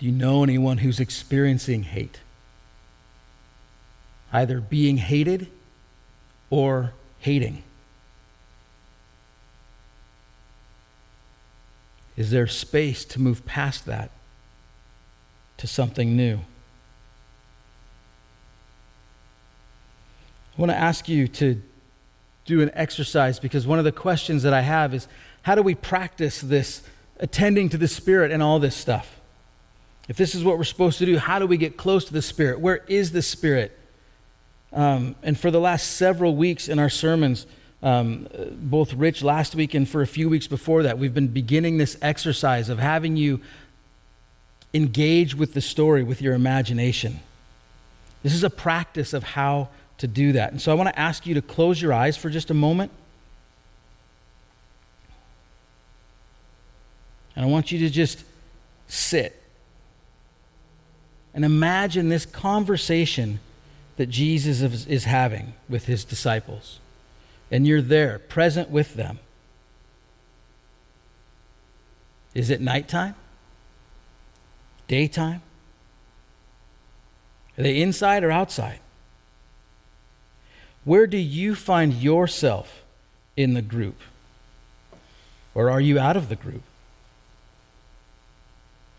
Do 0.00 0.06
you 0.06 0.12
know 0.12 0.42
anyone 0.42 0.78
who's 0.78 0.98
experiencing 0.98 1.82
hate? 1.82 2.20
Either 4.32 4.58
being 4.58 4.96
hated 4.96 5.48
or 6.48 6.94
hating. 7.18 7.62
Is 12.16 12.30
there 12.30 12.46
space 12.46 13.04
to 13.04 13.20
move 13.20 13.44
past 13.44 13.84
that 13.84 14.10
to 15.58 15.66
something 15.66 16.16
new? 16.16 16.40
I 20.56 20.60
want 20.60 20.72
to 20.72 20.78
ask 20.78 21.10
you 21.10 21.28
to 21.28 21.60
do 22.46 22.62
an 22.62 22.70
exercise 22.72 23.38
because 23.38 23.66
one 23.66 23.78
of 23.78 23.84
the 23.84 23.92
questions 23.92 24.44
that 24.44 24.54
I 24.54 24.62
have 24.62 24.94
is 24.94 25.06
how 25.42 25.54
do 25.54 25.62
we 25.62 25.74
practice 25.74 26.40
this 26.40 26.82
attending 27.18 27.68
to 27.68 27.76
the 27.76 27.86
Spirit 27.86 28.30
and 28.30 28.42
all 28.42 28.58
this 28.58 28.74
stuff? 28.74 29.19
If 30.10 30.16
this 30.16 30.34
is 30.34 30.42
what 30.42 30.58
we're 30.58 30.64
supposed 30.64 30.98
to 30.98 31.06
do, 31.06 31.18
how 31.18 31.38
do 31.38 31.46
we 31.46 31.56
get 31.56 31.76
close 31.76 32.04
to 32.06 32.12
the 32.12 32.20
Spirit? 32.20 32.58
Where 32.58 32.78
is 32.88 33.12
the 33.12 33.22
Spirit? 33.22 33.78
Um, 34.72 35.14
and 35.22 35.38
for 35.38 35.52
the 35.52 35.60
last 35.60 35.92
several 35.92 36.34
weeks 36.34 36.68
in 36.68 36.80
our 36.80 36.90
sermons, 36.90 37.46
um, 37.80 38.26
both 38.54 38.92
Rich 38.92 39.22
last 39.22 39.54
week 39.54 39.72
and 39.72 39.88
for 39.88 40.02
a 40.02 40.08
few 40.08 40.28
weeks 40.28 40.48
before 40.48 40.82
that, 40.82 40.98
we've 40.98 41.14
been 41.14 41.28
beginning 41.28 41.78
this 41.78 41.96
exercise 42.02 42.68
of 42.70 42.80
having 42.80 43.16
you 43.16 43.40
engage 44.74 45.36
with 45.36 45.54
the 45.54 45.60
story 45.60 46.02
with 46.02 46.20
your 46.20 46.34
imagination. 46.34 47.20
This 48.24 48.34
is 48.34 48.42
a 48.42 48.50
practice 48.50 49.12
of 49.12 49.22
how 49.22 49.68
to 49.98 50.08
do 50.08 50.32
that. 50.32 50.50
And 50.50 50.60
so 50.60 50.72
I 50.72 50.74
want 50.74 50.88
to 50.88 50.98
ask 50.98 51.24
you 51.24 51.34
to 51.34 51.42
close 51.42 51.80
your 51.80 51.92
eyes 51.92 52.16
for 52.16 52.30
just 52.30 52.50
a 52.50 52.54
moment. 52.54 52.90
And 57.36 57.44
I 57.44 57.48
want 57.48 57.70
you 57.70 57.78
to 57.78 57.90
just 57.90 58.24
sit 58.88 59.39
and 61.34 61.44
imagine 61.44 62.08
this 62.08 62.26
conversation 62.26 63.40
that 63.96 64.06
Jesus 64.06 64.86
is, 64.86 65.04
having 65.04 65.52
with 65.68 65.86
his 65.86 66.04
disciples. 66.04 66.80
And 67.50 67.66
you're 67.66 67.82
there, 67.82 68.18
present 68.18 68.70
with 68.70 68.94
them. 68.94 69.18
Is 72.34 72.50
it 72.50 72.60
nighttime? 72.60 73.14
Daytime? 74.88 75.42
Are 77.58 77.62
they 77.62 77.82
inside 77.82 78.24
or 78.24 78.30
outside? 78.30 78.80
Where 80.84 81.06
do 81.06 81.18
you 81.18 81.54
find 81.54 81.92
yourself 81.92 82.82
in 83.36 83.54
the 83.54 83.62
group? 83.62 84.00
Or 85.54 85.70
are 85.70 85.80
you 85.80 85.98
out 85.98 86.16
of 86.16 86.28
the 86.28 86.36
group? 86.36 86.62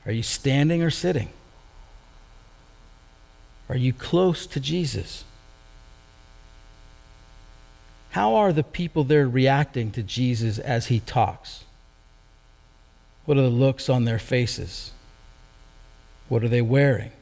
Are 0.06 0.12
you 0.12 0.24
standing 0.24 0.84
or 0.84 0.90
sitting? 0.90 1.30
Are 3.72 3.78
you 3.78 3.94
close 3.94 4.46
to 4.48 4.60
Jesus? 4.60 5.24
How 8.10 8.36
are 8.36 8.52
the 8.52 8.66
people 8.66 9.06
there 9.06 9.30
reacting 9.30 9.92
to 9.92 10.04
Jesus 10.04 10.60
as 10.60 10.88
he 10.88 11.00
talks? 11.00 11.64
What 13.24 13.38
are 13.38 13.44
the 13.44 13.48
looks 13.48 13.88
on 13.88 14.04
their 14.04 14.20
faces? 14.20 14.92
What 16.28 16.44
are 16.44 16.50
they 16.50 16.62
wearing? 16.62 17.14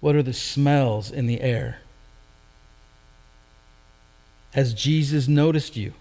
What 0.00 0.14
are 0.14 0.22
the 0.22 0.34
smells 0.34 1.10
in 1.10 1.26
the 1.26 1.40
air? 1.40 1.78
Has 4.52 4.74
Jesus 4.74 5.28
noticed 5.28 5.78
you? 5.78 5.94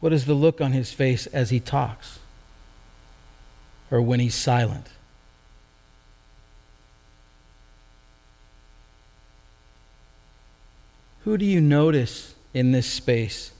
What 0.00 0.12
is 0.12 0.26
the 0.26 0.34
look 0.34 0.60
on 0.60 0.72
his 0.72 0.92
face 0.92 1.26
as 1.28 1.48
he 1.48 1.58
talks 1.58 2.18
or 3.90 4.02
when 4.02 4.20
he's 4.20 4.34
silent? 4.34 4.88
Who 11.24 11.38
do 11.38 11.44
you 11.44 11.60
notice 11.60 12.34
in 12.52 12.72
this 12.72 12.86
space 12.86 13.52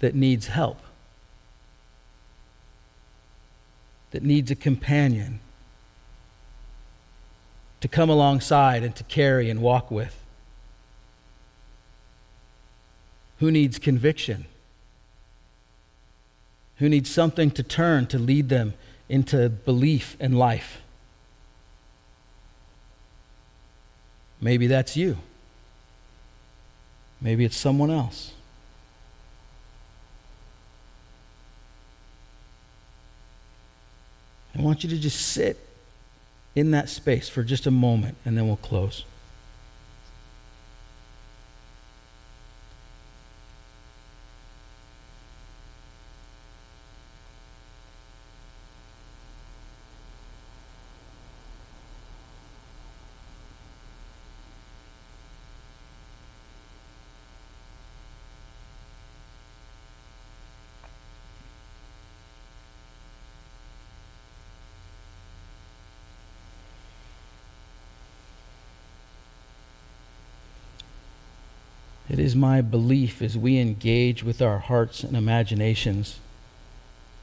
that 0.00 0.14
needs 0.14 0.48
help? 0.48 0.78
That 4.10 4.22
needs 4.22 4.50
a 4.50 4.56
companion 4.56 5.40
to 7.80 7.88
come 7.88 8.08
alongside 8.08 8.82
and 8.82 8.96
to 8.96 9.04
carry 9.04 9.50
and 9.50 9.60
walk 9.60 9.90
with? 9.90 10.18
Who 13.40 13.50
needs 13.50 13.78
conviction? 13.78 14.46
Who 16.78 16.88
needs 16.88 17.10
something 17.10 17.50
to 17.52 17.62
turn 17.62 18.06
to 18.06 18.18
lead 18.18 18.48
them 18.48 18.74
into 19.08 19.50
belief 19.50 20.16
and 20.18 20.38
life? 20.38 20.80
Maybe 24.40 24.66
that's 24.66 24.96
you. 24.96 25.18
Maybe 27.24 27.46
it's 27.46 27.56
someone 27.56 27.90
else. 27.90 28.32
I 34.54 34.60
want 34.60 34.84
you 34.84 34.90
to 34.90 34.98
just 34.98 35.20
sit 35.20 35.58
in 36.54 36.70
that 36.72 36.90
space 36.90 37.30
for 37.30 37.42
just 37.42 37.66
a 37.66 37.70
moment 37.70 38.18
and 38.26 38.36
then 38.36 38.46
we'll 38.46 38.56
close. 38.56 39.06
It 72.14 72.20
is 72.20 72.36
my 72.36 72.60
belief 72.60 73.20
as 73.20 73.36
we 73.36 73.58
engage 73.58 74.22
with 74.22 74.40
our 74.40 74.60
hearts 74.60 75.02
and 75.02 75.16
imaginations, 75.16 76.20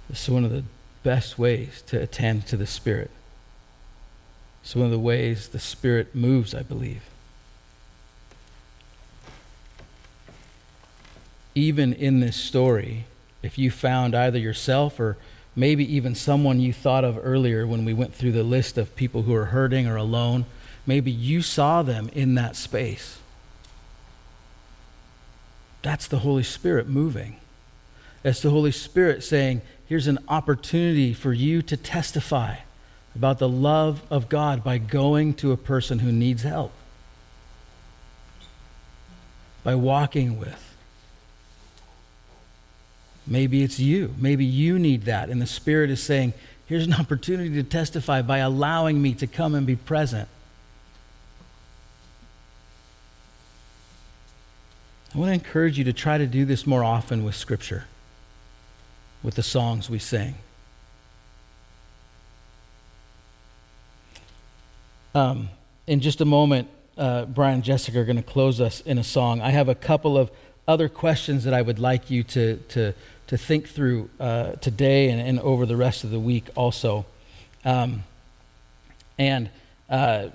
this 0.10 0.24
is 0.24 0.30
one 0.30 0.44
of 0.44 0.52
the 0.52 0.66
best 1.02 1.39
ways 1.39 1.82
to 1.88 2.02
attend 2.02 2.46
to 2.48 2.58
the 2.58 2.68
Spirit. 2.68 3.10
It's 4.62 4.76
one 4.76 4.84
of 4.84 4.92
the 4.92 5.00
ways 5.00 5.48
the 5.48 5.60
Spirit 5.60 6.14
moves, 6.14 6.54
I 6.54 6.64
believe. 6.64 7.04
Even 11.56 11.94
in 11.94 12.20
this 12.20 12.36
story, 12.36 13.06
if 13.42 13.58
you 13.58 13.72
found 13.72 14.14
either 14.14 14.39
yourself 14.39 15.00
or 15.00 15.16
maybe 15.56 15.89
even 15.96 16.16
someone 16.16 16.60
you 16.60 16.74
thought 16.74 17.06
of 17.06 17.18
earlier 17.24 17.66
when 17.66 17.86
we 17.86 17.94
went 17.94 18.14
through 18.14 18.34
the 18.34 18.44
list 18.44 18.78
of 18.78 18.94
people 18.98 19.22
who 19.22 19.34
are 19.34 19.46
hurting 19.46 19.88
or 19.88 19.96
alone, 19.96 20.44
maybe 20.86 21.12
you 21.12 21.42
saw 21.42 21.82
them 21.82 22.10
in 22.12 22.36
that 22.36 22.58
space. 22.58 23.21
That's 25.82 26.08
the 26.08 26.20
Holy 26.20 26.44
Spirit 26.44 26.88
moving. 26.88 27.38
That's 28.24 28.42
the 28.42 28.52
Holy 28.52 28.72
Spirit 28.72 29.24
saying, 29.24 29.62
here's 29.88 30.08
an 30.08 30.20
opportunity 30.28 31.14
for 31.14 31.34
you 31.34 31.62
to 31.64 31.76
testify 31.76 32.58
about 33.16 33.40
the 33.40 33.50
love 33.50 34.04
of 34.10 34.30
God 34.30 34.64
by 34.64 34.78
going 34.78 35.34
to 35.36 35.52
a 35.52 35.58
person 35.58 36.00
who 36.00 36.12
needs 36.12 36.44
help, 36.44 36.72
by 39.64 39.76
walking 39.76 40.40
with. 40.40 40.76
Maybe 43.28 43.64
it's 43.64 43.80
you. 43.80 44.16
Maybe 44.18 44.46
you 44.46 44.80
need 44.80 45.04
that. 45.04 45.30
And 45.30 45.42
the 45.42 45.48
Spirit 45.48 45.90
is 45.90 46.02
saying, 46.02 46.34
here's 46.66 46.86
an 46.86 46.94
opportunity 46.94 47.54
to 47.56 47.64
testify 47.64 48.22
by 48.22 48.38
allowing 48.40 49.02
me 49.02 49.14
to 49.16 49.28
come 49.28 49.56
and 49.56 49.66
be 49.66 49.76
present. 49.76 50.28
I 55.14 55.18
want 55.18 55.30
to 55.30 55.34
encourage 55.34 55.78
you 55.78 55.84
to 55.86 55.93
try 55.93 56.18
to 56.18 56.26
do 56.26 56.45
this 56.45 56.66
more 56.66 56.86
often 56.86 57.26
with 57.26 57.36
Scripture, 57.36 57.84
with 59.22 59.36
the 59.36 59.43
songs 59.43 59.89
we 59.89 59.99
sing. 59.99 60.36
Um, 65.14 65.49
in 65.86 65.99
just 65.99 66.22
a 66.22 66.26
moment, 66.26 66.70
uh, 66.97 67.26
Brian 67.26 67.55
and 67.55 67.64
Jessica 67.64 67.99
are 67.99 68.05
going 68.05 68.16
to 68.16 68.24
close 68.24 68.62
us 68.62 68.80
in 68.82 68.97
a 68.97 69.03
song. 69.03 69.41
I 69.41 69.49
have 69.49 69.68
a 69.68 69.76
couple 69.76 70.18
of 70.18 70.32
other 70.66 70.88
questions 70.88 71.43
that 71.43 71.53
I 71.53 71.62
would 71.62 71.80
like 71.80 72.09
you 72.09 72.24
to, 72.24 72.57
to, 72.70 72.93
to 73.28 73.38
think 73.38 73.68
through 73.68 74.09
uh, 74.18 74.53
today 74.53 75.09
and, 75.09 75.20
and, 75.20 75.39
over 75.41 75.66
the 75.66 75.76
rest 75.76 76.05
of 76.05 76.12
the 76.12 76.20
week 76.22 76.47
also. 76.55 77.05
Um, 77.66 78.03
and 79.20 79.49
uh, 79.89 80.28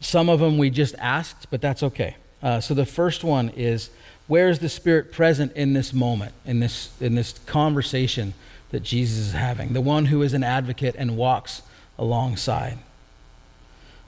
some 0.00 0.30
of 0.30 0.40
them 0.40 0.56
we 0.56 0.70
just 0.70 0.94
asked, 0.98 1.48
but 1.50 1.60
that's 1.60 1.82
okay. 1.82 2.16
Uh, 2.42 2.60
so 2.60 2.72
the 2.72 2.86
first 2.86 3.22
one 3.22 3.50
is 3.50 3.90
where 4.26 4.48
is 4.48 4.58
the 4.58 4.68
Spirit 4.68 5.12
present 5.12 5.52
in 5.52 5.72
this 5.72 5.92
moment, 5.92 6.32
in 6.44 6.60
this, 6.60 6.90
in 7.00 7.14
this 7.14 7.38
conversation 7.46 8.34
that 8.70 8.80
Jesus 8.80 9.18
is 9.18 9.32
having? 9.32 9.72
The 9.72 9.80
one 9.80 10.06
who 10.06 10.22
is 10.22 10.34
an 10.34 10.42
advocate 10.42 10.96
and 10.98 11.16
walks 11.16 11.62
alongside. 11.98 12.78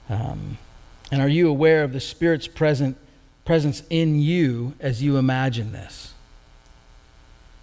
Um, 0.09 0.57
and 1.11 1.21
are 1.21 1.29
you 1.29 1.47
aware 1.49 1.83
of 1.83 1.93
the 1.93 1.99
Spirit's 1.99 2.47
present, 2.47 2.97
presence 3.45 3.83
in 3.89 4.19
you 4.19 4.73
as 4.79 5.01
you 5.01 5.17
imagine 5.17 5.71
this? 5.71 6.13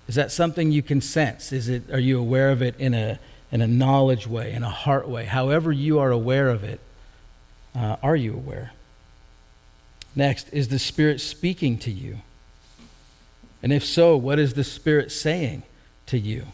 Is 0.09 0.15
that 0.15 0.33
something 0.33 0.73
you 0.73 0.83
can 0.83 1.01
sense? 1.01 1.53
Is 1.53 1.69
it, 1.69 1.91
are 1.91 1.99
you 1.99 2.19
aware 2.19 2.51
of 2.51 2.63
it 2.63 2.77
in 2.79 2.95
a, 2.95 3.19
in 3.53 3.61
a 3.61 3.67
knowledge 3.67 4.27
way, 4.27 4.53
in 4.53 4.63
a 4.63 4.71
heart 4.71 5.09
way? 5.09 5.25
However, 5.27 5.73
you 5.73 5.99
are 5.99 6.11
aware 6.11 6.49
of 6.49 6.65
it, 6.65 6.81
uh, 7.75 7.97
are 8.03 8.17
you 8.17 8.33
aware? 8.33 8.73
Next, 10.15 10.49
is 10.53 10.69
the 10.69 10.79
Spirit 10.79 11.21
speaking 11.21 11.77
to 11.79 11.91
you? 11.91 12.21
And 13.63 13.73
if 13.73 13.85
so, 13.85 14.17
what 14.17 14.39
is 14.39 14.55
the 14.55 14.65
Spirit 14.65 15.11
saying 15.11 15.63
to 16.07 16.19
you? 16.19 16.47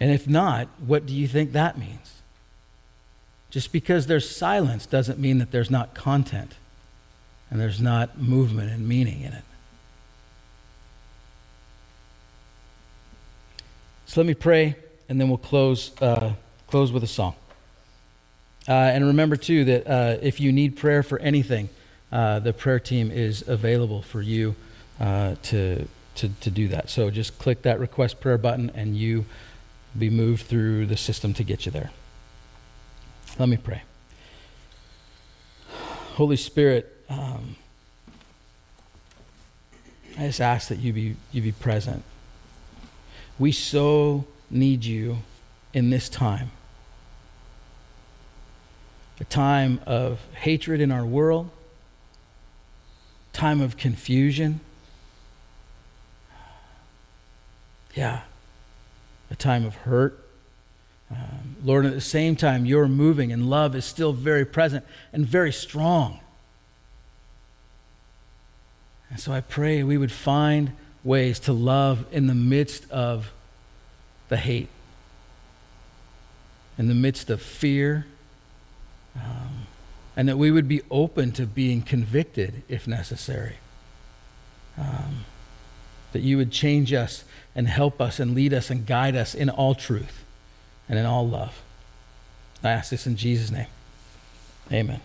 And 0.00 0.10
if 0.10 0.28
not, 0.28 0.68
what 0.78 1.06
do 1.06 1.14
you 1.14 1.26
think 1.26 1.52
that 1.52 1.78
means? 1.78 2.20
Just 3.50 3.72
because 3.72 4.06
there's 4.06 4.28
silence 4.28 4.86
doesn't 4.86 5.18
mean 5.18 5.38
that 5.38 5.50
there's 5.50 5.70
not 5.70 5.94
content 5.94 6.54
and 7.50 7.58
there's 7.58 7.80
not 7.80 8.18
movement 8.18 8.70
and 8.70 8.86
meaning 8.86 9.22
in 9.22 9.32
it. 9.32 9.44
So 14.06 14.20
let 14.20 14.26
me 14.26 14.34
pray, 14.34 14.76
and 15.08 15.20
then 15.20 15.28
we'll 15.28 15.36
close, 15.36 15.90
uh, 16.00 16.32
close 16.66 16.92
with 16.92 17.02
a 17.02 17.08
song. 17.08 17.34
Uh, 18.66 18.72
and 18.72 19.06
remember, 19.06 19.36
too, 19.36 19.64
that 19.64 19.86
uh, 19.86 20.16
if 20.22 20.40
you 20.40 20.52
need 20.52 20.76
prayer 20.76 21.02
for 21.02 21.18
anything, 21.18 21.68
uh, 22.10 22.38
the 22.40 22.52
prayer 22.52 22.80
team 22.80 23.10
is 23.10 23.46
available 23.46 24.02
for 24.02 24.22
you 24.22 24.54
uh, 25.00 25.34
to, 25.42 25.86
to, 26.16 26.28
to 26.40 26.50
do 26.50 26.68
that. 26.68 26.90
So 26.90 27.10
just 27.10 27.38
click 27.38 27.62
that 27.62 27.78
request 27.78 28.20
prayer 28.20 28.38
button, 28.38 28.70
and 28.74 28.96
you 28.96 29.26
be 29.98 30.10
moved 30.10 30.46
through 30.46 30.86
the 30.86 30.96
system 30.96 31.34
to 31.34 31.44
get 31.44 31.66
you 31.66 31.72
there. 31.72 31.90
Let 33.38 33.48
me 33.48 33.56
pray. 33.56 33.82
Holy 36.14 36.36
Spirit, 36.36 37.04
um, 37.08 37.56
I 40.18 40.26
just 40.26 40.40
ask 40.40 40.68
that 40.68 40.78
you 40.78 40.92
be, 40.92 41.16
you 41.30 41.42
be 41.42 41.52
present. 41.52 42.02
We 43.38 43.52
so 43.52 44.26
need 44.50 44.84
you 44.84 45.18
in 45.72 45.90
this 45.90 46.08
time 46.08 46.50
a 49.20 49.24
time 49.24 49.80
of 49.86 50.20
hatred 50.34 50.80
in 50.80 50.92
our 50.92 51.04
world, 51.04 51.50
time 53.38 53.60
of 53.60 53.76
confusion. 53.76 54.58
Yeah, 57.94 58.22
a 59.30 59.36
time 59.36 59.64
of 59.64 59.76
hurt. 59.76 60.18
Um, 61.08 61.54
Lord, 61.64 61.86
at 61.86 61.94
the 61.94 62.00
same 62.00 62.34
time, 62.34 62.66
you're 62.66 62.88
moving 62.88 63.30
and 63.30 63.48
love 63.48 63.76
is 63.76 63.84
still 63.84 64.12
very 64.12 64.44
present 64.44 64.84
and 65.12 65.24
very 65.24 65.52
strong. 65.52 66.18
And 69.08 69.20
so 69.20 69.32
I 69.32 69.40
pray 69.40 69.84
we 69.84 69.96
would 69.96 70.12
find 70.12 70.72
ways 71.04 71.38
to 71.40 71.52
love 71.52 72.06
in 72.10 72.26
the 72.26 72.34
midst 72.34 72.90
of 72.90 73.30
the 74.30 74.36
hate, 74.36 74.68
in 76.76 76.88
the 76.88 76.94
midst 76.94 77.30
of 77.30 77.40
fear, 77.40 78.04
um, 79.14 79.68
and 80.18 80.28
that 80.28 80.36
we 80.36 80.50
would 80.50 80.66
be 80.66 80.82
open 80.90 81.30
to 81.30 81.46
being 81.46 81.80
convicted 81.80 82.64
if 82.68 82.88
necessary. 82.88 83.54
Um, 84.76 85.24
that 86.12 86.22
you 86.22 86.36
would 86.36 86.50
change 86.50 86.92
us 86.92 87.22
and 87.54 87.68
help 87.68 88.00
us 88.00 88.18
and 88.18 88.34
lead 88.34 88.52
us 88.52 88.68
and 88.68 88.84
guide 88.84 89.14
us 89.14 89.32
in 89.32 89.48
all 89.48 89.76
truth 89.76 90.24
and 90.88 90.98
in 90.98 91.06
all 91.06 91.26
love. 91.26 91.62
I 92.64 92.70
ask 92.70 92.90
this 92.90 93.06
in 93.06 93.14
Jesus' 93.14 93.52
name. 93.52 93.68
Amen. 94.72 95.00